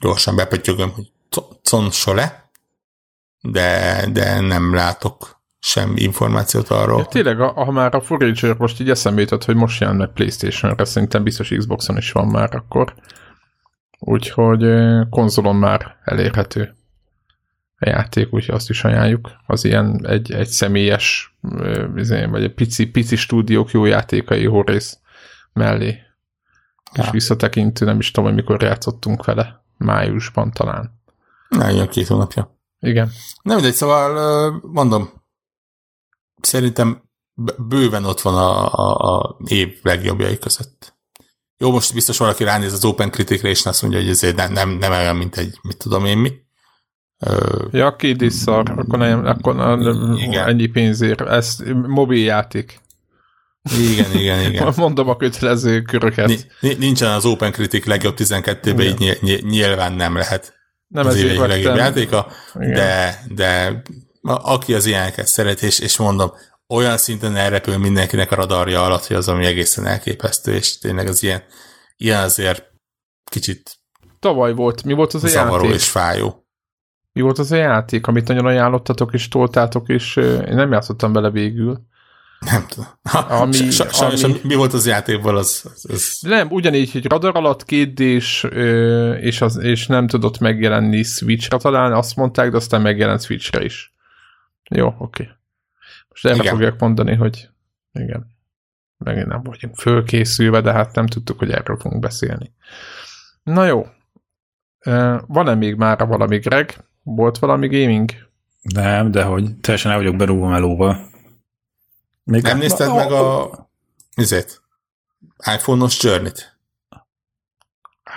Gyorsan 0.00 0.36
bepötyögöm, 0.36 0.90
hogy 0.90 1.12
console, 1.70 2.50
de, 3.40 4.00
de 4.12 4.40
nem 4.40 4.74
látok 4.74 5.42
semmi 5.58 6.00
információt 6.00 6.68
arról. 6.68 6.98
Ja, 6.98 7.04
tényleg, 7.04 7.38
ha 7.38 7.70
már 7.70 7.94
a 7.94 8.00
Forager 8.00 8.56
most 8.56 8.80
így 8.80 8.90
eszembe 8.90 9.20
jutott, 9.20 9.44
hogy 9.44 9.54
most 9.54 9.80
jön 9.80 9.96
meg 9.96 10.12
Playstation-re, 10.12 10.84
szerintem 10.84 11.22
biztos 11.22 11.48
Xboxon 11.48 11.96
is 11.96 12.12
van 12.12 12.26
már 12.26 12.54
akkor. 12.54 12.94
Úgyhogy 13.98 14.64
konzolon 15.10 15.56
már 15.56 15.96
elérhető 16.04 16.74
a 17.78 17.88
játék, 17.88 18.32
úgyhogy 18.32 18.54
azt 18.54 18.70
is 18.70 18.84
ajánljuk. 18.84 19.30
Az 19.46 19.64
ilyen 19.64 20.06
egy, 20.06 20.32
egy 20.32 20.46
személyes, 20.46 21.36
izé, 21.96 22.24
vagy 22.24 22.42
egy 22.42 22.54
pici, 22.54 22.86
pici 22.86 23.16
stúdiók 23.16 23.70
jó 23.70 23.84
játékai 23.84 24.46
horrész 24.46 24.98
mellé. 25.52 25.98
Ja. 26.92 27.02
És 27.02 27.10
visszatekintő, 27.10 27.84
nem 27.84 27.98
is 27.98 28.10
tudom, 28.10 28.28
hogy 28.28 28.38
mikor 28.38 28.62
játszottunk 28.62 29.24
vele. 29.24 29.64
Májusban 29.76 30.50
talán. 30.52 30.93
Na, 31.56 31.70
ilyen 31.70 31.88
két 31.88 32.06
hónapja. 32.06 32.58
Igen. 32.80 33.10
Nem 33.42 33.56
mindegy, 33.56 33.74
szóval 33.74 34.60
mondom, 34.62 35.10
szerintem 36.40 37.02
bőven 37.56 38.04
ott 38.04 38.20
van 38.20 38.34
a, 38.34 38.72
a, 38.72 39.16
a 39.16 39.36
év 39.44 39.78
legjobbjai 39.82 40.38
között. 40.38 40.94
Jó, 41.58 41.70
most 41.70 41.94
biztos 41.94 42.18
valaki 42.18 42.44
ránéz 42.44 42.72
az 42.72 42.84
Open 42.84 43.10
Critic-re, 43.10 43.48
és 43.48 43.66
azt 43.66 43.82
mondja, 43.82 44.00
hogy 44.00 44.08
ez 44.08 44.20
nem, 44.20 44.52
nem, 44.52 44.68
nem 44.70 44.92
olyan, 44.92 45.16
mint 45.16 45.36
egy, 45.36 45.58
mit 45.62 45.76
tudom 45.78 46.04
én 46.04 46.18
mi. 46.18 46.32
Ja, 47.70 47.96
két 47.96 48.30
szar, 48.30 48.70
akkor, 48.76 48.98
nem, 48.98 49.26
akkor 49.26 49.54
igen. 50.16 50.48
ennyi 50.48 50.66
pénzért. 50.66 51.20
Ez 51.20 51.56
mobiljáték. 51.86 52.80
Igen, 53.78 54.12
igen, 54.12 54.40
igen. 54.50 54.72
Mondom 54.76 55.08
a 55.08 55.16
kötelező 55.16 55.82
köröket. 55.82 56.46
Nincsen 56.60 57.10
az 57.10 57.24
Open 57.24 57.52
Critic 57.52 57.86
legjobb 57.86 58.14
12-ben, 58.18 58.86
így 58.86 59.44
nyilván 59.44 59.92
nem 59.92 60.16
lehet. 60.16 60.53
Nem 60.94 61.06
az 61.06 61.16
év 61.16 61.38
legjobb 61.38 61.76
játéka, 61.76 62.26
de, 62.54 63.20
de 63.28 63.82
aki 64.22 64.74
az 64.74 64.86
ilyeneket 64.86 65.26
szeret, 65.26 65.62
és, 65.62 65.78
és 65.78 65.96
mondom, 65.96 66.32
olyan 66.68 66.96
szinten 66.96 67.36
elrepül 67.36 67.78
mindenkinek 67.78 68.30
a 68.30 68.34
radarja 68.34 68.84
alatt, 68.84 69.06
hogy 69.06 69.16
az, 69.16 69.28
ami 69.28 69.44
egészen 69.44 69.86
elképesztő, 69.86 70.54
és 70.54 70.78
tényleg 70.78 71.06
az 71.08 71.22
ilyen, 71.22 71.42
ilyen 71.96 72.22
azért 72.22 72.64
kicsit 73.30 73.78
Tavaly 74.18 74.54
volt. 74.54 74.84
Mi 74.84 74.92
volt 74.92 75.14
az 75.14 75.24
a 75.24 75.28
zavaró 75.28 75.64
játék? 75.64 75.80
és 75.80 75.88
fájó. 75.88 76.46
Mi 77.12 77.20
volt 77.20 77.38
az 77.38 77.52
a 77.52 77.56
játék, 77.56 78.06
amit 78.06 78.28
nagyon 78.28 78.46
ajánlottatok 78.46 79.12
és 79.12 79.28
toltátok, 79.28 79.88
és 79.88 80.16
én 80.16 80.54
nem 80.54 80.72
játszottam 80.72 81.12
bele 81.12 81.30
végül. 81.30 81.86
Nem 82.44 82.66
tudom. 82.68 82.86
Ami, 83.28 83.70
Sajnos, 83.70 84.22
ami... 84.22 84.40
mi 84.42 84.54
volt 84.54 84.72
az 84.72 84.86
játékból, 84.86 85.36
az, 85.36 85.62
az, 85.74 85.86
az... 85.88 86.18
Nem, 86.20 86.50
ugyanígy, 86.50 86.92
hogy 86.92 87.06
radar 87.06 87.36
alatt 87.36 87.64
két 87.64 88.00
és, 88.00 88.46
és, 89.20 89.40
az, 89.40 89.56
és 89.56 89.86
nem 89.86 90.06
tudott 90.06 90.38
megjelenni 90.38 91.02
Switch-re 91.02 91.56
talán, 91.56 91.92
azt 91.92 92.16
mondták, 92.16 92.50
de 92.50 92.56
aztán 92.56 92.80
megjelent 92.80 93.22
Switch-re 93.22 93.64
is. 93.64 93.94
Jó, 94.70 94.86
oké. 94.86 95.22
Okay. 95.22 95.34
Most 96.08 96.26
erre 96.26 96.34
igen. 96.34 96.52
fogják 96.52 96.80
mondani, 96.80 97.14
hogy 97.14 97.48
igen, 97.92 98.26
megint 98.96 99.26
nem 99.26 99.42
vagyunk 99.42 99.76
fölkészülve, 99.76 100.60
de 100.60 100.72
hát 100.72 100.94
nem 100.94 101.06
tudtuk, 101.06 101.38
hogy 101.38 101.50
erről 101.50 101.76
fogunk 101.76 102.02
beszélni. 102.02 102.52
Na 103.42 103.64
jó. 103.64 103.86
Van-e 105.26 105.54
még 105.54 105.74
már 105.74 106.06
valami, 106.06 106.38
Greg? 106.38 106.84
Volt 107.02 107.38
valami 107.38 107.66
gaming? 107.66 108.10
Nem, 108.62 109.10
de 109.10 109.22
hogy 109.22 109.56
teljesen 109.60 109.90
el 109.90 109.96
vagyok 109.96 110.16
berúgva 110.16 110.48
melóval. 110.48 111.12
Még 112.24 112.42
nem 112.42 112.56
a... 112.56 112.60
nézted 112.60 112.88
a... 112.88 112.94
meg 112.94 113.12
a 113.12 113.50
Ezért? 114.14 114.62
iPhone-os 115.54 116.02
Journey-t? 116.02 116.58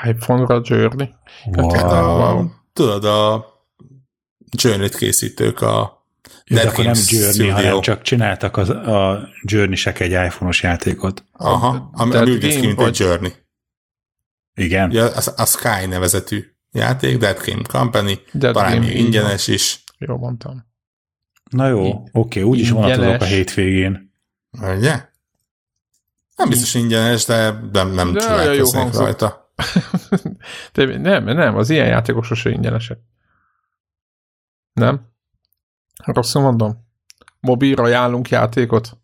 iPhone-ra 0.03 0.61
Journey? 0.63 1.15
Wow. 1.45 1.73
Hát 1.73 1.91
a, 1.91 2.51
tudod, 2.73 3.05
a 3.05 3.45
Journey-t 4.51 4.95
készítők 4.95 5.61
a 5.61 6.05
de 6.45 6.61
akkor 6.61 6.83
nem 6.85 6.93
Journey, 7.07 7.31
Studio. 7.31 7.51
hanem 7.51 7.81
csak 7.81 8.01
csináltak 8.01 8.57
az, 8.57 8.69
a 8.69 9.29
Journey-sek 9.41 9.99
egy 9.99 10.11
iPhone-os 10.11 10.63
játékot. 10.63 11.23
Aha, 11.31 11.89
ami, 11.93 12.15
ami 12.15 12.31
úgy 12.31 12.41
néz 12.41 12.55
ki, 12.55 12.65
mint 12.65 12.81
egy 12.81 12.99
Journey. 12.99 13.33
Igen. 14.53 14.91
Ja, 14.91 15.05
a, 15.05 15.21
a 15.35 15.45
Sky 15.45 15.85
nevezetű 15.85 16.45
játék, 16.71 17.17
Dead 17.17 17.41
Game 17.45 17.61
Company, 17.61 18.19
Dead 18.31 18.53
talán 18.53 18.71
Game 18.71 18.85
még 18.85 18.97
ingyenes 18.97 19.47
is. 19.47 19.83
Jó 19.97 20.17
mondtam. 20.17 20.65
Na 21.49 21.67
jó, 21.67 21.87
oké, 21.89 22.09
okay, 22.11 22.43
úgyis 22.43 22.69
vonatozok 22.69 23.21
a 23.21 23.25
hétvégén. 23.25 24.13
Ugye? 24.51 25.09
Nem 26.35 26.49
biztos 26.49 26.73
ingyenes, 26.73 27.25
de 27.25 27.51
nem, 27.71 27.89
nem 27.89 28.13
de 28.13 28.19
csodálkoznék 28.19 28.93
rajta. 28.93 29.51
de 30.73 30.97
nem, 30.97 31.23
nem, 31.23 31.55
az 31.55 31.69
ilyen 31.69 31.87
játékok 31.87 32.23
sose 32.23 32.49
ingyenesek. 32.49 32.99
Nem? 34.73 35.11
Rosszul 36.05 36.41
mondom? 36.41 36.85
Mobilra 37.39 37.83
ajánlunk 37.83 38.29
játékot? 38.29 38.97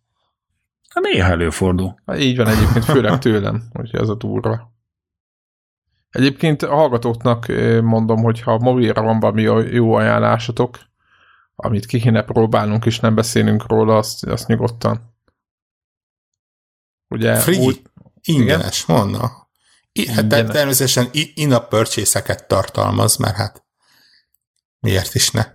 Hát 0.89 1.03
néha 1.03 1.29
előfordul. 1.29 1.95
Hát 2.05 2.19
így 2.19 2.37
van 2.37 2.47
egyébként, 2.47 2.85
főleg 2.85 3.19
tőlem, 3.19 3.63
hogy 3.73 3.95
ez 3.95 4.09
a 4.09 4.15
durva. 4.15 4.71
Egyébként 6.09 6.61
a 6.61 6.75
hallgatóknak 6.75 7.47
mondom, 7.81 8.23
hogy 8.23 8.41
ha 8.41 8.57
mobilra 8.57 9.01
van 9.01 9.19
valami 9.19 9.41
jó 9.71 9.93
ajánlásotok, 9.93 10.79
amit 11.55 11.85
ki 11.85 11.99
kéne 11.99 12.23
próbálnunk, 12.23 12.85
és 12.85 12.99
nem 12.99 13.15
beszélünk 13.15 13.67
róla, 13.67 13.97
azt, 13.97 14.25
azt 14.25 14.47
nyugodtan. 14.47 15.15
Ugye 17.07 17.35
Free, 17.35 17.59
úgy, 17.59 17.81
ingyenes, 18.21 18.85
mondna. 18.85 19.47
Hát 20.07 20.27
természetesen 20.27 21.09
in-app 21.33 21.69
purchase 21.69 22.35
tartalmaz, 22.35 23.15
mert 23.15 23.35
hát 23.35 23.65
miért 24.79 25.15
is 25.15 25.31
ne. 25.31 25.45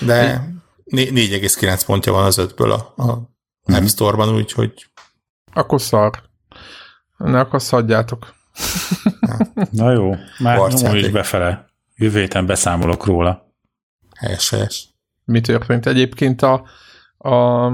De 0.00 0.48
4,9 0.90 1.82
pontja 1.86 2.12
van 2.12 2.24
az 2.24 2.38
ötből 2.38 2.72
a, 2.72 2.92
a 2.96 3.34
App 3.66 3.78
mhm. 3.78 3.86
Store-ban, 3.86 4.34
úgyhogy... 4.34 4.90
Akkor 5.52 5.80
szar. 5.80 6.22
Ne, 7.16 7.38
akkor 7.40 7.62
szadjátok. 7.62 8.34
Na 9.70 9.92
jó, 9.92 10.14
már 10.38 10.72
nyomom 10.72 10.96
is 10.96 11.10
befele. 11.10 11.66
Jövő 11.94 12.20
héten 12.20 12.46
beszámolok 12.46 13.04
róla. 13.04 13.45
Helyes, 14.16 14.50
helyes. 14.50 14.88
Mi 15.24 15.40
történt? 15.40 15.86
Egyébként 15.86 16.42
a, 16.42 16.64
a 17.18 17.70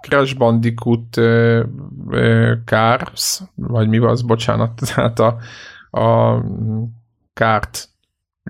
Crash 0.00 0.36
Bandicoot 0.36 1.16
uh, 1.16 1.64
uh, 2.06 2.52
Cars, 2.64 3.40
vagy 3.54 3.88
mi 3.88 3.98
az, 3.98 4.22
bocsánat, 4.22 4.80
tehát 4.94 5.18
a, 5.18 5.38
a 6.00 6.42
kárt 7.32 7.88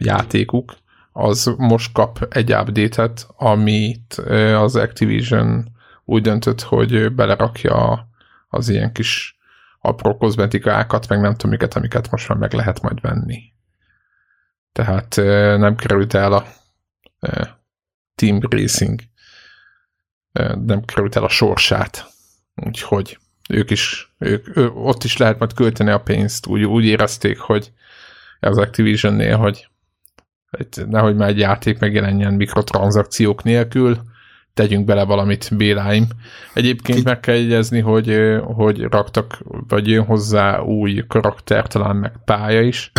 játékuk, 0.01 0.77
az 1.13 1.55
most 1.57 1.93
kap 1.93 2.27
egy 2.31 2.53
update-et, 2.53 3.27
amit 3.37 4.15
az 4.55 4.77
Activision 4.77 5.69
úgy 6.05 6.23
döntött, 6.23 6.61
hogy 6.61 7.15
belerakja 7.15 8.09
az 8.49 8.69
ilyen 8.69 8.93
kis 8.93 9.39
apró 9.81 10.17
kozmetikákat, 10.17 11.09
meg 11.09 11.21
nem 11.21 11.33
tudom 11.33 11.51
miket, 11.51 11.75
amiket 11.75 12.11
most 12.11 12.29
már 12.29 12.39
meg 12.39 12.53
lehet 12.53 12.83
majd 12.83 13.01
venni. 13.01 13.43
Tehát 14.73 15.17
nem 15.59 15.77
került 15.77 16.15
el 16.15 16.33
a 16.33 16.45
Team 18.15 18.41
Racing, 18.51 19.01
nem 20.65 20.85
került 20.85 21.17
el 21.17 21.25
a 21.25 21.29
sorsát. 21.29 22.07
Úgyhogy 22.55 23.19
ők 23.49 23.71
is, 23.71 24.15
ők, 24.19 24.57
ő, 24.57 24.71
ott 24.71 25.05
is 25.05 25.17
lehet 25.17 25.39
majd 25.39 25.53
költeni 25.53 25.91
a 25.91 26.01
pénzt. 26.01 26.47
Úgy, 26.47 26.65
úgy 26.65 26.85
érezték, 26.85 27.39
hogy 27.39 27.73
az 28.41 28.59
Activision-nél, 28.59 29.37
hogy 29.37 29.69
nehogy 30.87 31.17
már 31.17 31.29
egy 31.29 31.39
játék 31.39 31.79
megjelenjen 31.79 32.35
mikrotranszakciók 32.35 33.43
nélkül, 33.43 33.99
tegyünk 34.55 34.85
bele 34.85 35.05
valamit 35.05 35.57
Béláim. 35.57 36.07
Egyébként 36.55 37.05
meg 37.05 37.21
kell 37.21 37.35
jegyezni, 37.35 37.81
hogy, 37.81 38.39
hogy 38.43 38.83
raktak, 38.83 39.39
vagy 39.45 39.89
jön 39.89 40.05
hozzá 40.05 40.59
új 40.59 41.05
karakter, 41.09 41.67
talán 41.67 41.97
meg 41.97 42.13
pálya 42.25 42.61
is, 42.61 42.93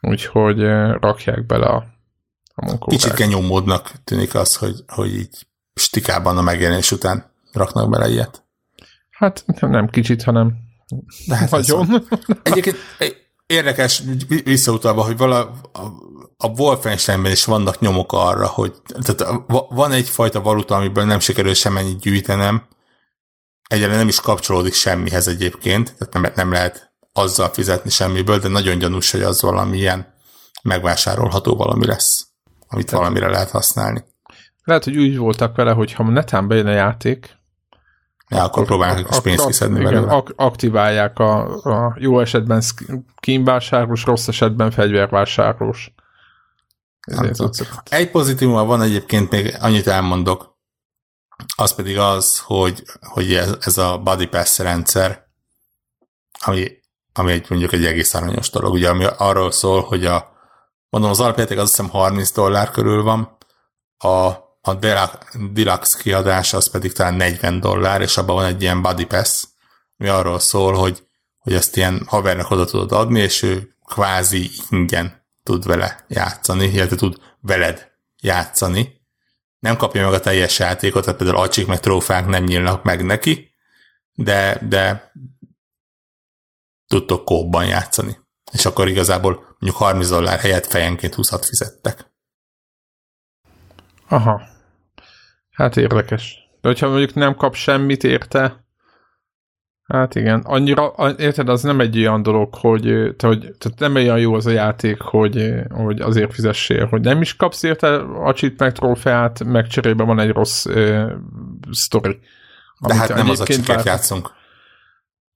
úgyhogy 0.00 0.60
rakják 1.00 1.46
bele 1.46 1.66
a, 1.66 1.86
a 2.54 2.64
munkókát. 2.64 2.98
Kicsit 2.98 3.12
kenyómódnak 3.12 3.92
tűnik 4.04 4.34
az, 4.34 4.56
hogy, 4.56 4.84
hogy 4.86 5.14
így 5.14 5.46
stikában 5.74 6.38
a 6.38 6.42
megjelenés 6.42 6.90
után 6.90 7.30
raknak 7.52 7.90
bele 7.90 8.08
ilyet. 8.08 8.44
Hát 9.10 9.44
nem 9.60 9.88
kicsit, 9.88 10.22
hanem 10.22 10.54
De 11.26 11.36
hát 11.36 11.50
nagyon. 11.50 12.06
Egyébként 12.42 12.76
érdekes, 13.46 14.02
visszautalva, 14.44 15.04
hogy 15.04 15.16
vala, 15.16 15.40
a, 15.72 15.80
a 16.36 16.46
Wolfensteinben 16.46 17.32
is 17.32 17.44
vannak 17.44 17.80
nyomok 17.80 18.12
arra, 18.12 18.46
hogy 18.46 18.72
tehát 19.00 19.42
van 19.68 19.92
egyfajta 19.92 20.40
valuta, 20.40 20.74
amiből 20.74 21.04
nem 21.04 21.20
sikerül 21.20 21.54
semmennyit 21.54 22.00
gyűjtenem, 22.00 22.66
egyre 23.68 23.96
nem 23.96 24.08
is 24.08 24.20
kapcsolódik 24.20 24.74
semmihez 24.74 25.28
egyébként, 25.28 25.94
tehát 25.98 26.12
nem, 26.12 26.32
nem 26.34 26.52
lehet 26.52 26.92
azzal 27.12 27.48
fizetni 27.48 27.90
semmiből, 27.90 28.38
de 28.38 28.48
nagyon 28.48 28.78
gyanús, 28.78 29.10
hogy 29.10 29.22
az 29.22 29.42
valami 29.42 29.78
ilyen 29.78 30.14
megvásárolható 30.62 31.56
valami 31.56 31.86
lesz, 31.86 32.26
amit 32.72 32.86
tehát 32.86 33.04
valamire 33.04 33.28
lehet 33.28 33.50
használni. 33.50 34.04
Lehet, 34.64 34.84
hogy 34.84 34.96
úgy 34.96 35.16
voltak 35.16 35.56
vele, 35.56 35.72
hogy 35.72 35.92
ha 35.92 36.02
netán 36.02 36.48
bejön 36.48 36.66
a 36.66 36.72
játék, 36.72 37.40
Ja, 38.32 38.44
akkor 38.44 38.64
próbálnak 38.64 39.10
is 39.10 39.20
pénzt 39.20 39.46
kiszedni 39.46 39.80
igen, 39.80 39.92
belőle. 39.92 40.12
Ak- 40.12 40.32
aktiválják 40.36 41.18
a, 41.18 41.56
a 41.64 41.96
jó 41.98 42.20
esetben 42.20 42.62
skinvásárlós, 43.16 44.04
rossz 44.04 44.28
esetben 44.28 44.70
fegyvervásárlós. 44.70 45.94
Egy 47.88 48.10
pozitívum 48.10 48.66
van 48.66 48.82
egyébként, 48.82 49.30
még 49.30 49.56
annyit 49.60 49.86
elmondok, 49.86 50.56
az 51.56 51.74
pedig 51.74 51.98
az, 51.98 52.38
hogy, 52.38 52.82
hogy 53.00 53.34
ez, 53.34 53.56
ez 53.60 53.78
a 53.78 53.98
Body 53.98 54.26
Pass 54.26 54.58
rendszer, 54.58 55.26
ami, 56.40 56.70
ami 57.12 57.32
egy, 57.32 57.46
mondjuk 57.48 57.72
egy 57.72 57.84
egész 57.84 58.14
aranyos 58.14 58.50
dolog, 58.50 58.72
ugye, 58.72 58.88
ami 58.88 59.04
arról 59.16 59.50
szól, 59.50 59.82
hogy 59.82 60.06
a 60.06 60.31
mondom, 60.92 61.10
az 61.10 61.20
alapjáték 61.20 61.58
azt 61.58 61.70
hiszem 61.76 61.90
30 61.90 62.32
dollár 62.32 62.70
körül 62.70 63.02
van, 63.02 63.36
a 63.98 64.40
a 64.64 64.74
Deluxe 65.52 65.98
kiadás 66.02 66.52
az 66.52 66.70
pedig 66.70 66.92
talán 66.92 67.14
40 67.14 67.60
dollár, 67.60 68.00
és 68.00 68.16
abban 68.16 68.34
van 68.34 68.44
egy 68.44 68.62
ilyen 68.62 68.82
body 68.82 69.06
pass, 69.06 69.44
ami 69.96 70.08
arról 70.08 70.38
szól, 70.38 70.74
hogy, 70.74 71.06
hogy 71.38 71.52
ezt 71.52 71.76
ilyen 71.76 72.02
havernak 72.06 72.50
oda 72.50 72.64
tudod 72.64 72.92
adni, 72.92 73.20
és 73.20 73.42
ő 73.42 73.76
kvázi 73.84 74.50
ingyen 74.70 75.26
tud 75.42 75.66
vele 75.66 76.04
játszani, 76.08 76.64
illetve 76.64 76.96
tud 76.96 77.16
veled 77.40 77.90
játszani. 78.20 79.00
Nem 79.58 79.76
kapja 79.76 80.04
meg 80.04 80.12
a 80.12 80.20
teljes 80.20 80.58
játékot, 80.58 81.04
tehát 81.04 81.18
például 81.18 81.42
acsik 81.42 81.66
meg 81.66 81.80
trófák 81.80 82.26
nem 82.26 82.44
nyílnak 82.44 82.82
meg 82.82 83.04
neki, 83.04 83.54
de, 84.12 84.58
de 84.68 85.12
tudtok 86.86 87.24
kóban 87.24 87.66
játszani. 87.66 88.18
És 88.52 88.64
akkor 88.64 88.88
igazából 88.88 89.51
mondjuk 89.62 89.82
30 89.82 90.08
dollár 90.08 90.38
helyett 90.38 90.66
fejenként 90.66 91.14
20-at 91.16 91.42
fizettek. 91.44 92.10
Aha. 94.08 94.42
Hát 95.50 95.76
érdekes. 95.76 96.36
De 96.60 96.68
hogyha 96.68 96.88
mondjuk 96.88 97.14
nem 97.14 97.34
kap 97.34 97.54
semmit 97.54 98.04
érte, 98.04 98.62
Hát 99.82 100.14
igen, 100.14 100.40
annyira, 100.44 100.92
érted, 101.18 101.48
az 101.48 101.62
nem 101.62 101.80
egy 101.80 101.98
olyan 101.98 102.22
dolog, 102.22 102.54
hogy, 102.54 103.14
te, 103.16 103.26
hogy 103.26 103.38
tehát 103.40 103.78
nem 103.78 103.94
olyan 103.94 104.18
jó 104.18 104.34
az 104.34 104.46
a 104.46 104.50
játék, 104.50 105.00
hogy, 105.00 105.52
hogy 105.70 106.00
azért 106.00 106.34
fizessél, 106.34 106.86
hogy 106.86 107.00
nem 107.00 107.20
is 107.20 107.36
kapsz 107.36 107.62
érte 107.62 107.94
a 108.00 108.32
cheat 108.32 108.58
meg 108.58 108.72
trófeát, 108.72 109.44
meg 109.44 109.66
cserébe 109.66 110.04
van 110.04 110.20
egy 110.20 110.30
rossz 110.30 110.64
uh, 110.64 111.10
sztori. 111.70 112.18
De 112.80 112.94
hát 112.94 113.14
nem 113.14 113.30
az 113.30 113.40
a 113.40 113.44
csikét 113.44 113.84
játszunk. 113.84 114.30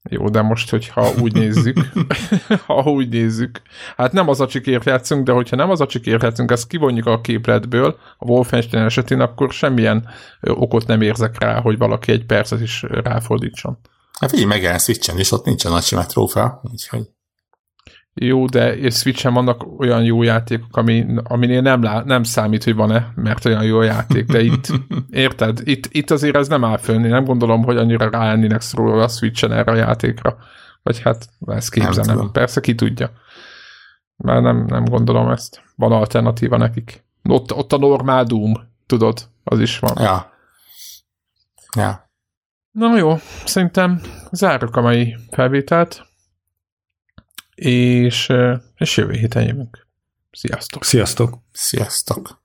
Jó, 0.08 0.28
de 0.28 0.42
most, 0.42 0.70
hogyha 0.70 1.10
úgy 1.20 1.32
nézzük, 1.32 1.78
ha 2.66 2.82
úgy 2.82 3.08
nézzük, 3.08 3.62
hát 3.96 4.12
nem 4.12 4.28
az 4.28 4.40
a 4.40 4.46
csikért 4.46 4.84
játszunk, 4.84 5.26
de 5.26 5.32
hogyha 5.32 5.56
nem 5.56 5.70
az 5.70 5.80
a 5.80 5.86
csikért 5.86 6.22
játszunk, 6.22 6.50
ezt 6.50 6.66
kivonjuk 6.66 7.06
a 7.06 7.20
képletből, 7.20 7.98
a 8.18 8.24
Wolfenstein 8.24 8.84
esetén, 8.84 9.20
akkor 9.20 9.52
semmilyen 9.52 10.08
okot 10.40 10.86
nem 10.86 11.00
érzek 11.00 11.40
rá, 11.40 11.60
hogy 11.60 11.78
valaki 11.78 12.12
egy 12.12 12.26
percet 12.26 12.60
is 12.60 12.84
ráfordítson. 12.88 13.78
Hát 14.20 14.32
így 14.32 14.46
megjelen 14.46 14.78
Switchen, 14.78 15.18
és 15.18 15.32
ott 15.32 15.44
nincsen 15.44 15.72
nagy 15.72 15.82
sima 15.82 16.06
trófea, 16.06 16.60
úgyhogy... 16.72 17.08
Jó, 18.20 18.46
de 18.46 18.76
és 18.76 18.94
Switchen 18.94 19.32
vannak 19.32 19.80
olyan 19.80 20.02
jó 20.02 20.22
játékok, 20.22 20.76
ami, 20.76 21.06
aminél 21.22 21.60
nem, 21.60 21.82
lá, 21.82 22.02
nem 22.02 22.22
számít, 22.22 22.64
hogy 22.64 22.74
van-e, 22.74 23.12
mert 23.14 23.44
olyan 23.44 23.64
jó 23.64 23.82
játék, 23.82 24.26
de 24.26 24.42
itt, 24.42 24.66
érted? 25.10 25.60
Itt, 25.64 25.86
itt 25.90 26.10
azért 26.10 26.36
ez 26.36 26.48
nem 26.48 26.64
áll 26.64 26.76
fönn, 26.76 27.04
én 27.04 27.10
nem 27.10 27.24
gondolom, 27.24 27.64
hogy 27.64 27.76
annyira 27.76 28.10
ráennének 28.10 28.60
szólva 28.60 29.02
a 29.02 29.08
Switchen 29.08 29.52
erre 29.52 29.72
a 29.72 29.74
játékra. 29.74 30.36
Vagy 30.82 31.02
hát 31.02 31.28
ezt 31.46 31.70
képzelem, 31.70 32.16
nem 32.16 32.30
persze 32.32 32.60
ki 32.60 32.74
tudja. 32.74 33.10
Mert 34.16 34.42
nem, 34.42 34.64
nem 34.68 34.84
gondolom 34.84 35.30
ezt. 35.30 35.62
Van 35.74 35.92
alternatíva 35.92 36.56
nekik. 36.56 37.04
Ott, 37.28 37.52
ott 37.52 37.72
a 37.72 37.78
normál 37.78 38.24
Doom, 38.24 38.52
tudod, 38.86 39.28
az 39.44 39.60
is 39.60 39.78
van. 39.78 39.94
Ja. 39.98 40.32
Ja. 41.76 42.10
Na 42.70 42.96
jó, 42.96 43.16
szerintem 43.44 44.00
zárjuk 44.30 44.76
a 44.76 44.80
mai 44.80 45.16
felvételt, 45.30 46.06
és, 47.56 48.32
és 48.76 48.96
jövő 48.96 49.12
héten 49.12 49.42
jövünk. 49.42 49.86
Sziasztok! 50.30 50.84
Sziasztok! 50.84 51.38
Sziasztok! 51.52 52.44